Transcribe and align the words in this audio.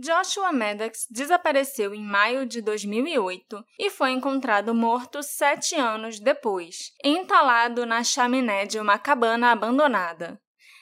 Joshua 0.00 0.50
Maddox 0.50 1.06
desapareceu 1.10 1.94
em 1.94 2.02
maio 2.02 2.46
de 2.46 2.62
2008 2.62 3.62
e 3.78 3.90
foi 3.90 4.12
encontrado 4.12 4.74
morto 4.74 5.22
sete 5.22 5.74
anos 5.74 6.18
depois, 6.18 6.92
entalado 7.04 7.84
na 7.84 8.02
chaminé 8.02 8.64
de 8.64 8.80
uma 8.80 8.98
cabana 8.98 9.52
abandonada. 9.52 10.40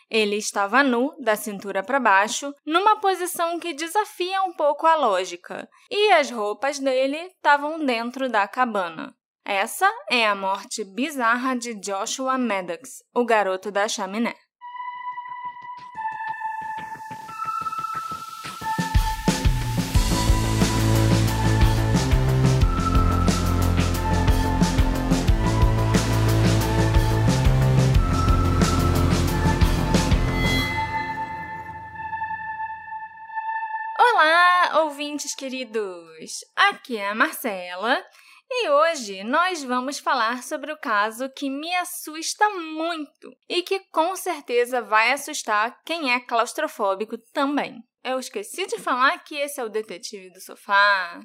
Ele 0.09 0.37
estava 0.37 0.85
nu, 0.85 1.15
da 1.21 1.35
cintura 1.35 1.83
para 1.83 1.99
baixo, 1.99 2.55
numa 2.65 3.01
posição 3.01 3.59
que 3.59 3.75
desafia 3.75 4.41
um 4.43 4.53
pouco 4.53 4.87
a 4.87 4.95
lógica, 4.95 5.69
e 5.91 6.13
as 6.13 6.31
roupas 6.31 6.79
dele 6.79 7.17
estavam 7.17 7.85
dentro 7.85 8.29
da 8.29 8.47
cabana. 8.47 9.13
Essa 9.45 9.91
é 10.09 10.27
a 10.27 10.35
morte 10.35 10.85
bizarra 10.85 11.57
de 11.57 11.75
Joshua 11.75 12.39
Maddox, 12.39 13.03
o 13.13 13.25
garoto 13.25 13.71
da 13.71 13.89
chaminé. 13.89 14.35
Ouvintes 34.99 35.33
queridos! 35.33 36.41
Aqui 36.57 36.97
é 36.97 37.09
a 37.09 37.15
Marcela 37.15 38.05
e 38.51 38.69
hoje 38.69 39.23
nós 39.23 39.63
vamos 39.63 40.01
falar 40.01 40.43
sobre 40.43 40.73
o 40.73 40.77
caso 40.77 41.31
que 41.31 41.49
me 41.49 41.73
assusta 41.77 42.49
muito 42.49 43.33
e 43.49 43.63
que 43.63 43.79
com 43.93 44.17
certeza 44.17 44.83
vai 44.83 45.13
assustar 45.13 45.79
quem 45.85 46.13
é 46.13 46.19
claustrofóbico 46.19 47.17
também. 47.33 47.81
Eu 48.03 48.19
esqueci 48.19 48.67
de 48.67 48.81
falar 48.81 49.23
que 49.23 49.37
esse 49.37 49.61
é 49.61 49.65
o 49.65 49.69
detetive 49.69 50.31
do 50.31 50.41
sofá. 50.41 51.21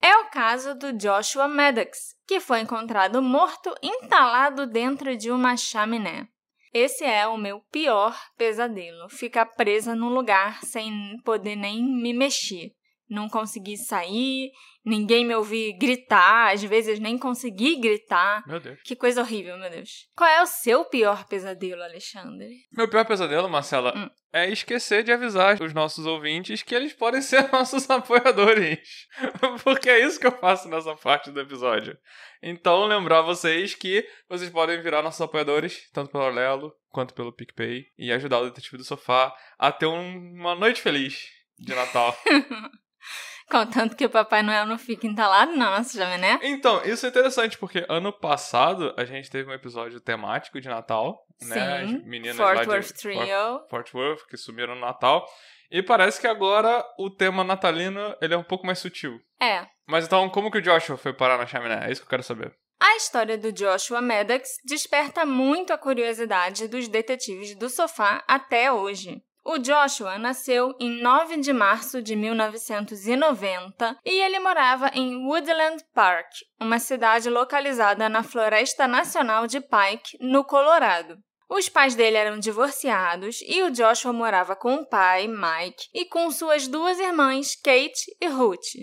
É 0.00 0.16
o 0.18 0.30
caso 0.30 0.76
do 0.76 0.92
Joshua 0.92 1.48
Maddox, 1.48 2.14
que 2.28 2.38
foi 2.38 2.60
encontrado 2.60 3.20
morto 3.20 3.74
entalado 3.82 4.68
dentro 4.68 5.16
de 5.16 5.32
uma 5.32 5.56
chaminé. 5.56 6.28
Esse 6.72 7.04
é 7.04 7.26
o 7.26 7.36
meu 7.36 7.60
pior 7.72 8.16
pesadelo: 8.36 9.08
ficar 9.08 9.46
presa 9.46 9.96
num 9.96 10.10
lugar 10.10 10.62
sem 10.62 11.16
poder 11.24 11.56
nem 11.56 11.82
me 11.82 12.12
mexer. 12.12 12.75
Não 13.08 13.28
conseguir 13.28 13.76
sair, 13.76 14.50
ninguém 14.84 15.24
me 15.24 15.34
ouvir 15.34 15.76
gritar, 15.78 16.52
às 16.52 16.62
vezes 16.62 16.98
nem 16.98 17.16
conseguir 17.16 17.76
gritar. 17.80 18.42
Meu 18.46 18.58
Deus. 18.58 18.80
Que 18.84 18.96
coisa 18.96 19.20
horrível, 19.20 19.56
meu 19.58 19.70
Deus. 19.70 20.08
Qual 20.16 20.28
é 20.28 20.42
o 20.42 20.46
seu 20.46 20.84
pior 20.84 21.24
pesadelo, 21.26 21.82
Alexandre? 21.82 22.50
Meu 22.72 22.88
pior 22.88 23.04
pesadelo, 23.06 23.48
Marcela, 23.48 23.92
Hum. 23.96 24.10
é 24.32 24.50
esquecer 24.50 25.04
de 25.04 25.12
avisar 25.12 25.60
os 25.62 25.72
nossos 25.72 26.04
ouvintes 26.04 26.62
que 26.62 26.74
eles 26.74 26.92
podem 26.92 27.22
ser 27.22 27.48
nossos 27.52 27.88
apoiadores. 27.88 28.80
Porque 29.62 29.88
é 29.88 30.04
isso 30.04 30.18
que 30.18 30.26
eu 30.26 30.32
faço 30.38 30.68
nessa 30.68 30.94
parte 30.96 31.30
do 31.30 31.40
episódio. 31.40 31.96
Então, 32.42 32.86
lembrar 32.86 33.22
vocês 33.22 33.74
que 33.74 34.04
vocês 34.28 34.50
podem 34.50 34.82
virar 34.82 35.00
nossos 35.02 35.20
apoiadores, 35.20 35.88
tanto 35.92 36.10
pelo 36.10 36.24
Orlelo 36.24 36.72
quanto 36.90 37.14
pelo 37.14 37.32
PicPay, 37.32 37.84
e 37.96 38.10
ajudar 38.12 38.40
o 38.40 38.44
Detetive 38.46 38.78
do 38.78 38.84
Sofá 38.84 39.32
a 39.58 39.70
ter 39.70 39.86
um- 39.86 40.32
uma 40.34 40.54
noite 40.54 40.80
feliz 40.82 41.24
de 41.58 41.74
Natal. 41.74 42.16
Contanto 43.48 43.94
que 43.94 44.04
o 44.04 44.10
Papai 44.10 44.42
Noel 44.42 44.66
não 44.66 44.76
fica 44.76 45.06
entalado 45.06 45.56
na 45.56 45.76
nossa 45.76 45.96
chaminé. 45.96 46.38
Então, 46.42 46.82
isso 46.84 47.06
é 47.06 47.08
interessante, 47.08 47.56
porque 47.56 47.86
ano 47.88 48.12
passado 48.12 48.92
a 48.96 49.04
gente 49.04 49.30
teve 49.30 49.48
um 49.48 49.54
episódio 49.54 50.00
temático 50.00 50.60
de 50.60 50.68
Natal, 50.68 51.24
né? 51.42 51.82
As 51.82 51.90
Sim, 51.90 52.02
meninas 52.04 52.36
Fort 52.36 52.56
lá 52.56 52.62
de 52.64 52.68
Worth 52.68 52.92
Trio. 52.94 53.66
Fort 53.70 53.94
Worth, 53.94 54.26
que 54.28 54.36
sumiram 54.36 54.74
no 54.74 54.80
Natal. 54.80 55.24
E 55.70 55.82
parece 55.82 56.20
que 56.20 56.26
agora 56.26 56.84
o 56.98 57.10
tema 57.10 57.42
natalino 57.42 58.16
ele 58.20 58.34
é 58.34 58.36
um 58.36 58.42
pouco 58.42 58.66
mais 58.66 58.78
sutil. 58.78 59.20
É, 59.40 59.66
Mas 59.86 60.06
então, 60.06 60.28
como 60.30 60.50
que 60.50 60.58
o 60.58 60.62
Joshua 60.62 60.96
foi 60.96 61.12
parar 61.12 61.38
na 61.38 61.46
chaminé? 61.46 61.86
É 61.86 61.92
isso 61.92 62.00
que 62.00 62.06
eu 62.06 62.10
quero 62.10 62.22
saber. 62.22 62.54
A 62.78 62.96
história 62.96 63.38
do 63.38 63.52
Joshua 63.52 64.02
Maddox 64.02 64.58
desperta 64.64 65.24
muito 65.24 65.72
a 65.72 65.78
curiosidade 65.78 66.68
dos 66.68 66.88
detetives 66.88 67.56
do 67.56 67.68
sofá 67.70 68.22
até 68.28 68.70
hoje. 68.70 69.22
O 69.48 69.58
Joshua 69.58 70.18
nasceu 70.18 70.74
em 70.80 71.00
9 71.00 71.36
de 71.36 71.52
março 71.52 72.02
de 72.02 72.16
1990 72.16 73.96
e 74.04 74.20
ele 74.20 74.40
morava 74.40 74.90
em 74.92 75.24
Woodland 75.24 75.84
Park, 75.94 76.26
uma 76.60 76.80
cidade 76.80 77.30
localizada 77.30 78.08
na 78.08 78.24
Floresta 78.24 78.88
Nacional 78.88 79.46
de 79.46 79.60
Pike, 79.60 80.18
no 80.20 80.42
Colorado. 80.42 81.16
Os 81.48 81.68
pais 81.68 81.94
dele 81.94 82.16
eram 82.16 82.40
divorciados 82.40 83.38
e 83.46 83.62
o 83.62 83.70
Joshua 83.70 84.12
morava 84.12 84.56
com 84.56 84.74
o 84.74 84.88
pai, 84.88 85.28
Mike, 85.28 85.90
e 85.94 86.04
com 86.06 86.28
suas 86.32 86.66
duas 86.66 86.98
irmãs, 86.98 87.54
Kate 87.54 88.16
e 88.20 88.26
Ruth. 88.26 88.74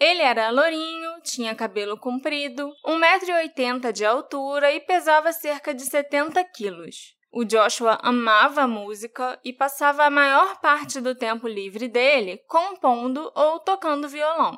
Ele 0.00 0.20
era 0.22 0.50
lourinho, 0.50 1.20
tinha 1.22 1.54
cabelo 1.54 1.96
comprido, 1.96 2.72
1,80m 2.84 3.92
de 3.92 4.04
altura 4.04 4.72
e 4.72 4.80
pesava 4.80 5.32
cerca 5.32 5.72
de 5.72 5.82
70 5.82 6.42
quilos. 6.46 7.21
O 7.34 7.46
Joshua 7.46 7.98
amava 8.02 8.68
música 8.68 9.40
e 9.42 9.54
passava 9.54 10.04
a 10.04 10.10
maior 10.10 10.60
parte 10.60 11.00
do 11.00 11.14
tempo 11.14 11.48
livre 11.48 11.88
dele 11.88 12.36
compondo 12.46 13.32
ou 13.34 13.58
tocando 13.58 14.06
violão. 14.06 14.54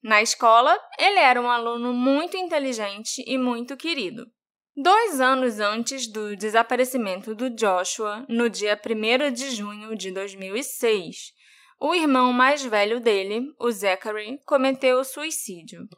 Na 0.00 0.22
escola, 0.22 0.78
ele 0.96 1.18
era 1.18 1.42
um 1.42 1.50
aluno 1.50 1.92
muito 1.92 2.36
inteligente 2.36 3.24
e 3.26 3.36
muito 3.36 3.76
querido. 3.76 4.30
Dois 4.76 5.20
anos 5.20 5.58
antes 5.58 6.06
do 6.06 6.36
desaparecimento 6.36 7.34
do 7.34 7.50
Joshua, 7.50 8.24
no 8.28 8.48
dia 8.48 8.80
1 8.80 9.32
de 9.32 9.50
junho 9.50 9.96
de 9.96 10.12
2006, 10.12 11.32
o 11.80 11.92
irmão 11.92 12.32
mais 12.32 12.64
velho 12.64 13.00
dele, 13.00 13.52
o 13.58 13.72
Zachary, 13.72 14.40
cometeu 14.46 15.02
suicídio. 15.02 15.88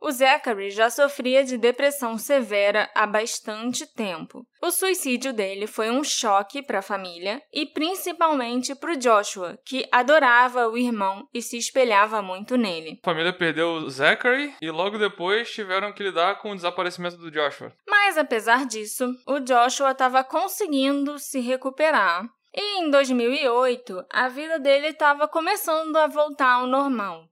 O 0.00 0.10
Zachary 0.10 0.70
já 0.70 0.90
sofria 0.90 1.44
de 1.44 1.58
depressão 1.58 2.16
severa 2.16 2.88
há 2.94 3.06
bastante 3.06 3.86
tempo. 3.94 4.46
O 4.62 4.70
suicídio 4.70 5.32
dele 5.32 5.66
foi 5.66 5.90
um 5.90 6.04
choque 6.04 6.62
para 6.62 6.78
a 6.78 6.82
família 6.82 7.42
e 7.52 7.66
principalmente 7.66 8.74
para 8.74 8.92
o 8.92 8.96
Joshua, 8.96 9.58
que 9.64 9.86
adorava 9.90 10.68
o 10.68 10.76
irmão 10.76 11.26
e 11.32 11.42
se 11.42 11.56
espelhava 11.56 12.22
muito 12.22 12.56
nele. 12.56 12.98
A 13.02 13.10
família 13.10 13.32
perdeu 13.32 13.68
o 13.70 13.90
Zachary 13.90 14.54
e 14.60 14.70
logo 14.70 14.98
depois 14.98 15.50
tiveram 15.50 15.92
que 15.92 16.02
lidar 16.02 16.38
com 16.40 16.50
o 16.50 16.54
desaparecimento 16.54 17.16
do 17.16 17.30
Joshua. 17.30 17.72
Mas 17.88 18.16
apesar 18.16 18.66
disso, 18.66 19.12
o 19.26 19.40
Joshua 19.40 19.92
estava 19.92 20.24
conseguindo 20.24 21.18
se 21.18 21.40
recuperar. 21.40 22.28
E 22.54 22.80
em 22.80 22.90
2008, 22.90 24.06
a 24.12 24.28
vida 24.28 24.58
dele 24.58 24.88
estava 24.88 25.28
começando 25.28 25.94
a 25.96 26.06
voltar 26.06 26.54
ao 26.54 26.66
normal. 26.66 27.28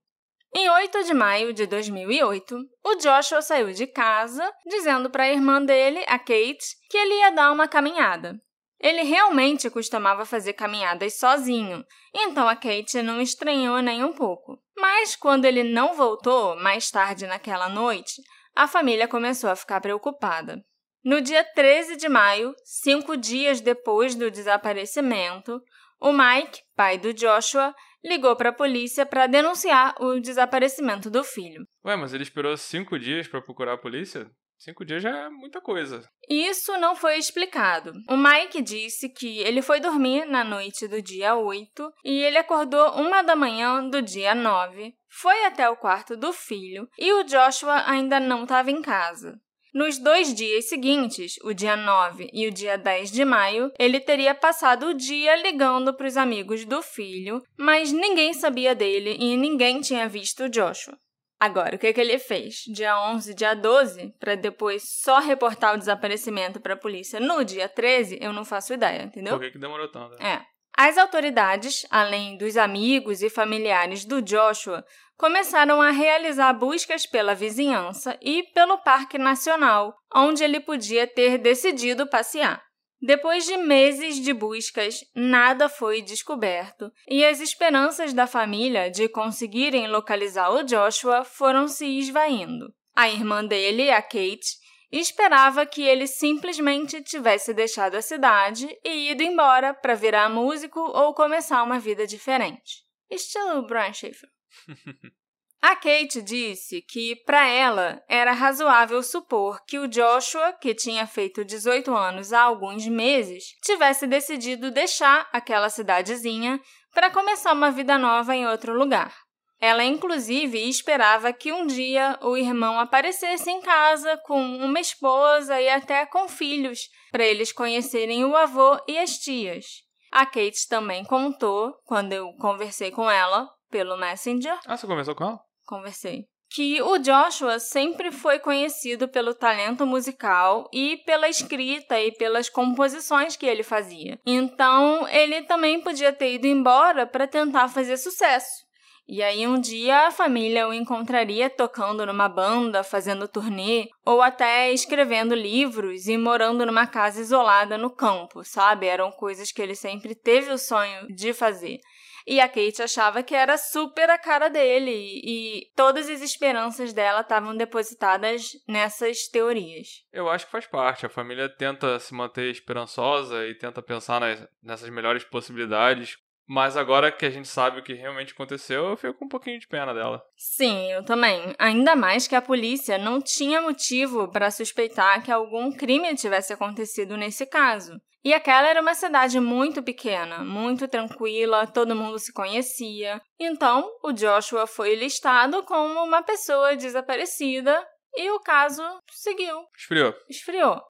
Em 0.59 0.71
8 0.71 1.05
de 1.05 1.13
maio 1.13 1.53
de 1.53 1.67
2008, 1.67 2.57
o 2.83 2.95
Joshua 2.95 3.43
saiu 3.43 3.73
de 3.73 3.87
casa 3.87 4.51
dizendo 4.65 5.11
para 5.11 5.25
a 5.25 5.31
irmã 5.31 5.63
dele, 5.63 6.03
a 6.09 6.19
Kate, 6.19 6.65
que 6.89 6.97
ele 6.97 7.13
ia 7.13 7.31
dar 7.31 7.53
uma 7.53 7.69
caminhada. 7.69 8.41
Ele 8.81 9.03
realmente 9.03 9.69
costumava 9.69 10.25
fazer 10.25 10.55
caminhadas 10.55 11.19
sozinho, 11.19 11.85
então 12.15 12.49
a 12.49 12.57
Kate 12.57 13.03
não 13.03 13.21
estranhou 13.21 13.83
nem 13.83 14.03
um 14.03 14.15
pouco. 14.15 14.59
Mas 14.75 15.15
quando 15.15 15.45
ele 15.45 15.63
não 15.63 15.93
voltou, 15.93 16.57
mais 16.57 16.91
tarde 16.91 17.27
naquela 17.27 17.69
noite, 17.69 18.23
a 18.55 18.67
família 18.67 19.07
começou 19.07 19.51
a 19.51 19.57
ficar 19.57 19.83
preocupada. 19.83 20.65
No 21.05 21.21
dia 21.21 21.45
13 21.45 21.97
de 21.97 22.09
maio, 22.09 22.55
cinco 22.65 23.15
dias 23.15 23.61
depois 23.61 24.15
do 24.15 24.31
desaparecimento, 24.31 25.61
o 26.01 26.13
Mike, 26.13 26.63
pai 26.75 26.97
do 26.97 27.13
Joshua, 27.13 27.75
ligou 28.07 28.37
para 28.37 28.51
a 28.51 28.55
polícia 28.55 29.05
para 29.05 29.27
denunciar 29.27 29.95
o 30.01 30.21
desaparecimento 30.21 31.11
do 31.11 31.25
filho. 31.25 31.67
Ué, 31.85 31.97
mas 31.97 32.15
ele 32.15 32.23
esperou 32.23 32.57
cinco 32.57 32.99
dias 32.99 33.27
pra 33.27 33.43
procurar 33.43 33.75
a 33.75 33.79
polícia? 33.79 34.31
Cinco 34.59 34.85
dias 34.87 35.03
já 35.03 35.11
é 35.11 35.29
muita 35.29 35.61
coisa. 35.61 36.03
Isso 36.29 36.79
não 36.79 36.97
foi 36.97 37.19
explicado. 37.19 37.93
O 38.09 38.17
Mike 38.17 38.63
disse 38.63 39.09
que 39.09 39.39
ele 39.41 39.61
foi 39.61 39.81
dormir 39.81 40.25
na 40.25 40.43
noite 40.43 40.89
do 40.89 41.03
dia 41.03 41.35
8 41.35 41.93
e 42.05 42.23
ele 42.23 42.39
acordou 42.39 42.93
uma 42.93 43.23
da 43.23 43.37
manhã 43.37 43.87
do 43.87 44.01
dia 44.01 44.35
9, 44.35 44.95
foi 45.11 45.45
até 45.45 45.69
o 45.69 45.77
quarto 45.77 46.17
do 46.17 46.33
filho 46.33 46.89
e 46.99 47.13
o 47.13 47.25
Joshua 47.25 47.85
ainda 47.87 48.19
não 48.19 48.45
estava 48.45 48.71
em 48.71 48.81
casa. 48.81 49.39
Nos 49.77 49.99
dois 49.99 50.33
dias 50.33 50.71
seguintes, 50.71 51.39
o 51.43 51.53
dia 51.53 51.77
9 51.77 52.31
e 52.33 52.47
o 52.47 52.51
dia 52.51 52.79
10 52.79 53.13
de 53.13 53.27
maio, 53.27 53.71
ele 53.79 54.01
teria 54.01 54.35
passado 54.35 54.87
o 54.87 54.95
dia 54.95 55.37
ligando 55.37 55.93
para 55.93 56.07
os 56.07 56.17
amigos 56.17 56.65
do 56.65 56.81
filho, 56.81 57.43
mas 57.59 57.93
ninguém 57.93 58.33
sabia 58.33 58.75
dele 58.75 59.19
e 59.21 59.37
ninguém 59.37 59.83
tinha 59.83 60.09
visto 60.09 60.45
o 60.45 60.49
Joshua. 60.49 60.97
Agora, 61.39 61.77
o 61.77 61.79
que, 61.79 61.93
que 61.93 62.01
ele 62.01 62.19
fez? 62.19 62.63
Dia 62.73 62.99
11, 63.11 63.35
dia 63.35 63.53
12, 63.53 64.15
para 64.19 64.35
depois 64.35 64.83
só 64.87 65.19
reportar 65.19 65.75
o 65.75 65.79
desaparecimento 65.79 66.59
para 66.59 66.73
a 66.73 66.79
polícia 66.79 67.21
no 67.21 67.45
dia 67.45 67.69
13, 67.69 68.17
eu 68.19 68.33
não 68.33 68.47
faço 68.47 68.73
ideia, 68.73 69.03
entendeu? 69.03 69.35
Por 69.35 69.45
que, 69.45 69.51
que 69.51 69.59
demorou 69.59 69.89
tanto? 69.89 70.15
É. 70.23 70.41
As 70.79 70.99
autoridades, 70.99 71.87
além 71.91 72.37
dos 72.37 72.59
amigos 72.59 73.23
e 73.23 73.31
familiares 73.31 74.05
do 74.05 74.21
Joshua, 74.21 74.85
começaram 75.17 75.81
a 75.81 75.91
realizar 75.91 76.53
buscas 76.53 77.07
pela 77.07 77.35
vizinhança 77.35 78.19
e 78.21 78.43
pelo 78.55 78.79
Parque 78.79 79.19
Nacional, 79.19 79.95
onde 80.15 80.45
ele 80.45 80.61
podia 80.61 81.07
ter 81.07 81.39
decidido 81.39 82.07
passear. 82.07 82.63
Depois 83.01 83.45
de 83.45 83.57
meses 83.57 84.17
de 84.17 84.33
buscas, 84.33 85.01
nada 85.15 85.69
foi 85.69 86.01
descoberto 86.01 86.91
e 87.09 87.25
as 87.25 87.41
esperanças 87.41 88.13
da 88.13 88.27
família 88.27 88.91
de 88.91 89.09
conseguirem 89.09 89.87
localizar 89.87 90.51
o 90.51 90.63
Joshua 90.63 91.23
foram 91.23 91.69
se 91.69 91.87
esvaindo. 91.99 92.73
A 92.95 93.11
irmã 93.11 93.45
dele, 93.45 93.91
a 93.91 94.01
Kate, 94.01 94.57
esperava 94.91 95.67
que 95.67 95.83
ele 95.83 96.07
simplesmente 96.07 97.03
tivesse 97.03 97.53
deixado 97.53 97.97
a 97.97 98.03
cidade 98.03 98.67
e 98.83 99.11
ido 99.11 99.23
embora 99.23 99.75
para 99.75 99.95
virar 99.95 100.31
músico 100.31 100.81
ou 100.81 101.13
começar 101.13 101.63
uma 101.63 101.79
vida 101.79 102.07
diferente. 102.07 102.85
Estilo 103.11 103.67
Brian 103.67 103.93
Schaefer. 103.93 104.36
A 105.69 105.75
Kate 105.75 106.23
disse 106.23 106.81
que, 106.81 107.17
para 107.17 107.45
ela, 107.49 108.01
era 108.09 108.33
razoável 108.33 109.03
supor 109.03 109.65
que 109.67 109.81
o 109.81 109.89
Joshua, 109.89 110.53
que 110.53 110.73
tinha 110.73 111.07
feito 111.09 111.45
18 111.45 111.93
anos 111.93 112.33
há 112.33 112.43
alguns 112.43 112.87
meses, 112.87 113.47
tivesse 113.65 114.07
decidido 114.07 114.71
deixar 114.71 115.29
aquela 115.33 115.69
cidadezinha 115.69 116.61
para 116.95 117.11
começar 117.11 117.53
uma 117.53 117.73
vida 117.73 117.99
nova 117.99 118.37
em 118.37 118.47
outro 118.47 118.79
lugar. 118.79 119.13
Ela, 119.59 119.83
inclusive, 119.83 120.69
esperava 120.69 121.33
que 121.33 121.53
um 121.53 121.67
dia 121.67 122.17
o 122.23 122.37
irmão 122.37 122.79
aparecesse 122.79 123.51
em 123.51 123.61
casa 123.61 124.17
com 124.19 124.41
uma 124.41 124.79
esposa 124.79 125.61
e 125.61 125.69
até 125.69 126.07
com 126.07 126.29
filhos, 126.29 126.89
para 127.11 127.25
eles 127.25 127.51
conhecerem 127.51 128.25
o 128.25 128.37
avô 128.37 128.79
e 128.87 128.97
as 128.99 129.19
tias. 129.19 129.83
A 130.13 130.25
Kate 130.25 130.69
também 130.69 131.05
contou, 131.05 131.75
quando 131.85 132.13
eu 132.13 132.33
conversei 132.35 132.93
com 132.93 133.11
ela 133.11 133.56
pelo 133.71 133.97
Messenger. 133.97 134.59
Ah, 134.67 134.77
você 134.77 134.87
conversou 134.87 135.15
com 135.15 135.25
ela? 135.25 135.41
Conversei. 135.67 136.25
Que 136.49 136.81
o 136.81 136.99
Joshua 136.99 137.59
sempre 137.59 138.13
foi 138.13 138.39
conhecido 138.39 139.09
pelo 139.09 139.35
talento 139.35 139.85
musical 139.85 140.69
e 140.73 140.97
pela 140.99 141.29
escrita 141.29 142.01
e 142.01 142.13
pelas 142.13 142.49
composições 142.49 143.37
que 143.37 143.47
ele 143.47 143.65
fazia. 143.65 144.19
Então, 144.25 145.09
ele 145.09 145.43
também 145.43 145.81
podia 145.81 146.13
ter 146.13 146.35
ido 146.35 146.47
embora 146.47 147.07
para 147.07 147.27
tentar 147.27 147.69
fazer 147.69 147.97
sucesso. 147.97 148.67
E 149.09 149.23
aí 149.23 149.47
um 149.47 149.61
dia 149.61 150.09
a 150.09 150.11
família 150.11 150.67
o 150.67 150.73
encontraria 150.73 151.49
tocando 151.49 152.05
numa 152.05 152.29
banda, 152.29 152.83
fazendo 152.83 153.29
turnê, 153.29 153.89
ou 154.05 154.21
até 154.21 154.73
escrevendo 154.73 155.33
livros 155.33 156.09
e 156.09 156.19
morando 156.19 156.67
numa 156.67 156.89
casa 156.89 157.21
isolada 157.21 157.79
no 157.79 157.89
campo, 157.89 158.43
sabe? 158.43 158.87
Eram 158.87 159.13
coisas 159.13 159.53
que 159.53 159.63
ele 159.63 159.77
sempre 159.77 160.13
teve 160.13 160.51
o 160.51 160.59
sonho 160.59 161.07
de 161.15 161.33
fazer. 161.33 161.79
E 162.27 162.41
a 162.41 162.49
Kate 162.49 162.83
achava 162.83 163.23
que 163.23 163.35
era 163.35 163.57
super 163.57 164.11
a 164.11 164.19
cara 164.19 164.49
dele 164.49 164.91
e 164.91 165.71
todas 165.77 166.09
as 166.09 166.21
esperanças 166.21 166.93
dela 166.93 167.21
estavam 167.21 167.57
depositadas 167.57 168.51
nessas 168.67 169.29
teorias. 169.29 170.05
Eu 170.13 170.29
acho 170.29 170.47
que 170.47 170.51
faz 170.51 170.67
parte. 170.67 171.07
A 171.07 171.09
família 171.11 171.49
tenta 171.49 172.01
se 172.01 172.13
manter 172.13 172.51
esperançosa 172.51 173.47
e 173.47 173.55
tenta 173.55 173.81
pensar 173.81 174.21
nas, 174.21 174.45
nessas 174.61 174.91
melhores 174.91 175.23
possibilidades 175.23 176.19
mas 176.47 176.77
agora 176.77 177.11
que 177.11 177.27
a 177.27 177.31
gente 177.31 177.49
sabe 177.49 177.81
o 177.81 177.83
que 177.83 177.93
realmente 177.93 178.33
aconteceu, 178.33 178.87
eu 178.87 178.97
fico 178.97 179.15
com 179.15 179.25
um 179.25 179.29
pouquinho 179.29 179.59
de 179.59 179.67
pena 179.67 179.93
dela. 179.93 180.23
Sim, 180.37 180.93
eu 180.93 181.05
também. 181.05 181.55
Ainda 181.59 181.97
mais 181.97 182.29
que 182.29 182.37
a 182.37 182.43
polícia 182.43 182.99
não 182.99 183.21
tinha 183.21 183.61
motivo 183.61 184.29
para 184.29 184.51
suspeitar 184.51 185.23
que 185.23 185.33
algum 185.33 185.73
crime 185.73 186.15
tivesse 186.15 186.53
acontecido 186.53 187.17
nesse 187.17 187.47
caso. 187.47 188.01
E 188.25 188.35
aquela 188.35 188.69
era 188.69 188.81
uma 188.81 188.95
cidade 188.95 189.39
muito 189.39 189.83
pequena, 189.83 190.39
muito 190.39 190.89
tranquila, 190.89 191.67
todo 191.67 191.95
mundo 191.95 192.19
se 192.19 192.33
conhecia. 192.33 193.21
Então, 193.39 193.89
o 194.03 194.13
Joshua 194.13 194.67
foi 194.67 194.97
listado 194.97 195.63
como 195.63 196.03
uma 196.03 196.23
pessoa 196.23 196.75
desaparecida 196.75 197.87
e 198.17 198.29
o 198.31 198.41
caso 198.41 198.83
seguiu. 199.13 199.65
Esfriou. 199.79 200.15
Esfriou. 200.29 200.83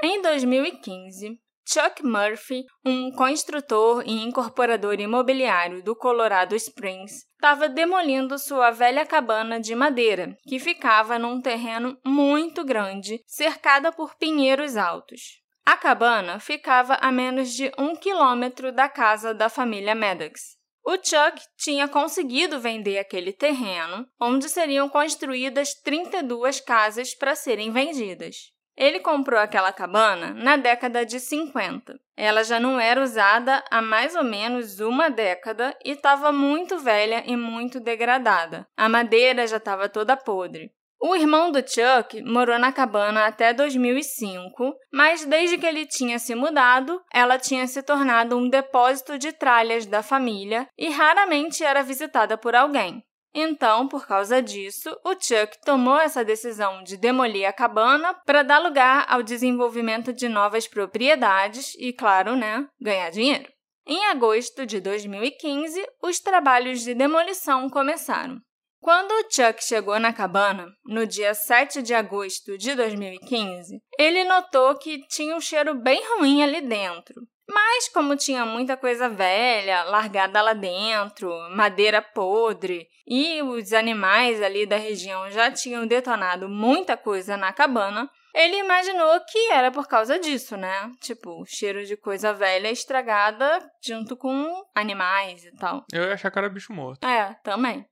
Em 0.00 0.22
2015, 0.22 1.40
Chuck 1.66 2.04
Murphy, 2.04 2.64
um 2.84 3.10
construtor 3.10 4.04
e 4.06 4.22
incorporador 4.22 5.00
imobiliário 5.00 5.82
do 5.82 5.96
Colorado 5.96 6.54
Springs, 6.54 7.26
estava 7.34 7.68
demolindo 7.68 8.38
sua 8.38 8.70
velha 8.70 9.04
cabana 9.04 9.58
de 9.58 9.74
madeira, 9.74 10.36
que 10.46 10.60
ficava 10.60 11.18
num 11.18 11.40
terreno 11.40 11.98
muito 12.06 12.64
grande, 12.64 13.20
cercada 13.26 13.90
por 13.90 14.14
pinheiros 14.14 14.76
altos. 14.76 15.42
A 15.66 15.76
cabana 15.76 16.38
ficava 16.38 16.94
a 17.00 17.10
menos 17.10 17.52
de 17.52 17.72
um 17.76 17.96
quilômetro 17.96 18.70
da 18.70 18.88
casa 18.88 19.34
da 19.34 19.48
família 19.48 19.96
Maddox. 19.96 20.56
O 20.86 20.92
Chuck 20.92 21.42
tinha 21.58 21.88
conseguido 21.88 22.60
vender 22.60 22.98
aquele 22.98 23.32
terreno, 23.32 24.06
onde 24.20 24.48
seriam 24.48 24.88
construídas 24.88 25.74
32 25.74 26.60
casas 26.60 27.16
para 27.16 27.34
serem 27.34 27.72
vendidas. 27.72 28.56
Ele 28.78 29.00
comprou 29.00 29.40
aquela 29.40 29.72
cabana 29.72 30.32
na 30.32 30.56
década 30.56 31.04
de 31.04 31.18
50. 31.18 31.98
Ela 32.16 32.44
já 32.44 32.60
não 32.60 32.78
era 32.78 33.02
usada 33.02 33.64
há 33.72 33.82
mais 33.82 34.14
ou 34.14 34.22
menos 34.22 34.78
uma 34.78 35.10
década 35.10 35.76
e 35.84 35.90
estava 35.90 36.30
muito 36.30 36.78
velha 36.78 37.24
e 37.26 37.36
muito 37.36 37.80
degradada. 37.80 38.68
A 38.76 38.88
madeira 38.88 39.48
já 39.48 39.56
estava 39.56 39.88
toda 39.88 40.16
podre. 40.16 40.70
O 41.00 41.14
irmão 41.14 41.50
do 41.50 41.58
Chuck 41.58 42.22
morou 42.22 42.58
na 42.58 42.72
cabana 42.72 43.26
até 43.26 43.52
2005, 43.52 44.74
mas 44.92 45.24
desde 45.24 45.58
que 45.58 45.66
ele 45.66 45.86
tinha 45.86 46.18
se 46.18 46.34
mudado, 46.34 47.00
ela 47.12 47.38
tinha 47.38 47.66
se 47.66 47.82
tornado 47.82 48.36
um 48.36 48.48
depósito 48.48 49.18
de 49.18 49.32
tralhas 49.32 49.86
da 49.86 50.02
família 50.02 50.68
e 50.76 50.88
raramente 50.88 51.64
era 51.64 51.82
visitada 51.82 52.36
por 52.36 52.54
alguém. 52.54 53.04
Então, 53.40 53.86
por 53.86 54.04
causa 54.04 54.42
disso, 54.42 54.90
o 55.04 55.12
Chuck 55.12 55.60
tomou 55.64 55.96
essa 55.96 56.24
decisão 56.24 56.82
de 56.82 56.96
demolir 56.96 57.48
a 57.48 57.52
cabana 57.52 58.12
para 58.26 58.42
dar 58.42 58.58
lugar 58.58 59.06
ao 59.08 59.22
desenvolvimento 59.22 60.12
de 60.12 60.28
novas 60.28 60.66
propriedades 60.66 61.72
e, 61.78 61.92
claro, 61.92 62.34
né, 62.34 62.66
ganhar 62.80 63.10
dinheiro. 63.10 63.48
Em 63.86 64.04
agosto 64.06 64.66
de 64.66 64.80
2015, 64.80 65.80
os 66.02 66.18
trabalhos 66.18 66.80
de 66.80 66.94
demolição 66.94 67.70
começaram. 67.70 68.40
Quando 68.80 69.12
o 69.12 69.30
Chuck 69.30 69.62
chegou 69.62 70.00
na 70.00 70.12
cabana, 70.12 70.66
no 70.84 71.06
dia 71.06 71.32
7 71.32 71.80
de 71.80 71.94
agosto 71.94 72.58
de 72.58 72.74
2015, 72.74 73.80
ele 73.96 74.24
notou 74.24 74.76
que 74.76 75.06
tinha 75.06 75.36
um 75.36 75.40
cheiro 75.40 75.76
bem 75.76 76.02
ruim 76.16 76.42
ali 76.42 76.60
dentro. 76.60 77.22
Mas, 77.50 77.88
como 77.88 78.14
tinha 78.14 78.44
muita 78.44 78.76
coisa 78.76 79.08
velha, 79.08 79.84
largada 79.84 80.42
lá 80.42 80.52
dentro, 80.52 81.30
madeira 81.50 82.02
podre, 82.02 82.86
e 83.06 83.42
os 83.42 83.72
animais 83.72 84.42
ali 84.42 84.66
da 84.66 84.76
região 84.76 85.30
já 85.30 85.50
tinham 85.50 85.86
detonado 85.86 86.48
muita 86.48 86.96
coisa 86.96 87.36
na 87.36 87.52
cabana, 87.52 88.08
ele 88.34 88.56
imaginou 88.58 89.18
que 89.26 89.50
era 89.50 89.70
por 89.70 89.88
causa 89.88 90.18
disso, 90.18 90.56
né? 90.56 90.92
Tipo, 91.00 91.44
cheiro 91.46 91.84
de 91.84 91.96
coisa 91.96 92.32
velha 92.32 92.70
estragada 92.70 93.58
junto 93.82 94.16
com 94.16 94.62
animais 94.74 95.44
e 95.44 95.56
tal. 95.56 95.84
Eu 95.92 96.04
ia 96.04 96.14
achar 96.14 96.30
que 96.30 96.38
era 96.38 96.48
bicho 96.48 96.72
morto. 96.72 97.06
É, 97.06 97.34
também. 97.42 97.86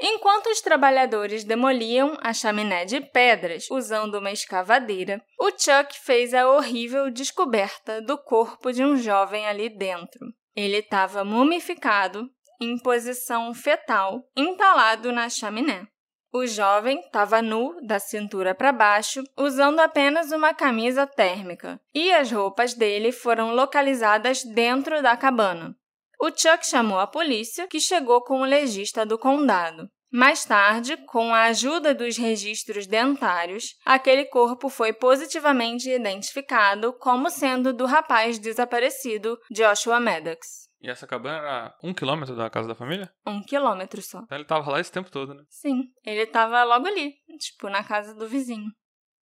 Enquanto 0.00 0.46
os 0.46 0.60
trabalhadores 0.60 1.42
demoliam 1.42 2.16
a 2.20 2.32
chaminé 2.32 2.84
de 2.84 3.00
pedras 3.00 3.66
usando 3.70 4.14
uma 4.16 4.30
escavadeira, 4.30 5.20
o 5.40 5.50
Chuck 5.50 5.98
fez 6.00 6.32
a 6.32 6.48
horrível 6.48 7.10
descoberta 7.10 8.00
do 8.00 8.16
corpo 8.16 8.72
de 8.72 8.84
um 8.84 8.96
jovem 8.96 9.46
ali 9.46 9.68
dentro. 9.68 10.26
Ele 10.54 10.76
estava 10.76 11.24
mumificado, 11.24 12.30
em 12.60 12.78
posição 12.78 13.52
fetal, 13.52 14.22
entalado 14.36 15.10
na 15.12 15.28
chaminé. 15.28 15.86
O 16.32 16.46
jovem 16.46 17.00
estava 17.00 17.40
nu 17.40 17.74
da 17.84 17.98
cintura 17.98 18.54
para 18.54 18.70
baixo, 18.70 19.24
usando 19.36 19.80
apenas 19.80 20.30
uma 20.30 20.52
camisa 20.52 21.06
térmica, 21.06 21.80
e 21.94 22.12
as 22.12 22.30
roupas 22.30 22.74
dele 22.74 23.10
foram 23.10 23.54
localizadas 23.54 24.44
dentro 24.44 25.02
da 25.02 25.16
cabana. 25.16 25.74
O 26.20 26.30
Chuck 26.30 26.66
chamou 26.66 26.98
a 26.98 27.06
polícia, 27.06 27.68
que 27.68 27.80
chegou 27.80 28.20
com 28.22 28.40
o 28.40 28.44
legista 28.44 29.06
do 29.06 29.16
condado. 29.16 29.88
Mais 30.10 30.44
tarde, 30.44 30.96
com 31.06 31.34
a 31.34 31.44
ajuda 31.44 31.94
dos 31.94 32.16
registros 32.16 32.86
dentários, 32.86 33.76
aquele 33.84 34.24
corpo 34.24 34.68
foi 34.68 34.92
positivamente 34.92 35.88
identificado 35.90 36.94
como 36.94 37.28
sendo 37.30 37.74
do 37.74 37.84
rapaz 37.84 38.38
desaparecido 38.38 39.38
Joshua 39.50 40.00
Maddox. 40.00 40.68
E 40.80 40.88
essa 40.88 41.06
cabana 41.06 41.38
era 41.38 41.74
um 41.82 41.92
quilômetro 41.92 42.34
da 42.34 42.48
casa 42.48 42.68
da 42.68 42.74
família? 42.74 43.10
Um 43.26 43.42
quilômetro 43.42 44.00
só. 44.00 44.20
Então 44.22 44.38
ele 44.38 44.46
tava 44.46 44.70
lá 44.70 44.80
esse 44.80 44.90
tempo 44.90 45.10
todo, 45.10 45.34
né? 45.34 45.42
Sim, 45.48 45.84
ele 46.04 46.24
tava 46.26 46.64
logo 46.64 46.86
ali, 46.86 47.14
tipo, 47.38 47.68
na 47.68 47.84
casa 47.84 48.14
do 48.14 48.28
vizinho. 48.28 48.70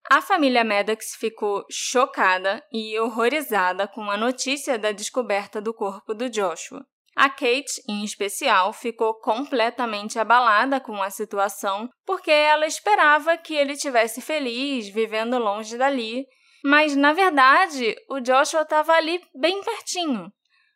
A 0.09 0.23
família 0.23 0.63
Maddox 0.63 1.17
ficou 1.17 1.65
chocada 1.69 2.63
e 2.73 2.97
horrorizada 3.01 3.89
com 3.89 4.09
a 4.09 4.17
notícia 4.17 4.79
da 4.79 4.93
descoberta 4.93 5.61
do 5.61 5.75
corpo 5.75 6.15
do 6.15 6.31
Joshua. 6.31 6.87
A 7.17 7.29
Kate, 7.29 7.83
em 7.89 8.05
especial, 8.05 8.73
ficou 8.73 9.15
completamente 9.15 10.17
abalada 10.19 10.79
com 10.79 11.03
a 11.03 11.11
situação 11.11 11.89
porque 12.05 12.31
ela 12.31 12.67
esperava 12.67 13.37
que 13.37 13.55
ele 13.55 13.77
tivesse 13.77 14.21
feliz, 14.21 14.89
vivendo 14.89 15.39
longe 15.39 15.77
dali, 15.77 16.25
mas 16.65 16.95
na 16.95 17.13
verdade 17.13 17.97
o 18.09 18.21
Joshua 18.21 18.63
estava 18.63 18.93
ali 18.93 19.21
bem 19.35 19.61
pertinho. 19.65 20.31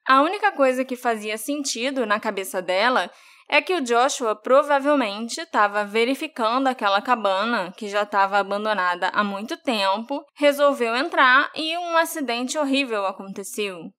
A 0.09 0.23
única 0.23 0.51
coisa 0.51 0.85
que 0.85 0.97
fazia 0.97 1.39
sentido 1.39 2.05
na 2.05 2.19
cabeça 2.19 2.61
dela 2.61 3.09
é 3.53 3.61
que 3.61 3.75
o 3.75 3.81
Joshua 3.81 4.37
provavelmente 4.37 5.41
estava 5.41 5.85
verificando 5.85 6.69
aquela 6.69 7.03
cabana, 7.03 7.73
que 7.77 7.89
já 7.89 8.03
estava 8.03 8.39
abandonada 8.39 9.09
há 9.09 9.25
muito 9.25 9.57
tempo, 9.57 10.25
resolveu 10.37 10.95
entrar 10.95 11.51
e 11.57 11.77
um 11.77 11.97
acidente 11.97 12.57
horrível 12.57 13.05
aconteceu. 13.05 13.91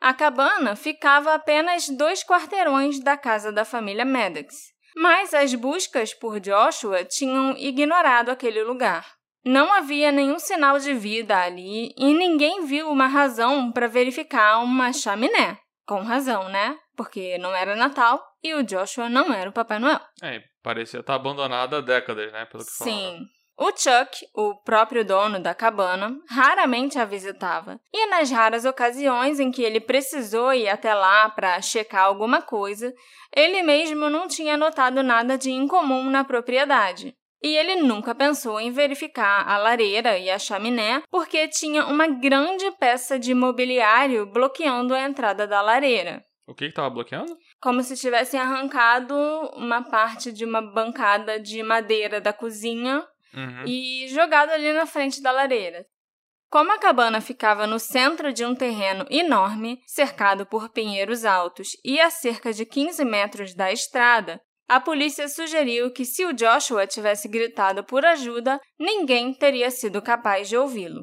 A 0.00 0.12
cabana 0.12 0.74
ficava 0.74 1.32
apenas 1.34 1.88
dois 1.88 2.24
quarteirões 2.24 2.98
da 2.98 3.16
casa 3.16 3.52
da 3.52 3.64
família 3.64 4.04
Maddox, 4.04 4.56
mas 4.96 5.32
as 5.32 5.54
buscas 5.54 6.12
por 6.12 6.40
Joshua 6.40 7.04
tinham 7.04 7.56
ignorado 7.56 8.30
aquele 8.30 8.64
lugar. 8.64 9.06
Não 9.44 9.72
havia 9.72 10.10
nenhum 10.10 10.40
sinal 10.40 10.80
de 10.80 10.92
vida 10.92 11.38
ali 11.38 11.94
e 11.96 12.12
ninguém 12.12 12.66
viu 12.66 12.90
uma 12.90 13.06
razão 13.06 13.70
para 13.70 13.86
verificar 13.86 14.58
uma 14.58 14.92
chaminé. 14.92 15.58
Com 15.86 16.00
razão, 16.00 16.48
né? 16.48 16.76
Porque 16.96 17.38
não 17.38 17.54
era 17.54 17.76
Natal 17.76 18.20
e 18.46 18.54
o 18.54 18.62
Joshua 18.62 19.08
não 19.08 19.32
era 19.32 19.50
o 19.50 19.52
Papai 19.52 19.78
Noel. 19.78 20.00
É, 20.22 20.42
parecia 20.62 21.00
estar 21.00 21.14
abandonada 21.14 21.78
há 21.78 21.80
décadas, 21.80 22.32
né? 22.32 22.44
Pelo 22.46 22.64
que 22.64 22.70
Sim. 22.70 23.26
O 23.58 23.70
Chuck, 23.70 24.26
o 24.34 24.54
próprio 24.62 25.02
dono 25.02 25.40
da 25.40 25.54
cabana, 25.54 26.14
raramente 26.28 26.98
a 26.98 27.06
visitava. 27.06 27.80
E 27.92 28.06
nas 28.06 28.30
raras 28.30 28.66
ocasiões 28.66 29.40
em 29.40 29.50
que 29.50 29.62
ele 29.62 29.80
precisou 29.80 30.52
ir 30.52 30.68
até 30.68 30.92
lá 30.92 31.30
para 31.30 31.60
checar 31.62 32.04
alguma 32.04 32.42
coisa, 32.42 32.92
ele 33.34 33.62
mesmo 33.62 34.10
não 34.10 34.28
tinha 34.28 34.58
notado 34.58 35.02
nada 35.02 35.38
de 35.38 35.50
incomum 35.50 36.10
na 36.10 36.22
propriedade. 36.22 37.14
E 37.42 37.56
ele 37.56 37.76
nunca 37.76 38.14
pensou 38.14 38.60
em 38.60 38.70
verificar 38.70 39.48
a 39.48 39.56
lareira 39.56 40.18
e 40.18 40.28
a 40.30 40.38
chaminé, 40.38 41.02
porque 41.10 41.48
tinha 41.48 41.86
uma 41.86 42.06
grande 42.06 42.70
peça 42.72 43.18
de 43.18 43.32
mobiliário 43.32 44.26
bloqueando 44.26 44.94
a 44.94 45.00
entrada 45.00 45.46
da 45.46 45.62
lareira. 45.62 46.22
O 46.46 46.54
que 46.54 46.66
estava 46.66 46.88
bloqueando? 46.90 47.36
Como 47.60 47.82
se 47.82 47.96
tivessem 47.96 48.38
arrancado 48.38 49.14
uma 49.56 49.82
parte 49.82 50.30
de 50.32 50.44
uma 50.44 50.62
bancada 50.62 51.40
de 51.40 51.62
madeira 51.62 52.20
da 52.20 52.32
cozinha 52.32 53.04
Uhum. 53.34 53.64
e 53.66 54.06
jogado 54.08 54.50
ali 54.50 54.72
na 54.72 54.86
frente 54.86 55.20
da 55.20 55.30
lareira. 55.30 55.84
Como 56.48 56.72
a 56.72 56.78
cabana 56.78 57.20
ficava 57.20 57.66
no 57.66 57.78
centro 57.78 58.32
de 58.32 58.44
um 58.46 58.54
terreno 58.54 59.04
enorme, 59.10 59.80
cercado 59.84 60.46
por 60.46 60.70
pinheiros 60.70 61.24
altos 61.24 61.70
e 61.84 62.00
a 62.00 62.08
cerca 62.08 62.52
de 62.52 62.64
15 62.64 63.04
metros 63.04 63.54
da 63.54 63.70
estrada, 63.72 64.40
a 64.68 64.80
polícia 64.80 65.28
sugeriu 65.28 65.92
que 65.92 66.04
se 66.04 66.24
o 66.24 66.32
Joshua 66.32 66.86
tivesse 66.86 67.28
gritado 67.28 67.84
por 67.84 68.04
ajuda, 68.06 68.60
ninguém 68.78 69.34
teria 69.34 69.70
sido 69.70 70.00
capaz 70.00 70.48
de 70.48 70.56
ouvi-lo. 70.56 71.02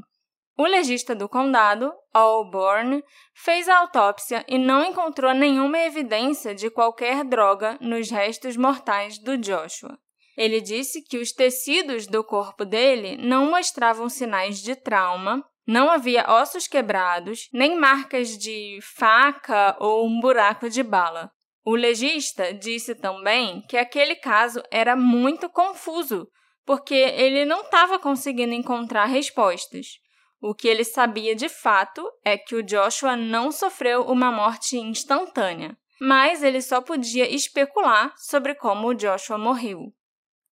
O 0.56 0.66
legista 0.66 1.16
do 1.16 1.28
condado, 1.28 1.92
Al 2.14 2.50
Bourne, 2.50 3.04
fez 3.34 3.68
a 3.68 3.80
autópsia 3.80 4.46
e 4.48 4.60
não 4.60 4.86
encontrou 4.86 5.34
nenhuma 5.34 5.80
evidência 5.80 6.54
de 6.54 6.70
qualquer 6.70 7.24
droga 7.24 7.76
nos 7.82 8.12
restos 8.12 8.56
mortais 8.56 9.18
do 9.18 9.36
Joshua. 9.36 9.98
Ele 10.38 10.62
disse 10.62 11.02
que 11.02 11.18
os 11.18 11.32
tecidos 11.32 12.06
do 12.06 12.24
corpo 12.24 12.66
dele 12.66 13.18
não 13.18 13.50
mostravam 13.50 14.08
sinais 14.10 14.62
de 14.62 14.76
trauma, 14.76 15.44
não 15.66 15.90
havia 15.90 16.26
ossos 16.30 16.68
quebrados, 16.68 17.50
nem 17.52 17.76
marcas 17.76 18.38
de 18.38 18.80
faca 18.96 19.76
ou 19.80 20.06
um 20.06 20.20
buraco 20.20 20.70
de 20.70 20.84
bala. 20.84 21.32
O 21.66 21.76
legista 21.76 22.54
disse 22.54 22.94
também 22.94 23.62
que 23.70 23.78
aquele 23.78 24.16
caso 24.16 24.62
era 24.70 24.96
muito 24.96 25.50
confuso, 25.50 26.28
porque 26.66 26.94
ele 26.94 27.46
não 27.46 27.62
estava 27.62 27.98
conseguindo 27.98 28.54
encontrar 28.54 29.06
respostas. 29.06 30.03
O 30.46 30.54
que 30.54 30.68
ele 30.68 30.84
sabia 30.84 31.34
de 31.34 31.48
fato 31.48 32.06
é 32.22 32.38
que 32.38 32.54
o 32.54 32.62
Joshua 32.62 33.16
não 33.16 33.50
sofreu 33.50 34.02
uma 34.02 34.30
morte 34.30 34.78
instantânea, 34.78 35.78
mas 36.02 36.44
ele 36.44 36.62
só 36.62 36.82
podia 36.82 37.34
especular 37.34 38.14
sobre 38.18 38.54
como 38.54 38.90
o 38.90 38.94
Joshua 38.94 39.38
morreu. 39.38 39.94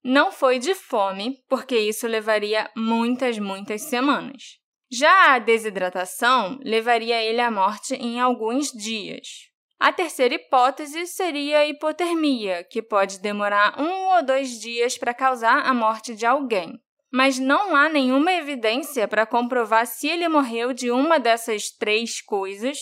Não 0.02 0.32
foi 0.32 0.60
de 0.60 0.74
fome, 0.74 1.44
porque 1.50 1.78
isso 1.78 2.08
levaria 2.08 2.72
muitas, 2.74 3.38
muitas 3.38 3.82
semanas. 3.82 4.62
Já 4.90 5.34
a 5.34 5.40
desidratação 5.40 6.58
levaria 6.64 7.22
ele 7.22 7.42
à 7.42 7.52
morte 7.52 7.94
em 7.96 8.18
alguns 8.18 8.72
dias. 8.72 9.50
A 9.78 9.92
terceira 9.92 10.36
hipótese 10.36 11.06
seria 11.06 11.60
a 11.60 11.68
hipotermia, 11.68 12.64
que 12.64 12.82
pode 12.82 13.20
demorar 13.20 13.78
um 13.78 14.16
ou 14.16 14.24
dois 14.24 14.58
dias 14.58 14.98
para 14.98 15.14
causar 15.14 15.66
a 15.66 15.74
morte 15.74 16.16
de 16.16 16.26
alguém. 16.26 16.80
Mas 17.12 17.38
não 17.38 17.76
há 17.76 17.90
nenhuma 17.90 18.32
evidência 18.32 19.08
para 19.08 19.26
comprovar 19.26 19.86
se 19.86 20.08
ele 20.08 20.28
morreu 20.30 20.74
de 20.74 20.90
uma 20.90 21.20
dessas 21.20 21.70
três 21.70 22.22
coisas 22.22 22.78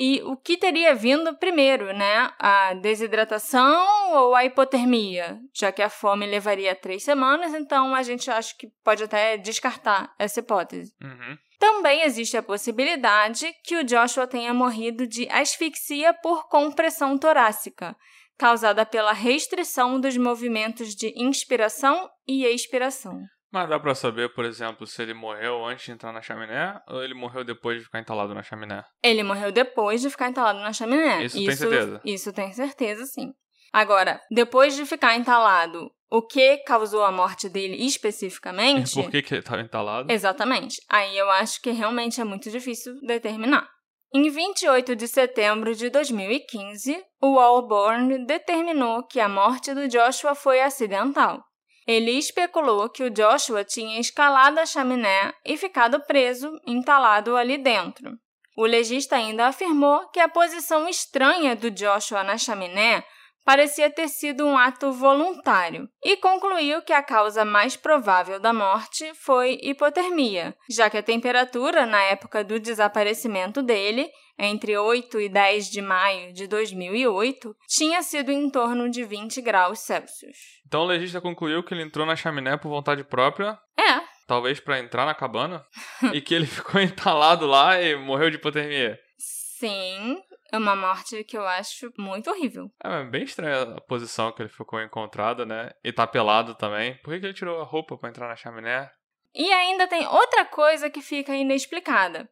e 0.00 0.22
o 0.22 0.36
que 0.36 0.56
teria 0.56 0.94
vindo 0.94 1.36
primeiro, 1.38 1.92
né? 1.92 2.30
A 2.38 2.72
desidratação 2.74 4.14
ou 4.14 4.32
a 4.32 4.44
hipotermia? 4.44 5.40
Já 5.52 5.72
que 5.72 5.82
a 5.82 5.90
fome 5.90 6.24
levaria 6.24 6.72
três 6.72 7.02
semanas, 7.02 7.52
então 7.52 7.92
a 7.92 8.02
gente 8.04 8.30
acha 8.30 8.54
que 8.56 8.68
pode 8.84 9.02
até 9.02 9.36
descartar 9.36 10.14
essa 10.16 10.38
hipótese. 10.38 10.92
Uhum. 11.02 11.36
Também 11.58 12.02
existe 12.02 12.36
a 12.36 12.42
possibilidade 12.44 13.52
que 13.64 13.76
o 13.76 13.82
Joshua 13.82 14.28
tenha 14.28 14.54
morrido 14.54 15.04
de 15.04 15.28
asfixia 15.28 16.14
por 16.14 16.48
compressão 16.48 17.18
torácica, 17.18 17.96
causada 18.38 18.86
pela 18.86 19.12
restrição 19.12 20.00
dos 20.00 20.16
movimentos 20.16 20.94
de 20.94 21.12
inspiração 21.16 22.08
e 22.24 22.44
expiração. 22.44 23.20
Mas 23.50 23.68
dá 23.68 23.80
pra 23.80 23.94
saber, 23.94 24.32
por 24.34 24.44
exemplo, 24.44 24.86
se 24.86 25.00
ele 25.00 25.14
morreu 25.14 25.64
antes 25.64 25.86
de 25.86 25.92
entrar 25.92 26.12
na 26.12 26.20
chaminé 26.20 26.78
ou 26.86 27.02
ele 27.02 27.14
morreu 27.14 27.44
depois 27.44 27.78
de 27.78 27.84
ficar 27.84 28.00
entalado 28.00 28.34
na 28.34 28.42
chaminé? 28.42 28.84
Ele 29.02 29.22
morreu 29.22 29.50
depois 29.50 30.02
de 30.02 30.10
ficar 30.10 30.28
entalado 30.28 30.58
na 30.60 30.72
chaminé. 30.72 31.24
Isso 31.24 31.36
tem 31.36 31.56
certeza? 31.56 32.00
Isso 32.04 32.32
tem 32.32 32.52
certeza, 32.52 33.06
sim. 33.06 33.32
Agora, 33.72 34.20
depois 34.30 34.76
de 34.76 34.84
ficar 34.84 35.16
entalado, 35.16 35.90
o 36.10 36.22
que 36.22 36.58
causou 36.58 37.04
a 37.04 37.12
morte 37.12 37.48
dele 37.48 37.76
especificamente? 37.84 38.98
E 38.98 39.02
por 39.02 39.10
que, 39.10 39.22
que 39.22 39.34
ele 39.34 39.40
estava 39.40 39.60
entalado? 39.60 40.10
Exatamente. 40.10 40.80
Aí 40.88 41.16
eu 41.16 41.30
acho 41.30 41.60
que 41.60 41.70
realmente 41.70 42.20
é 42.20 42.24
muito 42.24 42.50
difícil 42.50 42.94
determinar. 43.06 43.68
Em 44.14 44.30
28 44.30 44.96
de 44.96 45.06
setembro 45.06 45.74
de 45.74 45.90
2015, 45.90 46.98
o 47.20 47.38
Allborn 47.38 48.24
determinou 48.24 49.06
que 49.06 49.20
a 49.20 49.28
morte 49.28 49.74
do 49.74 49.86
Joshua 49.86 50.34
foi 50.34 50.62
acidental. 50.62 51.42
Ele 51.88 52.10
especulou 52.10 52.90
que 52.90 53.02
o 53.02 53.08
Joshua 53.08 53.64
tinha 53.64 53.98
escalado 53.98 54.60
a 54.60 54.66
chaminé 54.66 55.32
e 55.42 55.56
ficado 55.56 55.98
preso, 56.04 56.52
entalado 56.66 57.34
ali 57.34 57.56
dentro. 57.56 58.12
O 58.54 58.66
legista 58.66 59.16
ainda 59.16 59.46
afirmou 59.46 60.06
que 60.10 60.20
a 60.20 60.28
posição 60.28 60.86
estranha 60.86 61.56
do 61.56 61.70
Joshua 61.70 62.22
na 62.22 62.36
chaminé 62.36 63.02
parecia 63.48 63.88
ter 63.88 64.08
sido 64.08 64.46
um 64.46 64.58
ato 64.58 64.92
voluntário 64.92 65.88
e 66.04 66.18
concluiu 66.18 66.82
que 66.82 66.92
a 66.92 67.02
causa 67.02 67.46
mais 67.46 67.78
provável 67.78 68.38
da 68.38 68.52
morte 68.52 69.10
foi 69.14 69.58
hipotermia, 69.62 70.54
já 70.68 70.90
que 70.90 70.98
a 70.98 71.02
temperatura 71.02 71.86
na 71.86 72.02
época 72.02 72.44
do 72.44 72.60
desaparecimento 72.60 73.62
dele, 73.62 74.06
entre 74.38 74.76
8 74.76 75.18
e 75.18 75.30
10 75.30 75.70
de 75.70 75.80
maio 75.80 76.34
de 76.34 76.46
2008, 76.46 77.56
tinha 77.66 78.02
sido 78.02 78.30
em 78.30 78.50
torno 78.50 78.90
de 78.90 79.02
20 79.02 79.40
graus 79.40 79.78
Celsius. 79.78 80.36
Então 80.66 80.82
o 80.82 80.86
legista 80.86 81.18
concluiu 81.18 81.64
que 81.64 81.72
ele 81.72 81.84
entrou 81.84 82.04
na 82.04 82.16
chaminé 82.16 82.58
por 82.58 82.68
vontade 82.68 83.02
própria, 83.02 83.58
É, 83.78 84.02
talvez 84.26 84.60
pra 84.60 84.78
entrar 84.78 85.06
na 85.06 85.14
cabana, 85.14 85.64
e 86.12 86.20
que 86.20 86.34
ele 86.34 86.46
ficou 86.46 86.78
entalado 86.82 87.46
lá 87.46 87.80
e 87.80 87.96
morreu 87.96 88.28
de 88.28 88.36
hipotermia. 88.36 89.00
sim, 89.16 90.20
é 90.50 90.56
uma 90.58 90.74
morte 90.74 91.22
que 91.24 91.36
eu 91.36 91.46
acho 91.46 91.92
muito 91.98 92.30
horrível. 92.30 92.70
É 92.82 93.04
bem 93.04 93.24
estranha 93.24 93.62
a 93.62 93.80
posição 93.80 94.32
que 94.32 94.42
ele 94.42 94.48
ficou 94.48 94.80
encontrado, 94.80 95.44
né? 95.44 95.70
E 95.84 95.92
tá 95.92 96.06
pelado 96.06 96.54
também. 96.54 96.96
Por 97.02 97.12
que, 97.12 97.20
que 97.20 97.26
ele 97.26 97.34
tirou 97.34 97.60
a 97.60 97.64
roupa 97.64 97.96
pra 97.96 98.08
entrar 98.08 98.28
na 98.28 98.36
chaminé? 98.36 98.90
E 99.34 99.52
ainda 99.52 99.86
tem 99.86 100.06
outra 100.06 100.44
coisa 100.44 100.88
que 100.88 101.02
fica 101.02 101.34
inexplicada: 101.34 102.28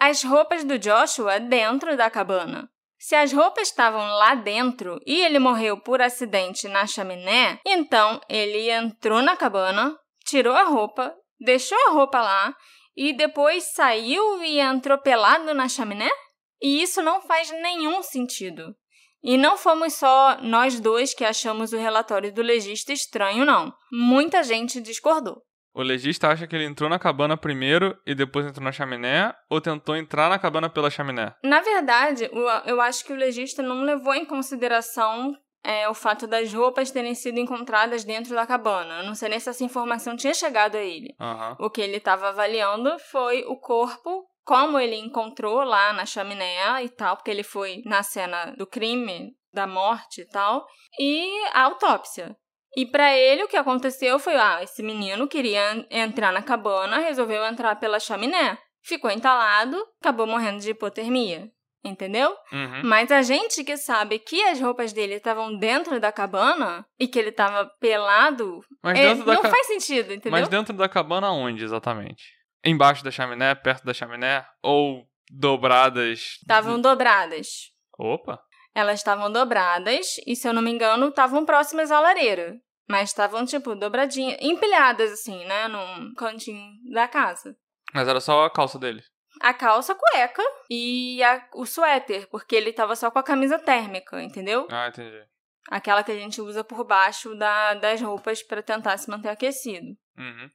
as 0.00 0.22
roupas 0.22 0.64
do 0.64 0.78
Joshua 0.78 1.40
dentro 1.40 1.96
da 1.96 2.08
cabana. 2.08 2.70
Se 2.98 3.14
as 3.14 3.32
roupas 3.32 3.68
estavam 3.68 4.04
lá 4.14 4.34
dentro 4.34 5.00
e 5.06 5.20
ele 5.20 5.38
morreu 5.38 5.80
por 5.80 6.02
acidente 6.02 6.66
na 6.66 6.84
chaminé, 6.84 7.60
então 7.64 8.20
ele 8.28 8.68
entrou 8.70 9.22
na 9.22 9.36
cabana, 9.36 9.96
tirou 10.24 10.54
a 10.54 10.64
roupa, 10.64 11.14
deixou 11.38 11.78
a 11.86 11.92
roupa 11.92 12.20
lá 12.20 12.56
e 12.96 13.12
depois 13.12 13.72
saiu 13.72 14.42
e 14.42 14.58
entrou 14.58 14.98
pelado 14.98 15.54
na 15.54 15.68
chaminé? 15.68 16.10
E 16.60 16.82
isso 16.82 17.02
não 17.02 17.20
faz 17.20 17.50
nenhum 17.50 18.02
sentido. 18.02 18.74
E 19.22 19.36
não 19.36 19.56
fomos 19.56 19.94
só 19.94 20.38
nós 20.42 20.78
dois 20.78 21.12
que 21.12 21.24
achamos 21.24 21.72
o 21.72 21.78
relatório 21.78 22.32
do 22.32 22.42
legista 22.42 22.92
estranho, 22.92 23.44
não. 23.44 23.72
Muita 23.92 24.42
gente 24.42 24.80
discordou. 24.80 25.42
O 25.74 25.82
legista 25.82 26.28
acha 26.28 26.46
que 26.46 26.56
ele 26.56 26.64
entrou 26.64 26.88
na 26.88 26.98
cabana 26.98 27.36
primeiro 27.36 27.96
e 28.06 28.14
depois 28.14 28.46
entrou 28.46 28.64
na 28.64 28.72
chaminé, 28.72 29.32
ou 29.48 29.60
tentou 29.60 29.96
entrar 29.96 30.28
na 30.28 30.38
cabana 30.38 30.68
pela 30.68 30.90
chaminé? 30.90 31.34
Na 31.44 31.60
verdade, 31.60 32.28
eu 32.64 32.80
acho 32.80 33.04
que 33.04 33.12
o 33.12 33.16
legista 33.16 33.62
não 33.62 33.82
levou 33.82 34.14
em 34.14 34.24
consideração 34.24 35.36
é, 35.64 35.88
o 35.88 35.94
fato 35.94 36.26
das 36.26 36.52
roupas 36.52 36.90
terem 36.90 37.14
sido 37.14 37.38
encontradas 37.38 38.02
dentro 38.02 38.34
da 38.34 38.46
cabana. 38.46 39.00
Eu 39.00 39.06
não 39.06 39.14
sei 39.14 39.28
nem 39.28 39.38
se 39.38 39.50
essa 39.50 39.62
informação 39.62 40.16
tinha 40.16 40.34
chegado 40.34 40.76
a 40.76 40.82
ele. 40.82 41.14
Aham. 41.20 41.56
O 41.60 41.70
que 41.70 41.80
ele 41.80 41.98
estava 41.98 42.28
avaliando 42.28 42.98
foi 42.98 43.44
o 43.44 43.56
corpo, 43.56 44.24
como 44.48 44.80
ele 44.80 44.96
encontrou 44.96 45.62
lá 45.62 45.92
na 45.92 46.06
chaminé 46.06 46.82
e 46.82 46.88
tal, 46.88 47.16
porque 47.16 47.30
ele 47.30 47.42
foi 47.42 47.82
na 47.84 48.02
cena 48.02 48.54
do 48.56 48.66
crime 48.66 49.32
da 49.52 49.66
morte 49.66 50.22
e 50.22 50.24
tal, 50.26 50.66
e 50.98 51.44
a 51.52 51.64
autópsia. 51.64 52.34
E 52.74 52.86
para 52.86 53.14
ele 53.14 53.42
o 53.44 53.48
que 53.48 53.58
aconteceu 53.58 54.18
foi, 54.18 54.36
ah, 54.36 54.62
esse 54.62 54.82
menino 54.82 55.28
queria 55.28 55.86
entrar 55.90 56.32
na 56.32 56.40
cabana, 56.42 56.98
resolveu 56.98 57.44
entrar 57.44 57.76
pela 57.76 58.00
chaminé, 58.00 58.56
ficou 58.82 59.10
entalado, 59.10 59.76
acabou 60.00 60.26
morrendo 60.26 60.60
de 60.60 60.70
hipotermia. 60.70 61.50
Entendeu? 61.84 62.34
Uhum. 62.52 62.82
Mas 62.84 63.12
a 63.12 63.22
gente 63.22 63.62
que 63.62 63.76
sabe 63.76 64.18
que 64.18 64.42
as 64.44 64.60
roupas 64.60 64.92
dele 64.92 65.14
estavam 65.14 65.56
dentro 65.58 66.00
da 66.00 66.10
cabana 66.10 66.84
e 66.98 67.06
que 67.06 67.18
ele 67.18 67.28
estava 67.28 67.70
pelado, 67.80 68.60
Mas 68.82 68.98
é, 68.98 69.14
não 69.14 69.42
ca- 69.42 69.48
faz 69.50 69.66
sentido, 69.68 70.12
entendeu? 70.12 70.32
Mas 70.32 70.48
dentro 70.48 70.74
da 70.74 70.88
cabana 70.88 71.30
onde, 71.30 71.62
exatamente? 71.64 72.24
Embaixo 72.64 73.04
da 73.04 73.10
chaminé, 73.10 73.54
perto 73.54 73.84
da 73.84 73.94
chaminé? 73.94 74.44
Ou 74.62 75.06
dobradas? 75.30 76.38
Estavam 76.42 76.80
dobradas. 76.80 77.72
Opa! 77.98 78.40
Elas 78.74 79.00
estavam 79.00 79.30
dobradas 79.32 80.16
e, 80.26 80.36
se 80.36 80.46
eu 80.48 80.52
não 80.52 80.62
me 80.62 80.70
engano, 80.70 81.08
estavam 81.08 81.44
próximas 81.44 81.90
à 81.90 82.00
lareira. 82.00 82.56
Mas 82.88 83.10
estavam, 83.10 83.44
tipo, 83.44 83.74
dobradinhas, 83.74 84.38
empilhadas, 84.40 85.12
assim, 85.12 85.44
né? 85.44 85.68
Num 85.68 86.14
cantinho 86.14 86.72
da 86.92 87.06
casa. 87.06 87.54
Mas 87.92 88.08
era 88.08 88.20
só 88.20 88.44
a 88.44 88.50
calça 88.50 88.78
dele. 88.78 89.02
A 89.40 89.52
calça, 89.52 89.92
a 89.92 89.96
cueca 89.96 90.42
e 90.70 91.22
a- 91.22 91.46
o 91.54 91.66
suéter, 91.66 92.28
porque 92.30 92.56
ele 92.56 92.72
tava 92.72 92.96
só 92.96 93.10
com 93.10 93.18
a 93.18 93.22
camisa 93.22 93.58
térmica, 93.58 94.22
entendeu? 94.22 94.66
Ah, 94.70 94.88
entendi. 94.88 95.22
Aquela 95.70 96.02
que 96.02 96.10
a 96.12 96.16
gente 96.18 96.40
usa 96.40 96.64
por 96.64 96.82
baixo 96.84 97.34
da- 97.36 97.74
das 97.74 98.00
roupas 98.00 98.42
para 98.42 98.62
tentar 98.62 98.96
se 98.96 99.10
manter 99.10 99.28
aquecido. 99.28 99.86
Uhum. 100.16 100.50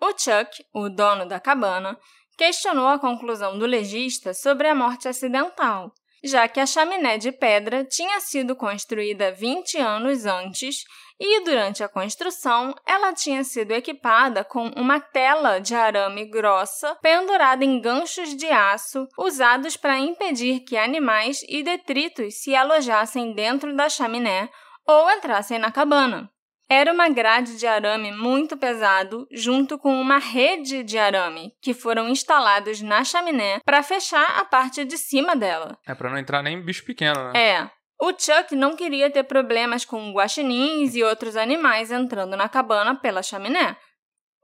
O 0.00 0.12
Chuck, 0.16 0.64
o 0.72 0.88
dono 0.88 1.26
da 1.26 1.38
cabana, 1.38 1.98
questionou 2.36 2.88
a 2.88 2.98
conclusão 2.98 3.58
do 3.58 3.66
legista 3.66 4.32
sobre 4.32 4.66
a 4.66 4.74
morte 4.74 5.06
acidental, 5.06 5.92
já 6.24 6.48
que 6.48 6.58
a 6.58 6.64
chaminé 6.64 7.18
de 7.18 7.30
pedra 7.30 7.84
tinha 7.84 8.18
sido 8.20 8.56
construída 8.56 9.30
20 9.30 9.76
anos 9.76 10.24
antes 10.24 10.84
e, 11.18 11.44
durante 11.44 11.84
a 11.84 11.88
construção, 11.88 12.74
ela 12.86 13.12
tinha 13.12 13.44
sido 13.44 13.72
equipada 13.72 14.42
com 14.42 14.68
uma 14.68 14.98
tela 14.98 15.60
de 15.60 15.74
arame 15.74 16.24
grossa 16.24 16.96
pendurada 17.02 17.62
em 17.62 17.78
ganchos 17.78 18.34
de 18.34 18.46
aço 18.46 19.06
usados 19.18 19.76
para 19.76 19.98
impedir 19.98 20.60
que 20.60 20.78
animais 20.78 21.42
e 21.46 21.62
detritos 21.62 22.40
se 22.40 22.54
alojassem 22.54 23.34
dentro 23.34 23.76
da 23.76 23.90
chaminé 23.90 24.48
ou 24.86 25.10
entrassem 25.10 25.58
na 25.58 25.70
cabana. 25.70 26.30
Era 26.72 26.92
uma 26.92 27.08
grade 27.08 27.56
de 27.58 27.66
arame 27.66 28.12
muito 28.12 28.56
pesado, 28.56 29.26
junto 29.32 29.76
com 29.76 30.00
uma 30.00 30.18
rede 30.18 30.84
de 30.84 30.96
arame, 30.96 31.52
que 31.60 31.74
foram 31.74 32.08
instalados 32.08 32.80
na 32.80 33.02
chaminé 33.02 33.58
para 33.64 33.82
fechar 33.82 34.38
a 34.38 34.44
parte 34.44 34.84
de 34.84 34.96
cima 34.96 35.34
dela. 35.34 35.76
É 35.84 35.96
pra 35.96 36.08
não 36.08 36.16
entrar 36.16 36.44
nem 36.44 36.62
bicho 36.62 36.84
pequeno, 36.84 37.32
né? 37.32 37.32
É. 37.36 37.70
O 38.00 38.12
Chuck 38.12 38.54
não 38.54 38.76
queria 38.76 39.10
ter 39.10 39.24
problemas 39.24 39.84
com 39.84 40.12
guaxinins 40.12 40.94
e 40.94 41.02
outros 41.02 41.36
animais 41.36 41.90
entrando 41.90 42.36
na 42.36 42.48
cabana 42.48 42.94
pela 42.94 43.20
chaminé. 43.20 43.76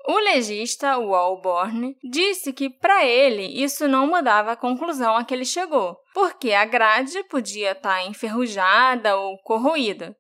O 0.09 0.19
legista, 0.19 0.99
Walborn, 0.99 1.97
disse 2.11 2.53
que 2.53 2.69
para 2.69 3.05
ele 3.05 3.45
isso 3.63 3.87
não 3.87 4.07
mudava 4.07 4.53
a 4.53 4.57
conclusão 4.57 5.17
a 5.17 5.25
que 5.25 5.33
ele 5.33 5.45
chegou, 5.45 5.97
porque 6.13 6.53
a 6.53 6.65
grade 6.65 7.23
podia 7.25 7.71
estar 7.71 8.05
enferrujada 8.05 9.17
ou 9.17 9.39
corroída. 9.43 10.17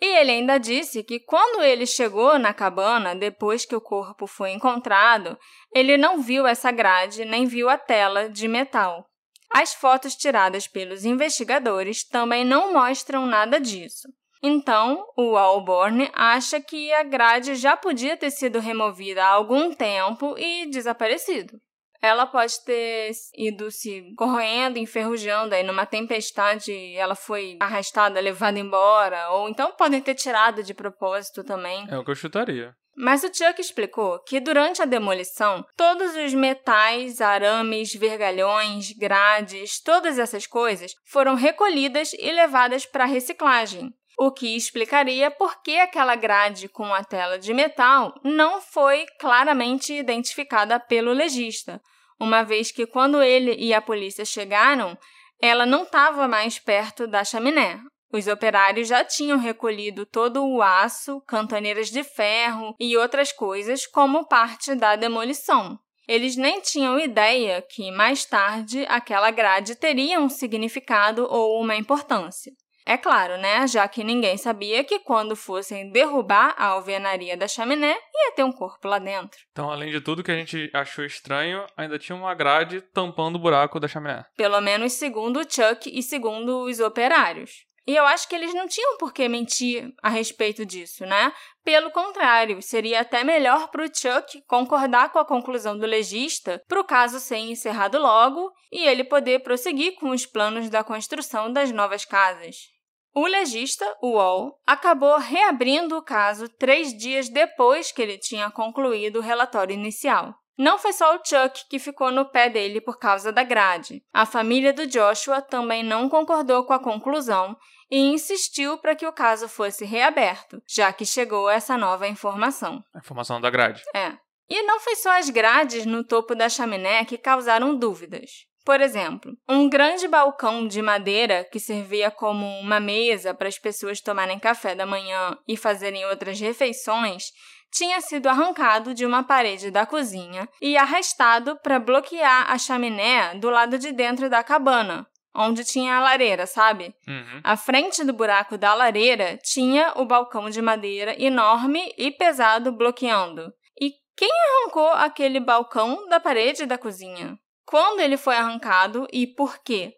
E 0.00 0.18
ele 0.18 0.30
ainda 0.30 0.58
disse 0.58 1.02
que 1.02 1.18
quando 1.18 1.62
ele 1.62 1.86
chegou 1.86 2.38
na 2.38 2.52
cabana, 2.52 3.14
depois 3.14 3.64
que 3.64 3.74
o 3.74 3.80
corpo 3.80 4.26
foi 4.26 4.50
encontrado, 4.52 5.38
ele 5.74 5.96
não 5.96 6.20
viu 6.20 6.46
essa 6.46 6.70
grade 6.70 7.24
nem 7.24 7.46
viu 7.46 7.68
a 7.68 7.78
tela 7.78 8.28
de 8.28 8.46
metal. 8.46 9.06
As 9.50 9.72
fotos 9.72 10.14
tiradas 10.14 10.66
pelos 10.66 11.04
investigadores 11.04 12.04
também 12.04 12.44
não 12.44 12.72
mostram 12.72 13.24
nada 13.24 13.58
disso. 13.58 14.08
Então, 14.42 15.04
o 15.16 15.36
Alborn 15.36 16.10
acha 16.12 16.60
que 16.60 16.92
a 16.92 17.02
grade 17.02 17.54
já 17.54 17.76
podia 17.76 18.16
ter 18.16 18.30
sido 18.30 18.60
removida 18.60 19.24
há 19.24 19.28
algum 19.28 19.72
tempo 19.72 20.36
e 20.38 20.66
desaparecido. 20.66 21.58
Ela 22.00 22.26
pode 22.26 22.64
ter 22.64 23.10
ido 23.36 23.70
se 23.70 24.14
corroendo, 24.16 24.78
enferrujando, 24.78 25.54
aí 25.54 25.62
numa 25.62 25.86
tempestade 25.86 26.72
ela 26.94 27.14
foi 27.14 27.56
arrastada, 27.60 28.20
levada 28.20 28.58
embora, 28.58 29.30
ou 29.30 29.48
então 29.48 29.72
podem 29.72 30.00
ter 30.00 30.14
tirado 30.14 30.62
de 30.62 30.74
propósito 30.74 31.42
também. 31.42 31.86
É 31.90 31.98
o 31.98 32.04
que 32.04 32.10
eu 32.10 32.14
chutaria. 32.14 32.74
Mas 32.96 33.22
o 33.22 33.26
Chuck 33.26 33.60
explicou 33.60 34.18
que 34.20 34.40
durante 34.40 34.80
a 34.80 34.86
demolição, 34.86 35.62
todos 35.76 36.16
os 36.16 36.32
metais, 36.32 37.20
arames, 37.20 37.94
vergalhões, 37.94 38.92
grades, 38.92 39.82
todas 39.82 40.18
essas 40.18 40.46
coisas 40.46 40.94
foram 41.04 41.34
recolhidas 41.34 42.14
e 42.14 42.32
levadas 42.32 42.86
para 42.86 43.04
reciclagem. 43.04 43.92
O 44.18 44.32
que 44.32 44.56
explicaria 44.56 45.30
por 45.30 45.62
que 45.62 45.78
aquela 45.78 46.14
grade 46.14 46.70
com 46.70 46.86
a 46.94 47.04
tela 47.04 47.38
de 47.38 47.52
metal 47.52 48.18
não 48.24 48.62
foi 48.62 49.04
claramente 49.20 49.92
identificada 49.92 50.80
pelo 50.80 51.12
legista, 51.12 51.82
uma 52.20 52.42
vez 52.42 52.70
que 52.70 52.86
quando 52.86 53.22
ele 53.22 53.54
e 53.54 53.72
a 53.74 53.80
polícia 53.80 54.24
chegaram, 54.24 54.96
ela 55.40 55.66
não 55.66 55.82
estava 55.82 56.26
mais 56.26 56.58
perto 56.58 57.06
da 57.06 57.24
chaminé, 57.24 57.80
os 58.12 58.26
operários 58.28 58.88
já 58.88 59.04
tinham 59.04 59.38
recolhido 59.38 60.06
todo 60.06 60.44
o 60.44 60.62
aço, 60.62 61.20
cantoneiras 61.26 61.90
de 61.90 62.04
ferro 62.04 62.74
e 62.78 62.96
outras 62.96 63.32
coisas 63.32 63.86
como 63.86 64.26
parte 64.26 64.74
da 64.74 64.96
demolição. 64.96 65.78
Eles 66.08 66.36
nem 66.36 66.60
tinham 66.60 67.00
ideia 67.00 67.60
que, 67.68 67.90
mais 67.90 68.24
tarde, 68.24 68.86
aquela 68.88 69.30
grade 69.32 69.74
teria 69.74 70.20
um 70.20 70.28
significado 70.28 71.26
ou 71.28 71.60
uma 71.60 71.74
importância. 71.74 72.52
É 72.88 72.96
claro, 72.96 73.36
né? 73.36 73.66
Já 73.66 73.88
que 73.88 74.04
ninguém 74.04 74.36
sabia 74.36 74.84
que 74.84 75.00
quando 75.00 75.34
fossem 75.34 75.90
derrubar 75.90 76.54
a 76.56 76.66
alvenaria 76.66 77.36
da 77.36 77.48
chaminé, 77.48 77.96
ia 78.14 78.32
ter 78.32 78.44
um 78.44 78.52
corpo 78.52 78.86
lá 78.86 79.00
dentro. 79.00 79.40
Então, 79.50 79.68
além 79.68 79.90
de 79.90 80.00
tudo 80.00 80.22
que 80.22 80.30
a 80.30 80.36
gente 80.36 80.70
achou 80.72 81.04
estranho, 81.04 81.66
ainda 81.76 81.98
tinha 81.98 82.14
uma 82.14 82.32
grade 82.32 82.80
tampando 82.94 83.34
o 83.34 83.40
buraco 83.40 83.80
da 83.80 83.88
chaminé. 83.88 84.24
Pelo 84.36 84.60
menos 84.60 84.92
segundo 84.92 85.40
o 85.40 85.42
Chuck 85.42 85.90
e 85.92 86.00
segundo 86.00 86.62
os 86.62 86.78
operários. 86.78 87.66
E 87.88 87.94
eu 87.94 88.04
acho 88.04 88.28
que 88.28 88.34
eles 88.36 88.54
não 88.54 88.68
tinham 88.68 88.96
por 88.98 89.12
que 89.12 89.28
mentir 89.28 89.92
a 90.00 90.08
respeito 90.08 90.64
disso, 90.64 91.04
né? 91.06 91.32
Pelo 91.64 91.90
contrário, 91.90 92.62
seria 92.62 93.00
até 93.00 93.24
melhor 93.24 93.68
para 93.68 93.84
o 93.84 93.88
Chuck 93.88 94.42
concordar 94.46 95.10
com 95.10 95.18
a 95.18 95.24
conclusão 95.24 95.76
do 95.76 95.86
legista 95.86 96.62
para 96.68 96.80
o 96.80 96.84
caso 96.84 97.18
ser 97.18 97.38
encerrado 97.38 97.98
logo 97.98 98.52
e 98.72 98.86
ele 98.86 99.02
poder 99.02 99.40
prosseguir 99.40 99.94
com 99.96 100.10
os 100.10 100.24
planos 100.24 100.68
da 100.68 100.84
construção 100.84 101.52
das 101.52 101.70
novas 101.72 102.04
casas. 102.04 102.75
O 103.18 103.26
legista, 103.26 103.96
o 104.02 104.10
Wall, 104.10 104.60
acabou 104.66 105.16
reabrindo 105.16 105.96
o 105.96 106.02
caso 106.02 106.50
três 106.50 106.94
dias 106.94 107.30
depois 107.30 107.90
que 107.90 108.02
ele 108.02 108.18
tinha 108.18 108.50
concluído 108.50 109.16
o 109.16 109.22
relatório 109.22 109.72
inicial. 109.72 110.34
Não 110.58 110.78
foi 110.78 110.92
só 110.92 111.16
o 111.16 111.22
Chuck 111.24 111.66
que 111.70 111.78
ficou 111.78 112.10
no 112.10 112.26
pé 112.26 112.50
dele 112.50 112.78
por 112.78 112.98
causa 112.98 113.32
da 113.32 113.42
grade. 113.42 114.02
A 114.12 114.26
família 114.26 114.70
do 114.70 114.86
Joshua 114.86 115.40
também 115.40 115.82
não 115.82 116.10
concordou 116.10 116.64
com 116.66 116.74
a 116.74 116.78
conclusão 116.78 117.56
e 117.90 117.96
insistiu 117.96 118.76
para 118.76 118.94
que 118.94 119.06
o 119.06 119.12
caso 119.14 119.48
fosse 119.48 119.86
reaberto, 119.86 120.60
já 120.68 120.92
que 120.92 121.06
chegou 121.06 121.48
essa 121.48 121.78
nova 121.78 122.06
informação. 122.06 122.84
A 122.94 122.98
informação 122.98 123.40
da 123.40 123.48
grade. 123.48 123.82
É. 123.94 124.12
E 124.46 124.62
não 124.64 124.78
foi 124.78 124.94
só 124.94 125.18
as 125.18 125.30
grades 125.30 125.86
no 125.86 126.04
topo 126.04 126.34
da 126.34 126.50
chaminé 126.50 127.02
que 127.06 127.16
causaram 127.16 127.78
dúvidas. 127.78 128.44
Por 128.66 128.80
exemplo, 128.80 129.32
um 129.48 129.70
grande 129.70 130.08
balcão 130.08 130.66
de 130.66 130.82
madeira 130.82 131.44
que 131.44 131.60
servia 131.60 132.10
como 132.10 132.44
uma 132.58 132.80
mesa 132.80 133.32
para 133.32 133.46
as 133.46 133.56
pessoas 133.56 134.00
tomarem 134.00 134.40
café 134.40 134.74
da 134.74 134.84
manhã 134.84 135.38
e 135.46 135.56
fazerem 135.56 136.04
outras 136.06 136.40
refeições 136.40 137.26
tinha 137.70 138.00
sido 138.00 138.26
arrancado 138.26 138.92
de 138.92 139.06
uma 139.06 139.22
parede 139.22 139.70
da 139.70 139.86
cozinha 139.86 140.48
e 140.60 140.76
arrastado 140.76 141.56
para 141.62 141.78
bloquear 141.78 142.50
a 142.50 142.58
chaminé 142.58 143.36
do 143.36 143.50
lado 143.50 143.78
de 143.78 143.92
dentro 143.92 144.28
da 144.28 144.42
cabana, 144.42 145.06
onde 145.32 145.62
tinha 145.62 145.94
a 145.94 146.00
lareira, 146.00 146.44
sabe? 146.44 146.92
Uhum. 147.06 147.40
À 147.44 147.56
frente 147.56 148.02
do 148.02 148.12
buraco 148.12 148.58
da 148.58 148.74
lareira 148.74 149.38
tinha 149.44 149.92
o 149.94 150.04
balcão 150.04 150.50
de 150.50 150.60
madeira 150.60 151.14
enorme 151.22 151.94
e 151.96 152.10
pesado 152.10 152.72
bloqueando. 152.72 153.52
E 153.80 153.92
quem 154.16 154.30
arrancou 154.32 154.88
aquele 154.88 155.38
balcão 155.38 156.08
da 156.08 156.18
parede 156.18 156.66
da 156.66 156.76
cozinha? 156.76 157.38
Quando 157.66 158.00
ele 158.00 158.16
foi 158.16 158.36
arrancado 158.36 159.06
e 159.12 159.26
por 159.26 159.58
quê? 159.58 159.94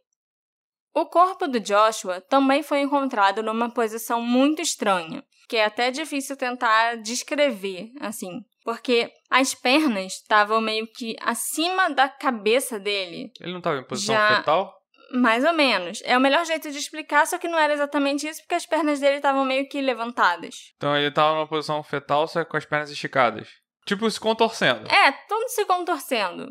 O 0.94 1.06
corpo 1.06 1.46
do 1.46 1.60
Joshua 1.60 2.20
também 2.20 2.62
foi 2.62 2.80
encontrado 2.80 3.42
numa 3.42 3.70
posição 3.70 4.20
muito 4.20 4.60
estranha, 4.62 5.22
que 5.48 5.56
é 5.56 5.64
até 5.64 5.90
difícil 5.90 6.36
tentar 6.36 6.96
descrever, 6.96 7.90
assim, 8.00 8.40
porque 8.64 9.12
as 9.30 9.54
pernas 9.54 10.14
estavam 10.14 10.60
meio 10.60 10.86
que 10.86 11.14
acima 11.20 11.88
da 11.90 12.08
cabeça 12.08 12.80
dele, 12.80 13.30
Ele 13.40 13.52
não 13.52 13.58
estava 13.58 13.78
em 13.78 13.84
posição 13.84 14.14
Já- 14.14 14.36
fetal? 14.38 14.74
mais 15.12 15.44
ou 15.44 15.52
menos. 15.52 16.00
É 16.04 16.16
o 16.16 16.20
melhor 16.20 16.44
jeito 16.44 16.70
de 16.70 16.76
explicar, 16.78 17.26
só 17.26 17.38
que 17.38 17.48
não 17.48 17.58
era 17.58 17.72
exatamente 17.72 18.26
isso, 18.28 18.40
porque 18.42 18.54
as 18.56 18.66
pernas 18.66 18.98
dele 19.00 19.16
estavam 19.16 19.44
meio 19.44 19.68
que 19.68 19.80
levantadas. 19.80 20.72
Então 20.76 20.96
ele 20.96 21.08
estava 21.08 21.34
numa 21.34 21.46
posição 21.48 21.82
fetal, 21.82 22.26
só 22.26 22.44
com 22.44 22.56
as 22.56 22.64
pernas 22.66 22.90
esticadas. 22.90 23.48
Tipo, 23.86 24.10
se 24.10 24.20
contorcendo. 24.20 24.86
É, 24.92 25.12
tudo 25.12 25.48
se 25.48 25.64
contorcendo. 25.64 26.48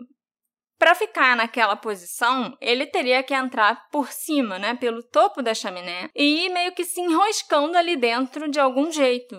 Para 0.78 0.94
ficar 0.94 1.36
naquela 1.36 1.76
posição, 1.76 2.56
ele 2.62 2.86
teria 2.86 3.24
que 3.24 3.34
entrar 3.34 3.88
por 3.92 4.12
cima, 4.12 4.60
né, 4.60 4.76
pelo 4.76 5.02
topo 5.02 5.42
da 5.42 5.54
chaminé 5.54 6.10
e 6.16 6.46
ir 6.46 6.50
meio 6.50 6.74
que 6.74 6.86
se 6.86 7.02
enroscando 7.02 7.78
ali 7.78 7.96
dentro 7.96 8.50
de 8.50 8.60
algum 8.60 8.92
jeito. 8.92 9.38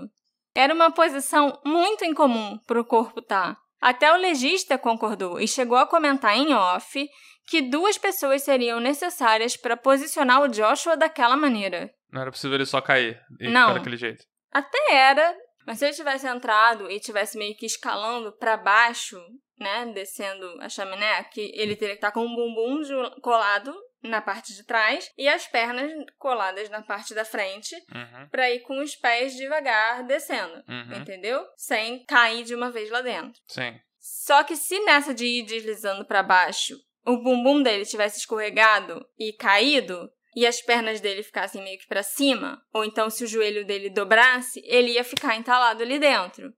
Era 0.55 0.75
uma 0.75 0.91
posição 0.91 1.61
muito 1.65 2.05
incomum 2.05 2.59
para 2.67 2.81
o 2.81 2.85
corpo 2.85 3.21
estar. 3.21 3.55
Tá. 3.55 3.61
Até 3.81 4.13
o 4.13 4.17
legista 4.17 4.77
concordou 4.77 5.41
e 5.41 5.47
chegou 5.47 5.79
a 5.79 5.87
comentar 5.87 6.37
em 6.37 6.53
off 6.53 7.09
que 7.47 7.63
duas 7.63 7.97
pessoas 7.97 8.43
seriam 8.43 8.81
necessárias 8.81 9.57
para 9.57 9.77
posicionar 9.77 10.43
o 10.43 10.49
Joshua 10.49 10.97
daquela 10.97 11.37
maneira. 11.37 11.89
Não 12.13 12.21
era 12.21 12.33
possível 12.33 12.57
ele 12.57 12.67
só 12.67 12.81
cair 12.81 13.21
e 13.41 13.49
Não. 13.49 13.69
ficar 13.69 13.79
daquele 13.79 13.97
jeito. 13.97 14.25
Até 14.53 14.79
era, 14.93 15.37
mas 15.65 15.79
se 15.79 15.85
ele 15.85 15.95
tivesse 15.95 16.27
entrado 16.27 16.91
e 16.91 16.99
tivesse 16.99 17.39
meio 17.39 17.57
que 17.57 17.67
escalando 17.67 18.37
para 18.37 18.57
baixo, 18.57 19.21
né, 19.59 19.87
descendo 19.95 20.47
a 20.61 20.69
chaminé, 20.69 21.25
que 21.25 21.53
ele 21.55 21.77
teria 21.77 21.95
que 21.95 21.99
estar 21.99 22.13
com 22.13 22.25
o 22.25 22.29
bumbum 22.29 22.83
colado 23.21 23.75
na 24.03 24.21
parte 24.21 24.55
de 24.55 24.65
trás 24.65 25.11
e 25.19 25.29
as 25.29 25.47
pernas 25.47 25.91
coladas 26.19 26.69
na 26.71 26.83
parte 26.83 27.15
da 27.15 27.25
frente 27.25 27.75
uhum. 27.93 28.29
para 28.31 28.51
ir 28.51 28.61
com 28.61 28.81
os 28.81 28.95
pés 28.95 29.35
devagar 29.37 30.05
descendo, 30.07 30.63
uhum. 30.69 31.01
entendeu? 31.01 31.45
Sem 31.57 32.05
cair 32.05 32.45
de 32.45 32.55
uma 32.55 32.71
vez 32.71 32.91
lá 32.91 33.01
dentro. 33.01 33.41
Sim. 33.47 33.79
Só 33.99 34.45
que 34.45 34.57
se 34.57 34.79
nessa 34.85 35.13
de 35.13 35.27
ir 35.27 35.43
deslizando 35.45 36.07
para 36.07 36.23
baixo, 36.23 36.77
o 37.05 37.17
bumbum 37.17 37.63
dele 37.63 37.85
tivesse 37.85 38.19
escorregado 38.19 39.05
e 39.19 39.33
caído, 39.33 40.11
e 40.37 40.47
as 40.47 40.61
pernas 40.61 41.01
dele 41.01 41.23
ficassem 41.23 41.63
meio 41.63 41.79
que 41.79 41.87
para 41.87 42.03
cima, 42.03 42.63
ou 42.73 42.85
então 42.85 43.11
se 43.11 43.25
o 43.25 43.27
joelho 43.27 43.67
dele 43.67 43.91
dobrasse, 43.91 44.63
ele 44.65 44.93
ia 44.93 45.03
ficar 45.03 45.35
entalado 45.37 45.83
ali 45.83 45.99
dentro. 45.99 46.53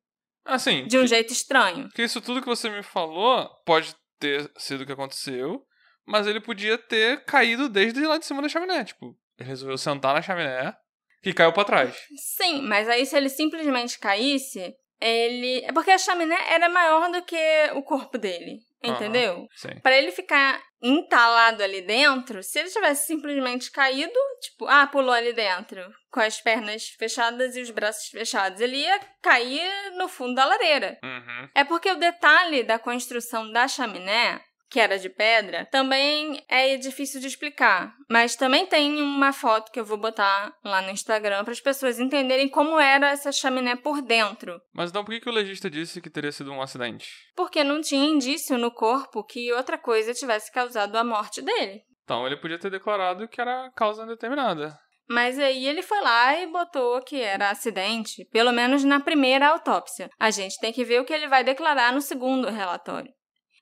Assim. 0.45 0.87
De 0.87 0.99
um 0.99 1.03
que, 1.03 1.09
jeito 1.09 1.33
estranho. 1.33 1.89
Que 1.91 2.03
isso 2.03 2.21
tudo 2.21 2.41
que 2.41 2.47
você 2.47 2.69
me 2.71 2.83
falou 2.83 3.49
pode 3.65 3.95
ter 4.19 4.51
sido 4.57 4.83
o 4.83 4.87
que 4.87 4.93
aconteceu, 4.93 5.65
mas 6.07 6.27
ele 6.27 6.41
podia 6.41 6.77
ter 6.77 7.25
caído 7.25 7.69
desde 7.69 8.01
lá 8.07 8.19
de 8.19 8.27
cima 8.27 8.43
da 8.43 8.49
chaminé. 8.49 8.85
Tipo, 8.85 9.17
ele 9.39 9.49
resolveu 9.49 9.79
sentar 9.79 10.15
na 10.15 10.23
chaminé 10.23 10.75
que 11.23 11.33
caiu 11.33 11.53
para 11.53 11.65
trás. 11.65 11.97
Sim, 12.17 12.63
mas 12.63 12.89
aí 12.89 13.05
se 13.05 13.17
ele 13.17 13.29
simplesmente 13.29 13.99
caísse, 13.99 14.75
ele. 15.01 15.65
É 15.65 15.73
porque 15.73 15.91
a 15.91 15.99
chaminé 15.99 16.37
era 16.49 16.69
maior 16.69 17.11
do 17.11 17.23
que 17.23 17.71
o 17.75 17.83
corpo 17.83 18.19
dele. 18.19 18.59
Entendeu? 18.83 19.41
Uhum, 19.41 19.81
para 19.83 19.97
ele 19.97 20.11
ficar 20.11 20.61
entalado 20.83 21.63
ali 21.63 21.83
dentro, 21.83 22.43
se 22.43 22.59
ele 22.59 22.71
tivesse 22.71 23.07
simplesmente 23.07 23.71
caído, 23.71 24.19
tipo, 24.41 24.67
ah, 24.67 24.87
pulou 24.87 25.13
ali 25.13 25.35
dentro, 25.35 25.83
com 26.11 26.21
as 26.21 26.41
pernas 26.41 26.89
fechadas 26.99 27.55
e 27.57 27.61
os 27.61 27.71
braços 27.71 28.09
fechados, 28.09 28.61
ele 28.61 28.79
ia 28.79 28.99
cair 29.23 29.93
no 29.97 30.09
fundo 30.09 30.35
da 30.35 30.47
lareira. 30.47 30.99
Uhum. 31.05 31.49
É 31.55 31.63
porque 31.65 31.91
o 31.91 31.99
detalhe 31.99 32.63
da 32.63 32.79
construção 32.79 33.53
da 33.53 33.69
chaminé 33.69 34.41
que 34.71 34.79
era 34.79 34.99
de 34.99 35.11
pedra, 35.11 35.67
também 35.67 36.43
é 36.49 36.77
difícil 36.77 37.21
de 37.21 37.27
explicar. 37.27 37.93
Mas 38.09 38.37
também 38.37 38.67
tem 38.67 39.03
uma 39.03 39.33
foto 39.33 39.73
que 39.73 39.81
eu 39.81 39.85
vou 39.85 39.99
botar 39.99 40.55
lá 40.65 40.81
no 40.81 40.91
Instagram 40.91 41.43
para 41.43 41.53
as 41.53 41.61
pessoas 41.61 41.99
entenderem 41.99 42.49
como 42.49 42.79
era 42.79 43.11
essa 43.11 43.33
chaminé 43.33 43.75
por 43.75 44.01
dentro. 44.01 44.61
Mas 44.73 44.91
então 44.91 45.05
por 45.05 45.13
que, 45.13 45.21
que 45.21 45.29
o 45.29 45.33
legista 45.33 45.69
disse 45.69 46.01
que 46.01 46.09
teria 46.09 46.31
sido 46.31 46.53
um 46.53 46.63
acidente? 46.63 47.09
Porque 47.35 47.65
não 47.65 47.81
tinha 47.81 48.05
indício 48.05 48.57
no 48.57 48.71
corpo 48.71 49.25
que 49.25 49.53
outra 49.53 49.77
coisa 49.77 50.15
tivesse 50.15 50.53
causado 50.53 50.97
a 50.97 51.05
morte 51.05 51.43
dele. 51.43 51.83
Então 52.05 52.27
ele 52.27 52.37
podia 52.37 52.59
ter 52.59 52.71
declarado 52.71 53.29
que 53.29 53.41
era 53.41 53.71
causa 53.75 54.05
indeterminada. 54.05 54.79
Mas 55.09 55.41
aí 55.41 55.67
ele 55.67 55.83
foi 55.83 56.01
lá 56.01 56.41
e 56.41 56.47
botou 56.47 57.03
que 57.03 57.21
era 57.21 57.51
acidente, 57.51 58.25
pelo 58.31 58.53
menos 58.53 58.85
na 58.85 59.01
primeira 59.01 59.49
autópsia. 59.49 60.09
A 60.21 60.31
gente 60.31 60.57
tem 60.61 60.73
que 60.73 60.85
ver 60.85 61.01
o 61.01 61.05
que 61.05 61.13
ele 61.13 61.27
vai 61.27 61.43
declarar 61.43 61.93
no 61.93 62.01
segundo 62.01 62.49
relatório. 62.49 63.13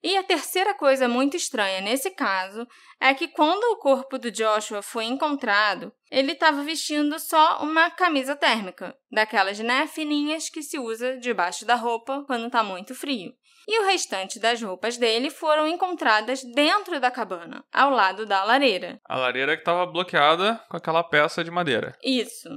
E 0.03 0.17
a 0.17 0.23
terceira 0.23 0.75
coisa 0.75 1.09
muito 1.09 1.37
estranha 1.37 1.81
nesse 1.81 2.11
caso 2.11 2.67
é 3.01 3.13
que 3.15 3.27
quando 3.27 3.65
o 3.73 3.79
corpo 3.79 4.17
do 4.17 4.31
Joshua 4.31 4.81
foi 4.81 5.07
encontrado, 5.07 5.93
ele 6.11 6.33
estava 6.33 6.63
vestindo 6.63 7.19
só 7.19 7.63
uma 7.63 7.91
camisa 7.91 8.37
térmica, 8.37 8.97
daquelas 9.11 9.59
né, 9.59 9.87
fininhas 9.87 10.49
que 10.49 10.63
se 10.63 10.79
usa 10.79 11.19
debaixo 11.19 11.65
da 11.67 11.75
roupa 11.75 12.25
quando 12.27 12.47
está 12.47 12.63
muito 12.63 12.95
frio. 12.95 13.33
E 13.67 13.81
o 13.81 13.87
restante 13.87 14.39
das 14.39 14.63
roupas 14.63 14.97
dele 14.97 15.29
foram 15.29 15.67
encontradas 15.69 16.43
dentro 16.55 16.99
da 16.99 17.11
cabana, 17.11 17.63
ao 17.71 17.91
lado 17.91 18.25
da 18.25 18.43
lareira. 18.43 18.99
A 19.05 19.19
lareira 19.19 19.57
que 19.57 19.61
estava 19.61 19.85
bloqueada 19.85 20.59
com 20.71 20.77
aquela 20.77 21.05
peça 21.05 21.45
de 21.45 21.51
madeira. 21.51 21.95
Isso. 22.03 22.49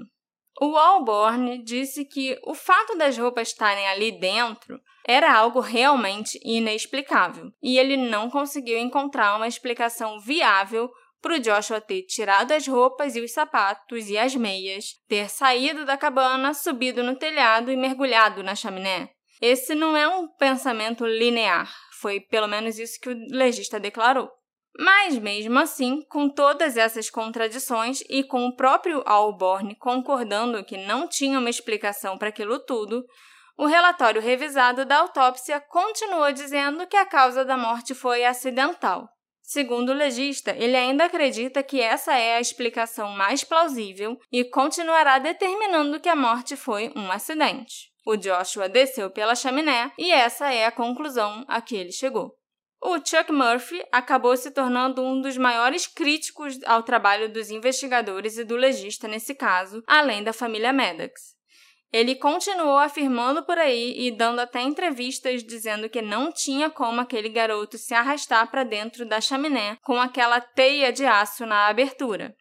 O 0.64 0.78
Alborn 0.78 1.64
disse 1.64 2.06
que 2.06 2.40
o 2.44 2.54
fato 2.54 2.96
das 2.96 3.18
roupas 3.18 3.48
estarem 3.48 3.88
ali 3.88 4.12
dentro 4.12 4.80
era 5.04 5.34
algo 5.34 5.60
realmente 5.60 6.40
inexplicável, 6.44 7.52
e 7.64 7.80
ele 7.80 7.98
não 7.98 8.30
conseguiu 8.30 8.78
encontrar 8.78 9.36
uma 9.36 9.48
explicação 9.48 10.20
viável 10.20 10.88
para 11.20 11.34
o 11.34 11.40
Joshua 11.40 11.82
ter 11.82 12.04
tirado 12.04 12.52
as 12.52 12.68
roupas 12.68 13.16
e 13.16 13.22
os 13.22 13.32
sapatos 13.32 14.08
e 14.08 14.20
as 14.20 14.36
meias, 14.36 15.02
ter 15.08 15.32
saído 15.32 15.84
da 15.84 15.98
cabana, 15.98 16.54
subido 16.54 17.02
no 17.02 17.16
telhado 17.16 17.72
e 17.72 17.76
mergulhado 17.76 18.44
na 18.44 18.54
chaminé. 18.54 19.10
Esse 19.42 19.74
não 19.74 19.98
é 19.98 20.08
um 20.08 20.28
pensamento 20.28 21.08
linear, 21.08 21.74
foi 22.00 22.20
pelo 22.20 22.48
menos 22.48 22.78
isso 22.78 23.00
que 23.02 23.10
o 23.10 23.18
legista 23.32 23.80
declarou. 23.80 24.30
Mas, 24.78 25.18
mesmo 25.18 25.60
assim, 25.60 26.02
com 26.10 26.30
todas 26.30 26.78
essas 26.78 27.10
contradições 27.10 28.02
e 28.10 28.24
com 28.24 28.46
o 28.48 28.56
próprio 28.56 29.04
Alborn 29.06 29.76
concordando 29.76 30.64
que 30.64 30.78
não 30.78 31.08
tinha 31.08 31.40
uma 31.40 31.50
explicação 31.50 32.18
para 32.18 32.30
aquilo 32.30 32.58
tudo, 32.60 33.06
o 33.58 33.66
relatório 33.66 34.22
revisado 34.22 34.86
da 34.86 35.00
autópsia 35.00 35.60
continuou 35.60 36.32
dizendo 36.32 36.88
que 36.88 36.96
a 36.96 37.06
causa 37.06 37.44
da 37.44 37.58
morte 37.58 37.94
foi 37.94 38.24
acidental. 38.24 39.10
Segundo 39.42 39.90
o 39.90 39.94
legista, 39.94 40.56
ele 40.58 40.78
ainda 40.78 41.06
acredita 41.06 41.62
que 41.62 41.82
essa 41.82 42.18
é 42.18 42.38
a 42.38 42.40
explicação 42.40 43.10
mais 43.10 43.44
plausível 43.44 44.18
e 44.32 44.46
continuará 44.46 45.20
determinando 45.20 46.00
que 46.00 46.08
a 46.08 46.16
morte 46.16 46.56
foi 46.56 46.92
um 46.96 47.12
acidente. 47.12 47.92
O 48.06 48.16
Joshua 48.16 48.70
desceu 48.70 49.12
pela 49.12 49.36
chaminé 49.36 49.92
e 49.98 50.10
essa 50.10 50.54
é 50.54 50.66
a 50.66 50.72
conclusão 50.72 51.44
a 51.48 51.62
que 51.62 51.76
ele 51.76 51.92
chegou. 51.92 52.41
O 52.84 52.98
Chuck 52.98 53.32
Murphy 53.32 53.80
acabou 53.92 54.36
se 54.36 54.50
tornando 54.50 55.04
um 55.04 55.22
dos 55.22 55.38
maiores 55.38 55.86
críticos 55.86 56.60
ao 56.66 56.82
trabalho 56.82 57.32
dos 57.32 57.52
investigadores 57.52 58.40
e 58.40 58.44
do 58.44 58.56
legista 58.56 59.08
nesse 59.08 59.36
caso, 59.36 59.84
além 59.86 60.24
da 60.24 60.34
família 60.34 60.74
Maddox. 60.74 61.36
Ele 61.94 62.16
continuou 62.16 62.80
afirmando 62.80 63.44
por 63.44 63.60
aí 63.60 63.94
e 64.08 64.12
dando 64.12 64.40
até 64.40 64.62
entrevistas 64.62 65.44
dizendo 65.44 65.90
que 65.90 66.02
não 66.02 66.32
tinha 66.32 66.72
como 66.72 67.02
aquele 67.02 67.30
garoto 67.30 67.78
se 67.78 67.94
arrastar 67.94 68.50
para 68.50 68.64
dentro 68.64 69.06
da 69.06 69.22
chaminé 69.22 69.78
com 69.84 70.02
aquela 70.02 70.42
teia 70.42 70.92
de 70.92 71.06
aço 71.06 71.46
na 71.46 71.68
abertura. 71.68 72.34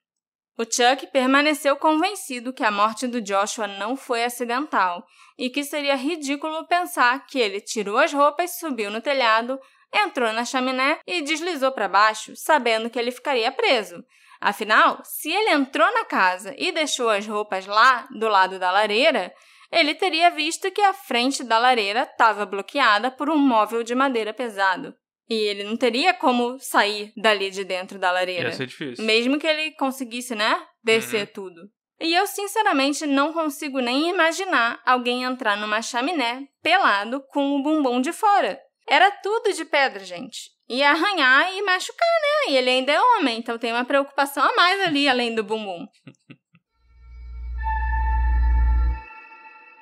O 0.57 0.65
Chuck 0.65 1.07
permaneceu 1.13 1.77
convencido 1.77 2.53
que 2.53 2.63
a 2.63 2.71
morte 2.71 3.07
do 3.07 3.21
Joshua 3.21 3.67
não 3.67 3.97
foi 3.97 4.25
acidental 4.25 5.05
e 5.39 5.51
que 5.51 5.65
seria 5.65 5.97
ridículo 5.97 6.67
pensar 6.67 7.27
que 7.27 7.39
ele 7.39 7.61
tirou 7.61 7.99
as 7.99 8.13
roupas, 8.13 8.59
subiu 8.59 8.91
no 8.91 9.01
telhado, 9.01 9.59
entrou 9.93 10.33
na 10.33 10.45
chaminé 10.45 10.99
e 11.07 11.23
deslizou 11.23 11.73
para 11.73 11.89
baixo, 11.89 12.33
sabendo 12.37 12.91
que 12.91 12.99
ele 12.99 13.11
ficaria 13.11 13.51
preso. 13.51 14.05
Afinal, 14.41 15.01
se 15.05 15.31
ele 15.31 15.51
entrou 15.51 15.93
na 15.93 16.05
casa 16.05 16.55
e 16.57 16.73
deixou 16.73 17.11
as 17.11 17.27
roupas 17.27 17.67
lá, 17.67 18.09
do 18.11 18.29
lado 18.29 18.59
da 18.59 18.71
lareira, 18.71 19.33
ele 19.71 19.95
teria 19.95 20.31
visto 20.31 20.71
que 20.71 20.81
a 20.81 20.95
frente 20.95 21.45
da 21.45 21.59
lareira 21.59 22.03
estava 22.03 22.47
bloqueada 22.47 23.11
por 23.11 23.29
um 23.29 23.37
móvel 23.37 23.83
de 23.83 23.95
madeira 23.95 24.33
pesado. 24.33 24.95
E 25.29 25.35
ele 25.35 25.63
não 25.63 25.77
teria 25.77 26.13
como 26.13 26.59
sair 26.59 27.13
dali 27.17 27.51
de 27.51 27.63
dentro 27.63 27.99
da 27.99 28.11
lareira. 28.11 28.49
Ia 28.49 28.53
ser 28.53 28.67
difícil. 28.67 29.05
Mesmo 29.05 29.39
que 29.39 29.47
ele 29.47 29.71
conseguisse, 29.73 30.35
né? 30.35 30.61
Descer 30.83 31.21
uhum. 31.21 31.33
tudo. 31.33 31.61
E 32.01 32.15
eu, 32.15 32.27
sinceramente, 32.27 33.07
não 33.07 33.33
consigo 33.33 33.79
nem 33.79 34.09
imaginar 34.09 34.81
alguém 34.85 35.23
entrar 35.23 35.57
numa 35.57 35.83
chaminé 35.83 36.49
pelado 36.63 37.23
com 37.29 37.57
o 37.57 37.63
bumbum 37.63 38.01
de 38.01 38.13
fora. 38.13 38.59
Era 38.91 39.11
tudo 39.11 39.53
de 39.53 39.65
pedra, 39.65 40.05
gente 40.05 40.51
ia 40.71 40.91
arranhar 40.91 41.53
e 41.53 41.63
machucar, 41.63 42.09
né? 42.23 42.53
E 42.53 42.57
ele 42.57 42.71
ainda 42.71 42.93
é 42.93 43.01
homem, 43.01 43.39
então 43.39 43.59
tem 43.59 43.73
uma 43.73 43.85
preocupação 43.85 44.43
a 44.43 44.55
mais 44.55 44.81
ali, 44.83 45.09
além 45.09 45.35
do 45.35 45.43
bumbum. 45.43 45.85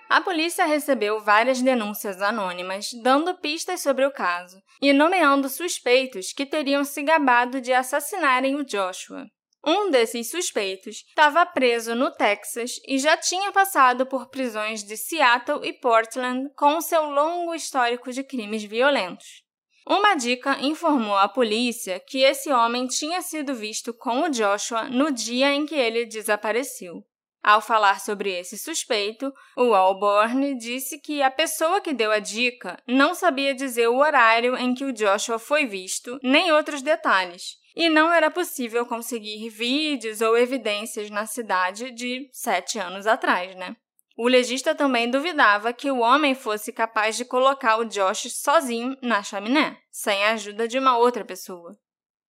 A 0.09 0.23
polícia 0.23 0.65
recebeu 0.65 1.21
várias 1.21 1.61
denúncias 1.61 2.23
anônimas, 2.23 2.89
dando 3.03 3.35
pistas 3.35 3.83
sobre 3.83 4.07
o 4.07 4.11
caso 4.11 4.57
e 4.81 4.91
nomeando 4.95 5.51
suspeitos 5.51 6.33
que 6.33 6.47
teriam 6.47 6.83
se 6.83 7.03
gabado 7.03 7.61
de 7.61 7.75
assassinarem 7.75 8.57
o 8.57 8.65
Joshua. 8.65 9.27
Um 9.65 9.91
desses 9.91 10.31
suspeitos 10.31 11.05
estava 11.09 11.45
preso 11.45 11.95
no 11.95 12.11
Texas 12.13 12.81
e 12.87 12.99
já 12.99 13.17
tinha 13.17 13.51
passado 13.51 14.07
por 14.07 14.31
prisões 14.31 14.85
de 14.85 14.97
Seattle 14.97 15.67
e 15.67 15.73
Portland 15.73 16.49
com 16.57 16.81
seu 16.81 17.11
longo 17.11 17.55
histórico 17.55 18.13
de 18.13 18.23
crimes 18.23 18.63
violentos. 18.63 19.43
Uma 19.87 20.15
dica 20.15 20.59
informou 20.61 21.17
a 21.17 21.29
polícia 21.29 21.99
que 21.99 22.19
esse 22.19 22.53
homem 22.53 22.87
tinha 22.87 23.23
sido 23.23 23.55
visto 23.55 23.93
com 23.95 24.23
o 24.23 24.29
Joshua 24.29 24.85
no 24.85 25.11
dia 25.11 25.53
em 25.53 25.65
que 25.65 25.75
ele 25.75 26.05
desapareceu. 26.05 27.03
Ao 27.43 27.63
falar 27.63 28.01
sobre 28.01 28.31
esse 28.31 28.59
suspeito, 28.59 29.33
o 29.57 29.75
Alborn 29.75 30.57
disse 30.57 31.01
que 31.01 31.23
a 31.23 31.31
pessoa 31.31 31.81
que 31.81 31.95
deu 31.95 32.11
a 32.11 32.19
dica 32.19 32.77
não 32.87 33.15
sabia 33.15 33.55
dizer 33.55 33.89
o 33.89 33.97
horário 33.97 34.57
em 34.57 34.75
que 34.75 34.85
o 34.85 34.93
Joshua 34.93 35.39
foi 35.39 35.65
visto, 35.65 36.19
nem 36.23 36.53
outros 36.53 36.83
detalhes, 36.83 37.57
e 37.79 37.89
não 37.89 38.13
era 38.13 38.29
possível 38.29 38.85
conseguir 38.85 39.49
vídeos 39.51 40.21
ou 40.21 40.37
evidências 40.37 41.09
na 41.11 41.27
cidade 41.27 41.93
de 41.93 42.29
sete 42.33 42.77
anos 42.77 43.07
atrás, 43.07 43.55
né? 43.55 43.77
O 44.17 44.27
legista 44.27 44.75
também 44.75 45.09
duvidava 45.09 45.73
que 45.73 45.89
o 45.89 46.01
homem 46.01 46.35
fosse 46.35 46.73
capaz 46.73 47.17
de 47.17 47.25
colocar 47.25 47.77
o 47.77 47.85
Josh 47.85 48.33
sozinho 48.33 48.99
na 49.01 49.23
chaminé, 49.23 49.79
sem 49.93 50.25
a 50.25 50.33
ajuda 50.33 50.67
de 50.67 50.77
uma 50.77 50.99
outra 50.99 51.25
pessoa. 51.25 51.79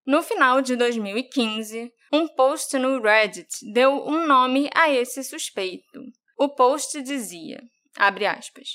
No 0.05 0.21
final 0.21 0.61
de 0.61 0.75
2015, 0.75 1.91
um 2.13 2.27
post 2.27 2.77
no 2.77 3.01
Reddit 3.01 3.49
deu 3.73 4.05
um 4.05 4.27
nome 4.27 4.69
a 4.75 4.91
esse 4.91 5.23
suspeito. 5.23 5.99
O 6.37 6.49
post 6.49 7.01
dizia, 7.01 7.59
abre 7.97 8.27
aspas, 8.27 8.67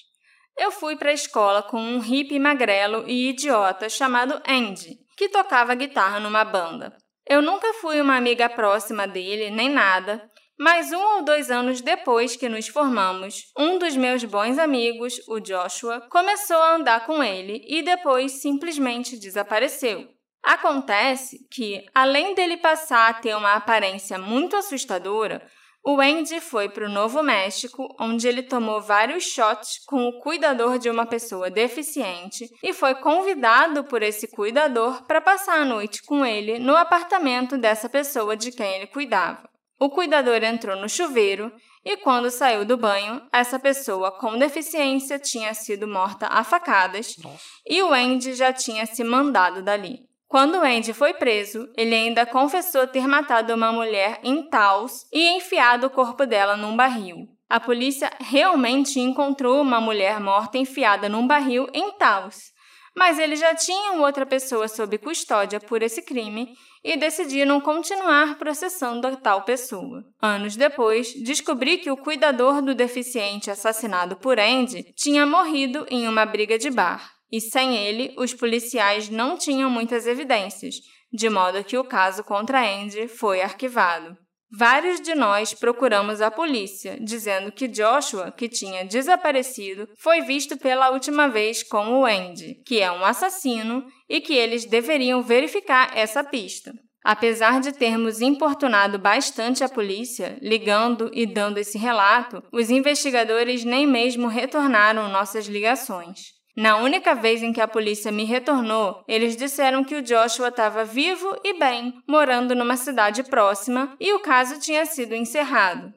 eu 0.58 0.72
fui 0.72 0.96
para 0.96 1.10
a 1.10 1.14
escola 1.14 1.62
com 1.62 1.80
um 1.80 2.00
hippie 2.00 2.40
magrelo 2.40 3.08
e 3.08 3.30
idiota 3.30 3.88
chamado 3.88 4.42
Andy, 4.44 5.03
que 5.16 5.28
tocava 5.28 5.74
guitarra 5.74 6.20
numa 6.20 6.44
banda. 6.44 6.96
Eu 7.26 7.40
nunca 7.40 7.72
fui 7.74 8.00
uma 8.00 8.16
amiga 8.16 8.48
próxima 8.48 9.06
dele, 9.06 9.50
nem 9.50 9.70
nada, 9.70 10.30
mas 10.58 10.92
um 10.92 11.16
ou 11.16 11.24
dois 11.24 11.50
anos 11.50 11.80
depois 11.80 12.36
que 12.36 12.48
nos 12.48 12.68
formamos, 12.68 13.50
um 13.58 13.78
dos 13.78 13.96
meus 13.96 14.22
bons 14.24 14.58
amigos, 14.58 15.20
o 15.26 15.40
Joshua, 15.40 16.00
começou 16.10 16.56
a 16.56 16.76
andar 16.76 17.06
com 17.06 17.22
ele 17.22 17.64
e 17.66 17.82
depois 17.82 18.40
simplesmente 18.40 19.18
desapareceu. 19.18 20.08
Acontece 20.42 21.38
que, 21.50 21.86
além 21.94 22.34
dele 22.34 22.58
passar 22.58 23.08
a 23.08 23.14
ter 23.14 23.34
uma 23.34 23.54
aparência 23.54 24.18
muito 24.18 24.54
assustadora, 24.54 25.44
o 25.86 26.00
Andy 26.00 26.40
foi 26.40 26.70
para 26.70 26.86
o 26.86 26.90
Novo 26.90 27.22
México, 27.22 27.94
onde 28.00 28.26
ele 28.26 28.42
tomou 28.42 28.80
vários 28.80 29.24
shots 29.24 29.84
com 29.84 30.08
o 30.08 30.18
cuidador 30.20 30.78
de 30.78 30.88
uma 30.88 31.04
pessoa 31.04 31.50
deficiente 31.50 32.48
e 32.62 32.72
foi 32.72 32.94
convidado 32.94 33.84
por 33.84 34.02
esse 34.02 34.26
cuidador 34.26 35.04
para 35.04 35.20
passar 35.20 35.60
a 35.60 35.64
noite 35.64 36.02
com 36.02 36.24
ele 36.24 36.58
no 36.58 36.74
apartamento 36.74 37.58
dessa 37.58 37.86
pessoa 37.86 38.34
de 38.34 38.50
quem 38.50 38.76
ele 38.76 38.86
cuidava. 38.86 39.46
O 39.78 39.90
cuidador 39.90 40.42
entrou 40.42 40.74
no 40.74 40.88
chuveiro 40.88 41.52
e, 41.84 41.98
quando 41.98 42.30
saiu 42.30 42.64
do 42.64 42.78
banho, 42.78 43.20
essa 43.30 43.58
pessoa 43.58 44.10
com 44.10 44.38
deficiência 44.38 45.18
tinha 45.18 45.52
sido 45.52 45.86
morta 45.86 46.26
a 46.28 46.42
facadas 46.42 47.14
Nossa. 47.18 47.38
e 47.66 47.82
o 47.82 47.92
Andy 47.92 48.32
já 48.32 48.54
tinha 48.54 48.86
se 48.86 49.04
mandado 49.04 49.62
dali. 49.62 50.13
Quando 50.34 50.56
Andy 50.56 50.92
foi 50.92 51.14
preso, 51.14 51.68
ele 51.76 51.94
ainda 51.94 52.26
confessou 52.26 52.88
ter 52.88 53.06
matado 53.06 53.54
uma 53.54 53.70
mulher 53.70 54.18
em 54.24 54.42
Taos 54.42 55.06
e 55.12 55.28
enfiado 55.36 55.86
o 55.86 55.90
corpo 55.90 56.26
dela 56.26 56.56
num 56.56 56.74
barril. 56.74 57.28
A 57.48 57.60
polícia 57.60 58.10
realmente 58.18 58.98
encontrou 58.98 59.62
uma 59.62 59.80
mulher 59.80 60.18
morta 60.18 60.58
enfiada 60.58 61.08
num 61.08 61.24
barril 61.24 61.68
em 61.72 61.92
Taos, 61.92 62.50
mas 62.96 63.20
eles 63.20 63.38
já 63.38 63.54
tinham 63.54 64.00
outra 64.00 64.26
pessoa 64.26 64.66
sob 64.66 64.98
custódia 64.98 65.60
por 65.60 65.84
esse 65.84 66.02
crime 66.02 66.52
e 66.82 66.96
decidiram 66.96 67.60
continuar 67.60 68.36
processando 68.36 69.06
a 69.06 69.14
tal 69.14 69.42
pessoa. 69.42 70.02
Anos 70.20 70.56
depois, 70.56 71.14
descobri 71.22 71.78
que 71.78 71.92
o 71.92 71.96
cuidador 71.96 72.60
do 72.60 72.74
deficiente 72.74 73.52
assassinado 73.52 74.16
por 74.16 74.40
Andy 74.40 74.82
tinha 74.96 75.24
morrido 75.24 75.86
em 75.88 76.08
uma 76.08 76.26
briga 76.26 76.58
de 76.58 76.72
bar 76.72 77.14
e 77.30 77.40
sem 77.40 77.76
ele, 77.76 78.14
os 78.16 78.32
policiais 78.32 79.08
não 79.08 79.36
tinham 79.36 79.70
muitas 79.70 80.06
evidências, 80.06 80.76
de 81.12 81.28
modo 81.30 81.64
que 81.64 81.78
o 81.78 81.84
caso 81.84 82.24
contra 82.24 82.60
Andy 82.60 83.08
foi 83.08 83.40
arquivado. 83.40 84.16
Vários 84.56 85.00
de 85.00 85.16
nós 85.16 85.52
procuramos 85.52 86.20
a 86.20 86.30
polícia, 86.30 86.96
dizendo 87.00 87.50
que 87.50 87.66
Joshua, 87.66 88.30
que 88.30 88.48
tinha 88.48 88.84
desaparecido, 88.84 89.88
foi 89.98 90.20
visto 90.20 90.56
pela 90.56 90.90
última 90.90 91.28
vez 91.28 91.64
com 91.64 91.98
o 91.98 92.04
Andy, 92.04 92.62
que 92.64 92.80
é 92.80 92.90
um 92.92 93.04
assassino, 93.04 93.84
e 94.08 94.20
que 94.20 94.34
eles 94.34 94.64
deveriam 94.64 95.22
verificar 95.22 95.90
essa 95.96 96.22
pista. 96.22 96.72
Apesar 97.04 97.60
de 97.60 97.72
termos 97.72 98.20
importunado 98.20 98.96
bastante 98.98 99.64
a 99.64 99.68
polícia, 99.68 100.38
ligando 100.40 101.10
e 101.12 101.26
dando 101.26 101.58
esse 101.58 101.76
relato, 101.76 102.42
os 102.52 102.70
investigadores 102.70 103.64
nem 103.64 103.86
mesmo 103.86 104.28
retornaram 104.28 105.08
nossas 105.08 105.46
ligações. 105.46 106.33
Na 106.56 106.76
única 106.76 107.14
vez 107.14 107.42
em 107.42 107.52
que 107.52 107.60
a 107.60 107.66
polícia 107.66 108.12
me 108.12 108.24
retornou, 108.24 109.04
eles 109.08 109.36
disseram 109.36 109.82
que 109.82 109.96
o 109.96 110.02
Joshua 110.02 110.48
estava 110.48 110.84
vivo 110.84 111.36
e 111.42 111.58
bem, 111.58 111.94
morando 112.08 112.54
numa 112.54 112.76
cidade 112.76 113.24
próxima 113.24 113.96
e 113.98 114.12
o 114.12 114.20
caso 114.20 114.60
tinha 114.60 114.86
sido 114.86 115.16
encerrado. 115.16 115.92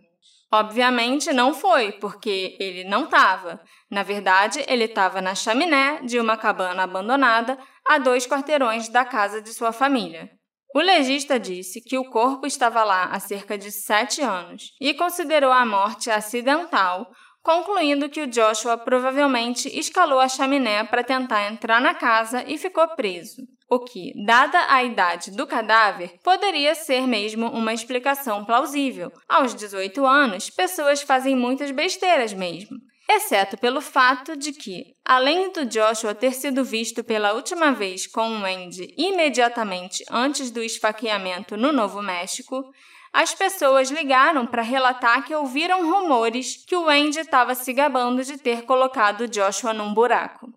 Obviamente 0.52 1.32
não 1.32 1.54
foi, 1.54 1.92
porque 1.92 2.56
ele 2.60 2.86
não 2.86 3.04
estava. 3.04 3.62
Na 3.92 4.02
verdade, 4.02 4.64
ele 4.68 4.86
estava 4.86 5.22
na 5.22 5.36
chaminé 5.36 6.02
de 6.04 6.20
uma 6.20 6.38
cabana 6.38 6.84
abandonada 6.84 7.58
a 7.86 7.98
dois 7.98 8.26
quarteirões 8.26 8.90
da 8.90 9.06
casa 9.06 9.42
de 9.42 9.54
sua 9.54 9.72
família. 9.72 10.30
O 10.74 10.80
legista 10.80 11.40
disse 11.40 11.82
que 11.82 11.98
o 11.98 12.10
corpo 12.10 12.46
estava 12.46 12.84
lá 12.84 13.06
há 13.06 13.20
cerca 13.20 13.58
de 13.58 13.72
sete 13.72 14.22
anos 14.22 14.74
e 14.82 14.94
considerou 14.94 15.52
a 15.52 15.66
morte 15.66 16.10
acidental 16.10 17.08
concluindo 17.48 18.10
que 18.10 18.20
o 18.20 18.28
Joshua 18.28 18.78
provavelmente 18.78 19.70
escalou 19.70 20.20
a 20.20 20.28
chaminé 20.28 20.84
para 20.84 21.02
tentar 21.02 21.50
entrar 21.50 21.80
na 21.80 21.94
casa 21.94 22.44
e 22.46 22.58
ficou 22.58 22.86
preso. 22.90 23.38
O 23.70 23.80
que, 23.80 24.12
dada 24.26 24.66
a 24.68 24.84
idade 24.84 25.32
do 25.32 25.48
cadáver, 25.48 26.16
poderia 26.22 26.76
ser 26.76 27.08
mesmo 27.08 27.48
uma 27.48 27.74
explicação 27.74 28.44
plausível. 28.44 29.14
Aos 29.30 29.56
18 29.56 30.06
anos, 30.06 30.50
pessoas 30.50 31.02
fazem 31.02 31.38
muitas 31.38 31.72
besteiras 31.72 32.34
mesmo. 32.34 32.76
Exceto 33.10 33.58
pelo 33.58 33.80
fato 33.80 34.36
de 34.36 34.52
que, 34.52 34.84
além 35.06 35.50
do 35.54 35.66
Joshua 35.66 36.14
ter 36.14 36.34
sido 36.34 36.66
visto 36.66 37.02
pela 37.02 37.32
última 37.32 37.72
vez 37.72 38.06
com 38.06 38.30
o 38.30 38.46
Andy 38.46 38.94
imediatamente 38.98 40.04
antes 40.12 40.52
do 40.52 40.62
esfaqueamento 40.62 41.56
no 41.56 41.72
Novo 41.72 42.02
México, 42.02 42.62
as 43.12 43.34
pessoas 43.34 43.90
ligaram 43.90 44.46
para 44.46 44.62
relatar 44.62 45.24
que 45.26 45.34
ouviram 45.34 45.90
rumores 45.90 46.64
que 46.66 46.76
o 46.76 46.90
Andy 46.90 47.20
estava 47.20 47.56
se 47.56 47.74
gabando 47.74 48.24
de 48.24 48.38
ter 48.38 48.64
colocado 48.64 49.28
Joshua 49.28 49.74
num 49.74 49.94
buraco. 49.94 50.52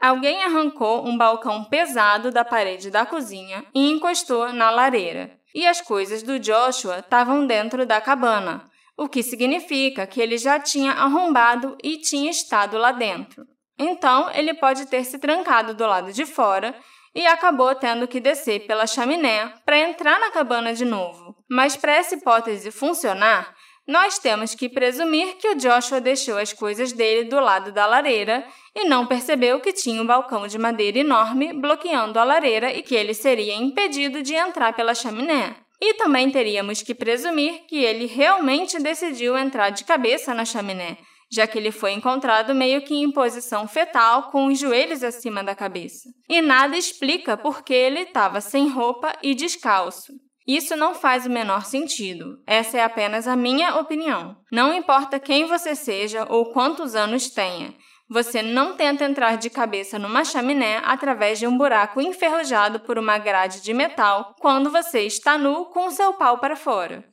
Alguém 0.00 0.42
arrancou 0.42 1.06
um 1.06 1.16
balcão 1.16 1.64
pesado 1.64 2.32
da 2.32 2.44
parede 2.44 2.90
da 2.90 3.06
cozinha 3.06 3.64
e 3.72 3.88
encostou 3.88 4.52
na 4.52 4.68
lareira. 4.68 5.38
E 5.54 5.66
as 5.66 5.80
coisas 5.80 6.22
do 6.22 6.38
Joshua 6.38 6.98
estavam 6.98 7.46
dentro 7.46 7.86
da 7.86 8.00
cabana, 8.00 8.68
o 8.96 9.08
que 9.08 9.22
significa 9.22 10.06
que 10.06 10.20
ele 10.20 10.38
já 10.38 10.58
tinha 10.58 10.92
arrombado 10.92 11.76
e 11.82 11.98
tinha 11.98 12.30
estado 12.30 12.78
lá 12.78 12.90
dentro. 12.90 13.46
Então, 13.78 14.30
ele 14.32 14.54
pode 14.54 14.86
ter 14.86 15.04
se 15.04 15.18
trancado 15.18 15.74
do 15.74 15.86
lado 15.86 16.12
de 16.12 16.26
fora 16.26 16.74
e 17.14 17.26
acabou 17.26 17.74
tendo 17.74 18.08
que 18.08 18.20
descer 18.20 18.66
pela 18.66 18.86
chaminé 18.86 19.54
para 19.64 19.78
entrar 19.78 20.18
na 20.18 20.30
cabana 20.30 20.74
de 20.74 20.84
novo. 20.84 21.36
Mas 21.52 21.76
para 21.76 21.92
essa 21.92 22.14
hipótese 22.14 22.70
funcionar, 22.70 23.54
nós 23.86 24.18
temos 24.18 24.54
que 24.54 24.70
presumir 24.70 25.36
que 25.36 25.48
o 25.48 25.54
Joshua 25.54 26.00
deixou 26.00 26.38
as 26.38 26.50
coisas 26.50 26.94
dele 26.94 27.28
do 27.28 27.38
lado 27.38 27.70
da 27.70 27.84
lareira 27.84 28.42
e 28.74 28.86
não 28.86 29.04
percebeu 29.04 29.60
que 29.60 29.70
tinha 29.70 30.00
um 30.00 30.06
balcão 30.06 30.46
de 30.46 30.56
madeira 30.56 31.00
enorme 31.00 31.52
bloqueando 31.52 32.18
a 32.18 32.24
lareira 32.24 32.72
e 32.72 32.80
que 32.80 32.94
ele 32.94 33.12
seria 33.12 33.54
impedido 33.54 34.22
de 34.22 34.32
entrar 34.32 34.72
pela 34.72 34.94
chaminé. 34.94 35.54
E 35.78 35.92
também 35.92 36.30
teríamos 36.30 36.80
que 36.80 36.94
presumir 36.94 37.66
que 37.68 37.84
ele 37.84 38.06
realmente 38.06 38.78
decidiu 38.78 39.36
entrar 39.36 39.68
de 39.68 39.84
cabeça 39.84 40.32
na 40.32 40.46
chaminé, 40.46 40.96
já 41.30 41.46
que 41.46 41.58
ele 41.58 41.70
foi 41.70 41.92
encontrado 41.92 42.54
meio 42.54 42.80
que 42.80 42.94
em 42.94 43.12
posição 43.12 43.68
fetal, 43.68 44.30
com 44.30 44.46
os 44.46 44.58
joelhos 44.58 45.02
acima 45.02 45.44
da 45.44 45.54
cabeça. 45.54 46.08
E 46.30 46.40
nada 46.40 46.78
explica 46.78 47.36
por 47.36 47.62
que 47.62 47.74
ele 47.74 48.00
estava 48.00 48.40
sem 48.40 48.70
roupa 48.70 49.12
e 49.22 49.34
descalço. 49.34 50.14
Isso 50.46 50.76
não 50.76 50.94
faz 50.94 51.26
o 51.26 51.30
menor 51.30 51.64
sentido. 51.64 52.38
Essa 52.46 52.78
é 52.78 52.82
apenas 52.82 53.28
a 53.28 53.36
minha 53.36 53.76
opinião. 53.76 54.36
Não 54.50 54.74
importa 54.74 55.20
quem 55.20 55.46
você 55.46 55.74
seja 55.74 56.26
ou 56.28 56.52
quantos 56.52 56.94
anos 56.94 57.30
tenha. 57.30 57.74
Você 58.10 58.42
não 58.42 58.76
tenta 58.76 59.04
entrar 59.04 59.38
de 59.38 59.48
cabeça 59.48 59.98
numa 59.98 60.24
chaminé 60.24 60.82
através 60.84 61.38
de 61.38 61.46
um 61.46 61.56
buraco 61.56 62.00
enferrujado 62.00 62.80
por 62.80 62.98
uma 62.98 63.16
grade 63.16 63.62
de 63.62 63.72
metal 63.72 64.34
quando 64.38 64.70
você 64.70 65.00
está 65.02 65.38
nu 65.38 65.66
com 65.66 65.90
seu 65.90 66.12
pau 66.14 66.38
para 66.38 66.56
fora. 66.56 67.11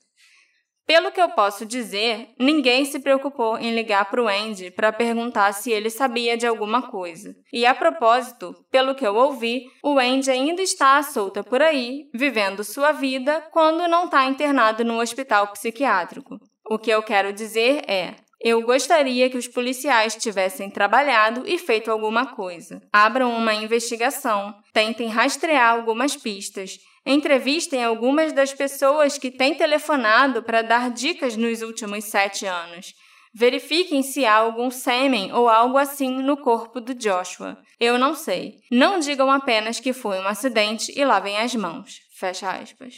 Pelo 0.90 1.12
que 1.12 1.22
eu 1.22 1.30
posso 1.30 1.68
dizer, 1.68 2.30
ninguém 2.40 2.84
se 2.84 3.00
preocupou 3.00 3.60
em 3.60 3.76
ligar 3.76 4.10
para 4.10 4.24
o 4.24 4.28
Andy 4.28 4.72
para 4.72 4.92
perguntar 4.92 5.54
se 5.54 5.72
ele 5.72 5.88
sabia 5.88 6.36
de 6.36 6.48
alguma 6.48 6.90
coisa. 6.90 7.36
E 7.54 7.64
a 7.64 7.76
propósito, 7.76 8.56
pelo 8.72 8.96
que 8.96 9.06
eu 9.06 9.14
ouvi, 9.14 9.66
o 9.84 10.00
Andy 10.00 10.32
ainda 10.32 10.64
está 10.64 10.98
à 10.98 11.04
solta 11.04 11.44
por 11.44 11.62
aí, 11.62 12.06
vivendo 12.12 12.64
sua 12.64 12.92
vida 12.92 13.40
quando 13.52 13.88
não 13.88 14.06
está 14.06 14.26
internado 14.26 14.84
no 14.84 15.00
hospital 15.00 15.50
psiquiátrico. 15.50 16.40
O 16.68 16.80
que 16.80 16.90
eu 16.90 17.04
quero 17.04 17.32
dizer 17.32 17.84
é: 17.88 18.16
eu 18.42 18.64
gostaria 18.64 19.30
que 19.30 19.38
os 19.38 19.48
policiais 19.48 20.16
tivessem 20.16 20.72
trabalhado 20.72 21.44
e 21.46 21.58
feito 21.58 21.92
alguma 21.92 22.34
coisa. 22.34 22.82
Abram 22.92 23.36
uma 23.36 23.54
investigação, 23.54 24.56
tentem 24.74 25.08
rastrear 25.08 25.72
algumas 25.72 26.16
pistas, 26.16 26.80
Entrevistem 27.06 27.84
algumas 27.84 28.34
das 28.34 28.54
pessoas 28.54 29.18
que 29.18 29.32
têm 29.32 29.56
telefonado 29.56 30.44
para 30.44 30.62
dar 30.62 30.92
dicas 30.92 31.36
nos 31.36 31.62
últimos 31.62 32.06
sete 32.06 32.46
anos. 32.46 32.94
Verifiquem 33.34 34.02
se 34.02 34.26
há 34.26 34.36
algum 34.36 34.72
sêmen 34.72 35.32
ou 35.34 35.48
algo 35.48 35.78
assim 35.78 36.10
no 36.22 36.38
corpo 36.38 36.82
do 36.82 36.96
Joshua. 36.96 37.58
Eu 37.80 37.98
não 37.98 38.16
sei. 38.16 38.56
Não 38.72 39.00
digam 39.00 39.30
apenas 39.30 39.80
que 39.80 39.94
foi 39.94 40.20
um 40.20 40.28
acidente 40.28 40.92
e 40.98 41.06
lavem 41.06 41.38
as 41.38 41.54
mãos. 41.54 42.00
Fecha 42.18 42.50
aspas. 42.50 42.96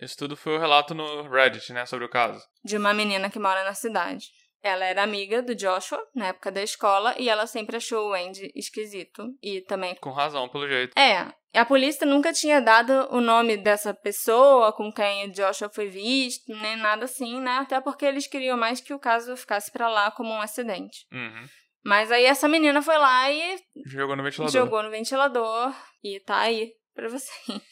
Isso 0.00 0.16
tudo 0.16 0.36
foi 0.36 0.56
o 0.56 0.58
relato 0.58 0.94
no 0.94 1.28
Reddit, 1.28 1.72
né, 1.72 1.86
sobre 1.86 2.04
o 2.04 2.10
caso. 2.10 2.42
De 2.64 2.76
uma 2.76 2.92
menina 2.92 3.30
que 3.30 3.38
mora 3.38 3.64
na 3.64 3.74
cidade. 3.74 4.26
Ela 4.62 4.84
era 4.84 5.02
amiga 5.02 5.42
do 5.42 5.54
Joshua 5.54 6.00
na 6.14 6.28
época 6.28 6.52
da 6.52 6.62
escola 6.62 7.14
e 7.18 7.28
ela 7.28 7.46
sempre 7.46 7.76
achou 7.76 8.10
o 8.10 8.14
Andy 8.14 8.52
esquisito. 8.54 9.34
E 9.42 9.60
também. 9.62 9.96
Com 9.96 10.10
razão, 10.10 10.48
pelo 10.48 10.68
jeito. 10.68 10.96
É. 10.96 11.32
A 11.54 11.66
polícia 11.66 12.06
nunca 12.06 12.32
tinha 12.32 12.60
dado 12.60 12.92
o 13.10 13.20
nome 13.20 13.58
dessa 13.58 13.92
pessoa 13.92 14.72
com 14.72 14.90
quem 14.90 15.28
o 15.28 15.32
Joshua 15.32 15.68
foi 15.68 15.88
visto, 15.88 16.48
nem 16.48 16.76
nada 16.76 17.04
assim, 17.04 17.40
né? 17.40 17.58
Até 17.58 17.80
porque 17.80 18.06
eles 18.06 18.26
queriam 18.26 18.56
mais 18.56 18.80
que 18.80 18.94
o 18.94 18.98
caso 18.98 19.36
ficasse 19.36 19.70
pra 19.70 19.88
lá 19.88 20.10
como 20.10 20.30
um 20.30 20.40
acidente. 20.40 21.06
Uhum. 21.12 21.46
Mas 21.84 22.10
aí 22.10 22.24
essa 22.24 22.48
menina 22.48 22.80
foi 22.80 22.96
lá 22.96 23.30
e 23.30 23.58
Jogou 23.86 24.16
no 24.16 24.22
ventilador. 24.22 24.52
jogou 24.52 24.82
no 24.82 24.90
ventilador 24.90 25.74
e 26.02 26.20
tá 26.20 26.38
aí 26.38 26.72
pra 26.94 27.08
vocês. 27.08 27.44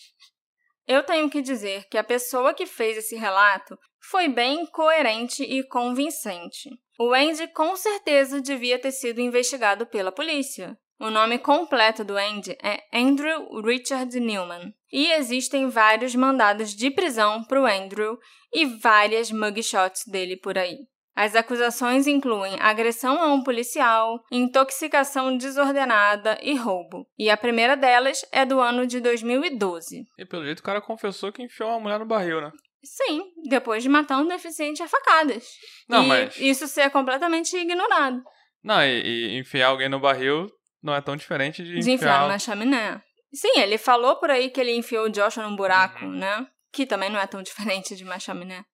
Eu 0.87 1.05
tenho 1.05 1.31
que 1.31 1.41
dizer 1.41 1.87
que 1.89 1.97
a 1.97 2.03
pessoa 2.05 2.53
que 2.53 2.67
fez 2.67 2.99
esse 2.99 3.15
relato 3.15 3.79
foi 4.11 4.29
bem 4.29 4.67
coerente 4.67 5.43
e 5.45 5.63
convincente. 5.63 6.69
O 6.99 7.15
Andy 7.15 7.47
com 7.49 7.77
certeza 7.77 8.41
devia 8.41 8.79
ter 8.79 8.91
sido 8.91 9.21
investigado 9.21 9.87
pela 9.87 10.11
polícia. 10.11 10.77
O 11.01 11.09
nome 11.09 11.39
completo 11.39 12.05
do 12.05 12.15
Andy 12.15 12.59
é 12.63 12.79
Andrew 12.93 13.63
Richard 13.63 14.21
Newman. 14.21 14.75
E 14.93 15.11
existem 15.13 15.67
vários 15.71 16.15
mandados 16.15 16.77
de 16.77 16.91
prisão 16.91 17.43
para 17.43 17.59
o 17.59 17.65
Andrew 17.65 18.19
e 18.53 18.67
várias 18.67 19.33
mugshots 19.33 20.03
dele 20.07 20.37
por 20.37 20.59
aí. 20.59 20.77
As 21.17 21.35
acusações 21.35 22.07
incluem 22.07 22.59
agressão 22.61 23.19
a 23.19 23.33
um 23.33 23.43
policial, 23.43 24.21
intoxicação 24.31 25.39
desordenada 25.39 26.39
e 26.43 26.55
roubo. 26.55 27.07
E 27.19 27.31
a 27.31 27.37
primeira 27.37 27.79
delas 27.79 28.21
é 28.31 28.45
do 28.45 28.61
ano 28.61 28.87
de 28.87 29.01
2012. 29.01 30.05
E 30.19 30.27
pelo 30.27 30.45
jeito 30.45 30.61
o 30.61 30.65
cara 30.65 30.83
confessou 30.83 31.33
que 31.33 31.43
enfiou 31.43 31.71
uma 31.71 31.81
mulher 31.81 31.99
no 31.99 32.07
barril, 32.07 32.43
né? 32.43 32.53
Sim, 32.85 33.23
depois 33.49 33.83
de 33.83 33.89
matar 33.89 34.19
um 34.19 34.29
deficiente 34.29 34.83
a 34.83 34.89
facadas. 34.89 35.47
Não, 35.89 36.05
e 36.05 36.09
mas- 36.09 36.37
isso 36.39 36.69
ser 36.69 36.91
completamente 36.91 37.57
ignorado. 37.57 38.23
Não, 38.63 38.83
e, 38.83 39.01
e 39.35 39.39
enfiar 39.39 39.69
alguém 39.69 39.89
no 39.89 39.99
barril 39.99 40.47
não 40.83 40.95
é 40.95 41.01
tão 41.01 41.17
diferente 41.17 41.63
de, 41.63 41.79
De 41.81 41.91
enfiar 41.91 42.27
na 42.29 42.39
chaminé. 42.39 43.03
Sim, 43.33 43.61
ele 43.61 43.79
falou 43.79 44.17
por 44.17 44.31
aí 44.31 44.51
que 44.51 44.61
ele 44.61 44.75
enfiou 44.75 45.07
o 45.07 45.11
Joshua 45.11 45.45
num 45.45 45.55
buraco, 45.57 46.05
Uhum. 46.05 46.13
né? 46.13 46.47
Que 46.73 46.85
também 46.87 47.11
não 47.11 47.21
é 47.21 47.27
tão 47.27 47.43
diferente 47.45 47.95
de 47.97 48.05
uma 48.05 48.19
chaminé. 48.19 48.65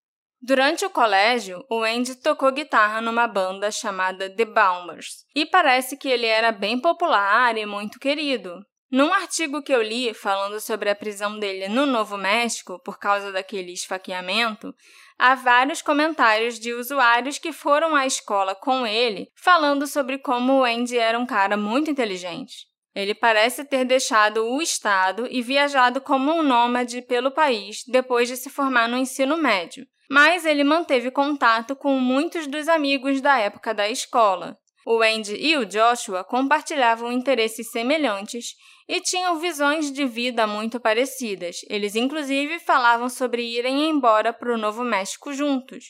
Durante 0.40 0.85
o 0.85 0.90
colégio, 0.90 1.64
o 1.71 1.83
Andy 1.83 2.14
tocou 2.16 2.53
guitarra 2.53 3.01
numa 3.01 3.27
banda 3.27 3.71
chamada 3.71 4.29
The 4.29 4.45
Bombers, 4.45 5.25
e 5.35 5.47
parece 5.47 5.97
que 5.97 6.09
ele 6.09 6.27
era 6.27 6.53
bem 6.53 6.79
popular 6.81 7.57
e 7.57 7.64
muito 7.66 7.99
querido. 7.99 8.64
Num 8.90 9.12
artigo 9.12 9.62
que 9.62 9.73
eu 9.73 9.83
li 9.83 10.14
falando 10.14 10.61
sobre 10.61 10.88
a 10.88 10.95
prisão 10.95 11.38
dele 11.38 11.69
no 11.69 11.87
Novo 11.87 12.16
México 12.16 12.81
por 12.85 12.99
causa 12.99 13.33
daquele 13.33 13.73
esfaqueamento, 13.73 14.73
há 15.18 15.35
vários 15.35 15.83
comentários 15.83 16.59
de 16.59 16.72
usuários 16.72 17.38
que 17.38 17.52
foram 17.52 17.94
à 17.94 18.07
escola 18.07 18.55
com 18.55 18.87
ele 18.87 19.31
falando 19.35 19.87
sobre 19.87 20.18
como 20.18 20.61
o 20.61 20.64
Andy 20.64 20.98
era 20.98 21.18
um 21.18 21.26
cara 21.26 21.57
muito 21.57 21.90
inteligente. 21.90 22.66
Ele 22.94 23.14
parece 23.14 23.64
ter 23.64 23.85
deixado 23.85 24.46
o 24.46 24.62
estado 24.62 25.26
e 25.31 25.42
viajado 25.42 26.00
como 26.00 26.33
um 26.33 26.42
nômade 26.42 27.02
pelo 27.02 27.31
país 27.31 27.83
depois 27.87 28.26
de 28.26 28.37
se 28.37 28.48
formar 28.48 28.88
no 28.88 28.96
ensino 28.96 29.37
médio, 29.37 29.87
mas 30.11 30.46
ele 30.46 30.64
manteve 30.64 31.11
contato 31.11 31.76
com 31.76 31.98
muitos 31.98 32.46
dos 32.46 32.68
amigos 32.68 33.20
da 33.20 33.38
época 33.38 33.74
da 33.74 33.88
escola. 33.88 34.59
O 34.88 35.03
Andy 35.03 35.35
e 35.35 35.57
o 35.57 35.66
Joshua 35.66 36.22
compartilhavam 36.22 37.11
interesses 37.11 37.72
semelhantes 37.72 38.55
e 38.87 39.01
tinham 39.01 39.40
visões 39.40 39.90
de 39.90 40.07
vida 40.07 40.46
muito 40.46 40.79
parecidas. 40.79 41.57
Eles, 41.68 41.96
inclusive, 41.96 42.61
falavam 42.61 43.09
sobre 43.09 43.42
irem 43.42 43.88
embora 43.88 44.33
para 44.33 44.55
o 44.55 44.57
Novo 44.57 44.85
México 44.85 45.33
juntos. 45.33 45.87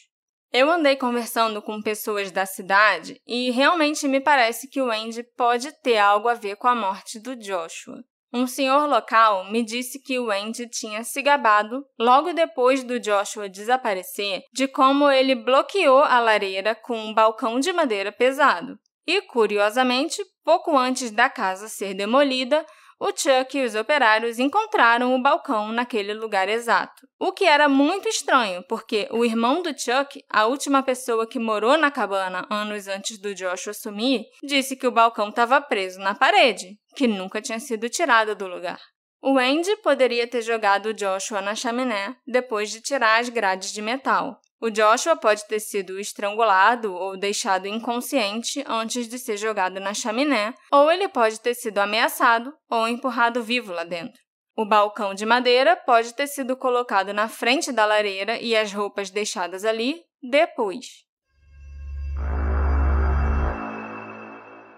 Eu 0.51 0.71
andei 0.71 0.97
conversando 0.97 1.61
com 1.61 1.83
pessoas 1.83 2.31
da 2.31 2.47
cidade 2.47 3.21
e 3.27 3.51
realmente 3.51 4.09
me 4.09 4.19
parece 4.19 4.67
que 4.67 4.81
o 4.81 4.91
Andy 4.91 5.23
pode 5.37 5.71
ter 5.83 5.99
algo 5.99 6.27
a 6.27 6.35
ver 6.35 6.57
com 6.57 6.67
a 6.67 6.75
morte 6.75 7.21
do 7.21 7.37
Joshua. 7.37 8.03
Um 8.33 8.47
senhor 8.47 8.87
local 8.89 9.45
me 9.51 9.63
disse 9.63 10.01
que 10.01 10.19
o 10.19 10.31
Andy 10.31 10.69
tinha 10.71 11.05
se 11.05 11.21
gabado, 11.21 11.85
logo 11.99 12.33
depois 12.33 12.83
do 12.83 12.99
Joshua 12.99 13.47
desaparecer, 13.47 14.43
de 14.55 14.67
como 14.67 15.11
ele 15.11 15.35
bloqueou 15.35 16.03
a 16.03 16.19
lareira 16.19 16.75
com 16.75 16.99
um 16.99 17.13
balcão 17.13 17.61
de 17.61 17.73
madeira 17.75 18.11
pesado. 18.11 18.79
E, 19.07 19.23
curiosamente, 19.23 20.23
pouco 20.45 20.77
antes 20.77 21.11
da 21.11 21.31
casa 21.31 21.69
ser 21.69 21.95
demolida, 21.95 22.65
o 22.99 23.09
Chuck 23.09 23.59
e 23.59 23.63
os 23.63 23.75
operários 23.75 24.39
encontraram 24.39 25.15
o 25.15 25.23
balcão 25.23 25.71
naquele 25.71 26.15
lugar 26.15 26.49
exato. 26.49 27.07
O 27.21 27.31
que 27.31 27.45
era 27.45 27.69
muito 27.69 28.09
estranho, 28.09 28.65
porque 28.67 29.07
o 29.11 29.23
irmão 29.23 29.61
do 29.61 29.69
Chuck, 29.79 30.25
a 30.31 30.47
última 30.47 30.83
pessoa 30.83 31.27
que 31.27 31.39
morou 31.39 31.77
na 31.77 31.91
cabana 31.91 32.47
anos 32.49 32.89
antes 32.89 33.19
do 33.19 33.35
Joshua 33.35 33.75
sumir, 33.75 34.23
disse 34.43 34.75
que 34.77 34.87
o 34.87 34.93
balcão 34.93 35.29
estava 35.29 35.61
preso 35.61 35.99
na 35.99 36.15
parede, 36.15 36.79
que 36.95 37.07
nunca 37.07 37.43
tinha 37.43 37.61
sido 37.61 37.89
tirado 37.91 38.35
do 38.35 38.47
lugar. 38.47 38.81
O 39.23 39.39
Andy 39.39 39.77
poderia 39.83 40.27
ter 40.27 40.41
jogado 40.41 40.87
o 40.87 40.95
Joshua 40.95 41.43
na 41.43 41.55
chaminé 41.55 42.17
depois 42.27 42.71
de 42.71 42.81
tirar 42.81 43.21
as 43.21 43.29
grades 43.29 43.73
de 43.73 43.83
metal. 43.83 44.41
O 44.61 44.71
Joshua 44.71 45.17
pode 45.17 45.47
ter 45.47 45.61
sido 45.61 46.01
estrangulado 46.01 46.95
ou 46.95 47.17
deixado 47.17 47.67
inconsciente 47.67 48.65
antes 48.67 49.07
de 49.07 49.19
ser 49.19 49.37
jogado 49.37 49.79
na 49.79 49.93
chaminé, 49.93 50.55
ou 50.73 50.91
ele 50.91 51.09
pode 51.09 51.41
ter 51.41 51.55
sido 51.55 51.79
ameaçado 51.79 52.55
ou 52.71 52.89
empurrado 52.89 53.43
vivo 53.43 53.73
lá 53.73 53.85
dentro. 53.85 54.21
O 54.57 54.65
balcão 54.65 55.13
de 55.13 55.27
madeira 55.27 55.77
pode 55.77 56.15
ter 56.15 56.27
sido 56.27 56.57
colocado 56.57 57.13
na 57.13 57.29
frente 57.29 57.71
da 57.71 57.85
lareira 57.85 58.41
e 58.41 58.57
as 58.57 58.73
roupas 58.73 59.11
deixadas 59.11 59.65
ali 59.65 60.03
depois. 60.23 61.06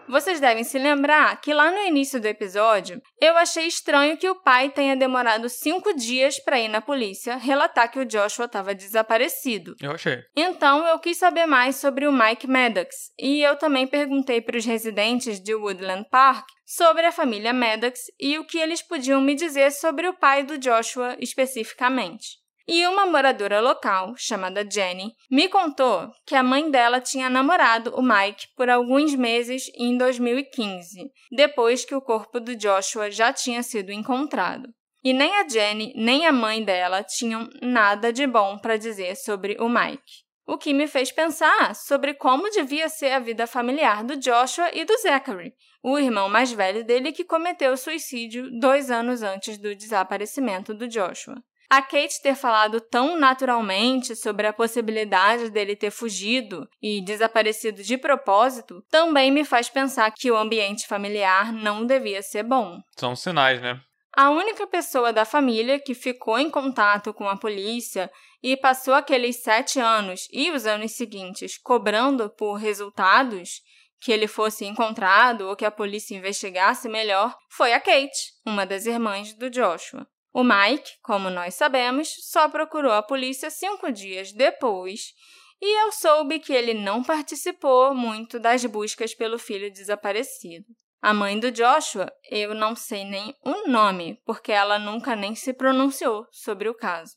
Vocês 0.09 0.41
devem 0.41 0.65
se 0.65 0.79
lembrar 0.79 1.39
que 1.41 1.53
lá 1.53 1.71
no 1.71 1.83
início 1.83 2.19
do 2.19 2.27
episódio 2.27 3.01
eu 3.21 3.37
achei 3.37 3.67
estranho 3.67 4.17
que 4.17 4.29
o 4.29 4.43
pai 4.43 4.71
tenha 4.71 4.97
demorado 4.97 5.49
cinco 5.51 5.95
dias 5.95 6.39
para 6.43 6.59
ir 6.59 6.69
na 6.69 6.81
polícia 6.81 7.37
relatar 7.37 7.91
que 7.91 7.99
o 7.99 8.07
Joshua 8.07 8.47
estava 8.47 8.75
desaparecido. 8.75 9.75
Eu 9.83 9.93
achei. 9.93 10.19
Então 10.35 10.87
eu 10.87 10.99
quis 10.99 11.19
saber 11.19 11.45
mais 11.45 11.77
sobre 11.77 12.07
o 12.07 12.13
Mike 12.13 12.47
Maddox 12.47 13.13
e 13.19 13.43
eu 13.43 13.57
também 13.57 13.87
perguntei 13.87 14.41
para 14.41 14.57
os 14.57 14.65
residentes 14.65 15.39
de 15.39 15.55
Woodland 15.55 16.09
Park 16.11 16.47
sobre 16.65 17.05
a 17.05 17.13
família 17.13 17.53
Maddox 17.53 18.01
e 18.19 18.39
o 18.39 18.47
que 18.47 18.59
eles 18.59 18.81
podiam 18.81 19.21
me 19.21 19.35
dizer 19.35 19.71
sobre 19.73 20.09
o 20.09 20.15
pai 20.15 20.43
do 20.43 20.57
Joshua 20.57 21.17
especificamente. 21.21 22.39
E 22.71 22.87
uma 22.87 23.07
moradora 23.07 23.61
local, 23.61 24.13
chamada 24.19 24.63
Jenny, 24.71 25.15
me 25.31 25.49
contou 25.49 26.11
que 26.27 26.35
a 26.35 26.43
mãe 26.43 26.71
dela 26.71 27.01
tinha 27.01 27.31
namorado 27.31 27.95
o 27.97 28.03
Mike 28.03 28.49
por 28.55 28.69
alguns 28.69 29.15
meses 29.15 29.71
em 29.75 29.97
2015, 29.97 31.11
depois 31.33 31.87
que 31.87 31.95
o 31.95 32.03
corpo 32.03 32.39
do 32.39 32.55
Joshua 32.55 33.11
já 33.11 33.33
tinha 33.33 33.63
sido 33.63 33.91
encontrado. 33.91 34.69
E 35.03 35.15
nem 35.15 35.35
a 35.39 35.49
Jenny 35.49 35.95
nem 35.97 36.27
a 36.27 36.33
mãe 36.33 36.63
dela 36.63 37.03
tinham 37.03 37.49
nada 37.63 38.13
de 38.13 38.27
bom 38.27 38.59
para 38.59 38.77
dizer 38.77 39.17
sobre 39.17 39.57
o 39.59 39.67
Mike. 39.67 40.29
O 40.47 40.59
que 40.59 40.75
me 40.75 40.87
fez 40.87 41.11
pensar 41.11 41.75
sobre 41.75 42.13
como 42.13 42.51
devia 42.51 42.91
ser 42.91 43.13
a 43.13 43.19
vida 43.19 43.47
familiar 43.47 44.05
do 44.05 44.15
Joshua 44.15 44.69
e 44.75 44.85
do 44.85 44.95
Zachary, 44.99 45.55
o 45.83 45.99
irmão 45.99 46.29
mais 46.29 46.53
velho 46.53 46.85
dele 46.85 47.13
que 47.13 47.25
cometeu 47.25 47.75
suicídio 47.79 48.51
dois 48.61 48.91
anos 48.91 49.23
antes 49.23 49.57
do 49.57 49.75
desaparecimento 49.75 50.75
do 50.75 50.87
Joshua. 50.87 51.43
A 51.71 51.83
Kate 51.83 52.23
ter 52.23 52.35
falado 52.35 52.81
tão 52.81 53.19
naturalmente 53.19 54.17
sobre 54.17 54.47
a 54.47 54.55
possibilidade 54.55 55.51
dele 55.51 55.77
ter 55.77 55.91
fugido 55.91 56.67
e 56.81 57.03
desaparecido 57.03 57.83
de 57.83 57.99
propósito 57.99 58.83
também 58.91 59.31
me 59.31 59.45
faz 59.45 59.69
pensar 59.69 60.11
que 60.13 60.31
o 60.31 60.37
ambiente 60.37 60.87
familiar 60.87 61.53
não 61.53 61.85
devia 61.85 62.23
ser 62.23 62.43
bom. 62.43 62.81
São 62.97 63.15
sinais, 63.15 63.61
né? 63.61 63.79
A 64.17 64.31
única 64.31 64.67
pessoa 64.67 65.13
da 65.13 65.27
família 65.27 65.79
que 65.79 65.95
ficou 65.95 66.39
em 66.39 66.51
contato 66.51 67.13
com 67.13 67.29
a 67.29 67.37
polícia 67.37 68.11
e 68.43 68.57
passou 68.57 68.95
aqueles 68.95 69.43
sete 69.43 69.79
anos 69.79 70.27
e 70.33 70.51
os 70.51 70.67
anos 70.67 70.93
seguintes 70.93 71.59
cobrando 71.59 72.31
por 72.31 72.55
resultados, 72.55 73.61
que 74.01 74.11
ele 74.11 74.27
fosse 74.27 74.65
encontrado 74.65 75.43
ou 75.43 75.55
que 75.55 75.67
a 75.67 75.71
polícia 75.71 76.17
investigasse 76.17 76.89
melhor, 76.89 77.37
foi 77.51 77.75
a 77.75 77.81
Kate, 77.81 78.33
uma 78.47 78.65
das 78.65 78.87
irmãs 78.87 79.35
do 79.35 79.51
Joshua. 79.51 80.07
O 80.33 80.45
Mike, 80.45 80.91
como 81.03 81.31
nós 81.31 81.55
sabemos, 81.55 82.09
só 82.31 82.49
procurou 82.49 82.93
a 82.93 83.03
polícia 83.03 83.51
cinco 83.51 83.91
dias 83.91 84.33
depois 84.33 85.15
e 85.61 85.85
eu 85.85 85.91
soube 85.91 86.39
que 86.39 86.53
ele 86.53 86.73
não 86.73 87.03
participou 87.03 87.95
muito 87.95 88.39
das 88.39 88.65
buscas 88.65 89.15
pelo 89.15 89.39
filho 89.39 89.73
desaparecido. 89.73 90.67
A 91.01 91.15
mãe 91.15 91.39
do 91.39 91.51
Joshua, 91.51 92.13
eu 92.31 92.55
não 92.55 92.75
sei 92.75 93.05
nem 93.05 93.35
o 93.45 93.69
nome, 93.69 94.21
porque 94.25 94.53
ela 94.53 94.79
nunca 94.79 95.15
nem 95.15 95.35
se 95.35 95.53
pronunciou 95.53 96.27
sobre 96.31 96.69
o 96.69 96.75
caso. 96.75 97.15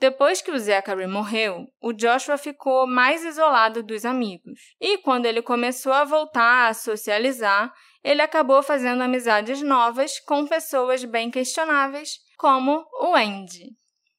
Depois 0.00 0.42
que 0.42 0.50
o 0.50 0.58
Zachary 0.58 1.06
morreu, 1.06 1.66
o 1.80 1.92
Joshua 1.92 2.36
ficou 2.36 2.86
mais 2.86 3.24
isolado 3.24 3.82
dos 3.82 4.04
amigos. 4.04 4.60
E 4.80 4.98
quando 4.98 5.26
ele 5.26 5.40
começou 5.40 5.92
a 5.92 6.04
voltar 6.04 6.68
a 6.68 6.74
socializar, 6.74 7.72
ele 8.04 8.20
acabou 8.20 8.62
fazendo 8.62 9.02
amizades 9.02 9.62
novas 9.62 10.20
com 10.20 10.46
pessoas 10.46 11.02
bem 11.04 11.30
questionáveis, 11.30 12.18
como 12.36 12.86
o 13.00 13.14
Andy. 13.14 13.70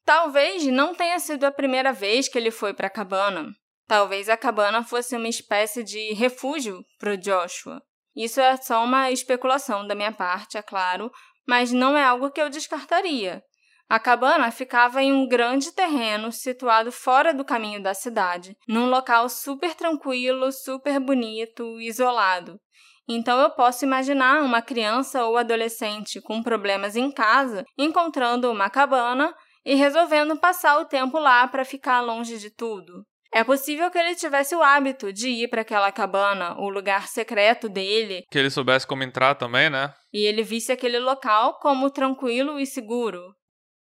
Talvez 0.03 0.65
não 0.65 0.95
tenha 0.95 1.19
sido 1.19 1.43
a 1.43 1.51
primeira 1.51 1.93
vez 1.93 2.27
que 2.27 2.37
ele 2.37 2.49
foi 2.49 2.73
para 2.73 2.87
a 2.87 2.89
cabana. 2.89 3.53
Talvez 3.87 4.27
a 4.27 4.35
cabana 4.35 4.83
fosse 4.83 5.15
uma 5.15 5.29
espécie 5.29 5.83
de 5.83 6.13
refúgio 6.13 6.83
para 6.97 7.13
o 7.13 7.17
Joshua. 7.17 7.79
Isso 8.15 8.41
é 8.41 8.57
só 8.57 8.83
uma 8.83 9.11
especulação 9.11 9.85
da 9.85 9.93
minha 9.93 10.11
parte, 10.11 10.57
é 10.57 10.61
claro, 10.63 11.11
mas 11.47 11.71
não 11.71 11.95
é 11.95 12.03
algo 12.03 12.31
que 12.31 12.41
eu 12.41 12.49
descartaria. 12.49 13.43
A 13.87 13.99
cabana 13.99 14.49
ficava 14.49 15.03
em 15.03 15.13
um 15.13 15.27
grande 15.27 15.71
terreno 15.71 16.31
situado 16.31 16.91
fora 16.91 17.33
do 17.33 17.45
caminho 17.45 17.83
da 17.83 17.93
cidade, 17.93 18.57
num 18.67 18.89
local 18.89 19.29
super 19.29 19.75
tranquilo, 19.75 20.51
super 20.51 20.99
bonito, 20.99 21.79
isolado. 21.79 22.59
Então 23.07 23.39
eu 23.39 23.51
posso 23.51 23.85
imaginar 23.85 24.41
uma 24.41 24.61
criança 24.61 25.23
ou 25.25 25.37
adolescente 25.37 26.19
com 26.21 26.41
problemas 26.41 26.95
em 26.95 27.11
casa 27.11 27.63
encontrando 27.77 28.51
uma 28.51 28.69
cabana 28.69 29.33
e 29.63 29.75
resolvendo 29.75 30.37
passar 30.37 30.79
o 30.79 30.85
tempo 30.85 31.19
lá 31.19 31.47
para 31.47 31.65
ficar 31.65 32.01
longe 32.01 32.37
de 32.37 32.49
tudo. 32.49 33.05
É 33.33 33.43
possível 33.43 33.91
que 33.91 33.97
ele 33.97 34.15
tivesse 34.15 34.55
o 34.55 34.63
hábito 34.63 35.11
de 35.11 35.27
ir 35.27 35.49
para 35.49 35.61
aquela 35.61 35.91
cabana, 35.91 36.55
o 36.57 36.69
lugar 36.69 37.07
secreto 37.07 37.67
dele. 37.67 38.23
Que 38.31 38.39
ele 38.39 38.49
soubesse 38.49 38.87
como 38.87 39.03
entrar 39.03 39.35
também, 39.35 39.69
né? 39.69 39.93
E 40.13 40.25
ele 40.25 40.41
visse 40.41 40.71
aquele 40.71 40.99
local 40.99 41.59
como 41.59 41.89
tranquilo 41.89 42.57
e 42.57 42.65
seguro. 42.65 43.35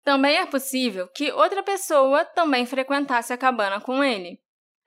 Também 0.05 0.37
é 0.37 0.47
possível 0.47 1.09
que 1.14 1.33
outra 1.33 1.62
pessoa 1.62 2.25
também 2.25 2.64
frequentasse 2.64 3.33
a 3.33 3.37
cabana 3.37 3.81
com 3.81 4.05
ele. 4.05 4.39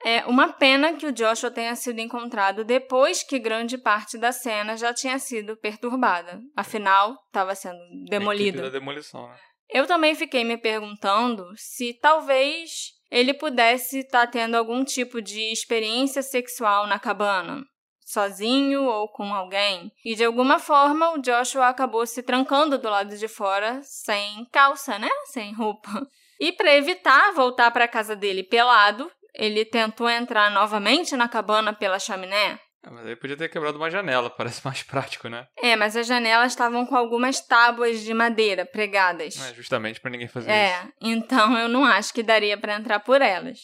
É 0.06 0.26
uma 0.26 0.52
pena 0.52 0.94
que 0.94 1.06
o 1.06 1.12
Joshua 1.12 1.50
tenha 1.50 1.76
sido 1.76 2.00
encontrado 2.00 2.64
depois 2.64 3.24
que 3.24 3.40
grande 3.40 3.78
parte 3.78 4.18
da 4.18 4.32
cena 4.32 4.76
já 4.76 4.94
tinha 4.94 5.18
sido 5.18 5.56
perturbada. 5.56 6.42
Afinal, 6.56 7.18
estava 7.28 7.56
sendo 7.56 7.80
demolido. 8.10 8.62
Da 8.62 8.70
demolição, 8.70 9.28
né? 9.28 9.36
Eu 9.70 9.88
também 9.88 10.14
fiquei 10.14 10.44
me 10.44 10.58
perguntando 10.58 11.46
se 11.56 11.94
talvez 11.94 12.92
ele 13.10 13.34
pudesse 13.34 14.00
estar 14.00 14.26
tá 14.26 14.32
tendo 14.32 14.56
algum 14.56 14.84
tipo 14.84 15.22
de 15.22 15.52
experiência 15.52 16.22
sexual 16.22 16.86
na 16.86 17.00
cabana 17.00 17.64
sozinho 18.06 18.84
ou 18.84 19.08
com 19.08 19.34
alguém. 19.34 19.92
E 20.06 20.16
de 20.16 20.24
alguma 20.24 20.60
forma 20.60 21.14
o 21.14 21.22
Joshua 21.22 21.68
acabou 21.68 22.06
se 22.06 22.22
trancando 22.22 22.78
do 22.78 22.90
lado 22.90 23.18
de 23.18 23.28
fora 23.28 23.82
sem 23.82 24.46
calça, 24.52 25.00
né? 25.00 25.10
Sem 25.26 25.54
roupa. 25.54 26.08
E 26.40 26.52
para 26.52 26.76
evitar 26.76 27.34
voltar 27.34 27.72
para 27.72 27.88
casa 27.88 28.16
dele 28.16 28.44
pelado, 28.44 29.10
ele 29.36 29.66
tentou 29.66 30.10
entrar 30.10 30.52
novamente 30.52 31.16
na 31.16 31.28
cabana 31.28 31.74
pela 31.74 32.00
chaminé. 32.00 32.60
É, 32.86 32.90
mas 32.90 33.06
ele 33.06 33.16
podia 33.16 33.38
ter 33.38 33.50
quebrado 33.50 33.78
uma 33.78 33.90
janela, 33.90 34.30
parece 34.36 34.64
mais 34.64 34.84
prático, 34.84 35.30
né? 35.30 35.48
É, 35.62 35.76
mas 35.76 35.96
as 35.96 36.06
janelas 36.06 36.52
estavam 36.52 36.86
com 36.86 36.96
algumas 36.96 37.40
tábuas 37.40 38.02
de 38.02 38.14
madeira 38.14 38.66
pregadas. 38.66 39.40
É, 39.40 39.54
justamente 39.54 40.02
para 40.02 40.12
ninguém 40.12 40.28
fazer 40.28 40.52
é, 40.52 40.68
isso. 40.68 40.76
É, 40.76 40.92
então 41.02 41.58
eu 41.58 41.70
não 41.70 41.86
acho 41.86 42.14
que 42.14 42.22
daria 42.22 42.58
para 42.58 42.76
entrar 42.76 43.00
por 43.00 43.22
elas. 43.22 43.60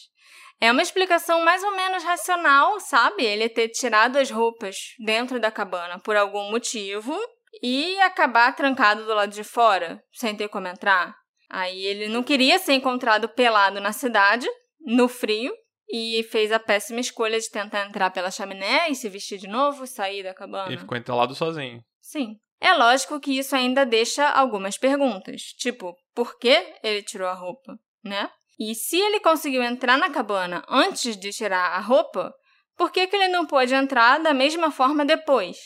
É 0.60 0.70
uma 0.70 0.82
explicação 0.82 1.42
mais 1.42 1.62
ou 1.62 1.74
menos 1.74 2.04
racional, 2.04 2.78
sabe? 2.80 3.24
Ele 3.24 3.48
ter 3.48 3.68
tirado 3.68 4.18
as 4.18 4.30
roupas 4.30 4.76
dentro 4.98 5.40
da 5.40 5.50
cabana 5.50 5.98
por 5.98 6.16
algum 6.16 6.50
motivo 6.50 7.18
e 7.62 7.98
acabar 8.00 8.54
trancado 8.54 9.04
do 9.04 9.14
lado 9.14 9.32
de 9.32 9.42
fora, 9.42 10.02
sem 10.12 10.36
ter 10.36 10.48
como 10.48 10.68
entrar. 10.68 11.14
Aí 11.50 11.84
ele 11.84 12.08
não 12.08 12.22
queria 12.22 12.58
ser 12.58 12.74
encontrado 12.74 13.28
pelado 13.28 13.80
na 13.80 13.92
cidade, 13.92 14.46
no 14.86 15.08
frio, 15.08 15.52
e 15.92 16.22
fez 16.24 16.52
a 16.52 16.58
péssima 16.58 17.00
escolha 17.00 17.38
de 17.38 17.50
tentar 17.50 17.86
entrar 17.86 18.10
pela 18.10 18.30
chaminé 18.30 18.88
e 18.88 18.94
se 18.94 19.08
vestir 19.08 19.38
de 19.38 19.48
novo, 19.48 19.86
sair 19.86 20.22
da 20.22 20.32
cabana. 20.32 20.72
E 20.72 20.78
ficou 20.78 20.96
entalado 20.96 21.34
sozinho. 21.34 21.82
Sim. 22.00 22.36
É 22.60 22.74
lógico 22.74 23.18
que 23.18 23.38
isso 23.38 23.56
ainda 23.56 23.86
deixa 23.86 24.28
algumas 24.28 24.76
perguntas, 24.76 25.42
tipo, 25.58 25.96
por 26.14 26.38
que 26.38 26.74
ele 26.82 27.02
tirou 27.02 27.26
a 27.26 27.32
roupa, 27.32 27.78
né? 28.04 28.30
E 28.58 28.74
se 28.74 29.00
ele 29.00 29.20
conseguiu 29.20 29.62
entrar 29.62 29.96
na 29.96 30.10
cabana 30.10 30.62
antes 30.68 31.16
de 31.16 31.30
tirar 31.30 31.72
a 31.72 31.80
roupa, 31.80 32.34
por 32.76 32.92
que, 32.92 33.06
que 33.06 33.16
ele 33.16 33.28
não 33.28 33.46
pôde 33.46 33.74
entrar 33.74 34.18
da 34.18 34.34
mesma 34.34 34.70
forma 34.70 35.04
depois? 35.04 35.56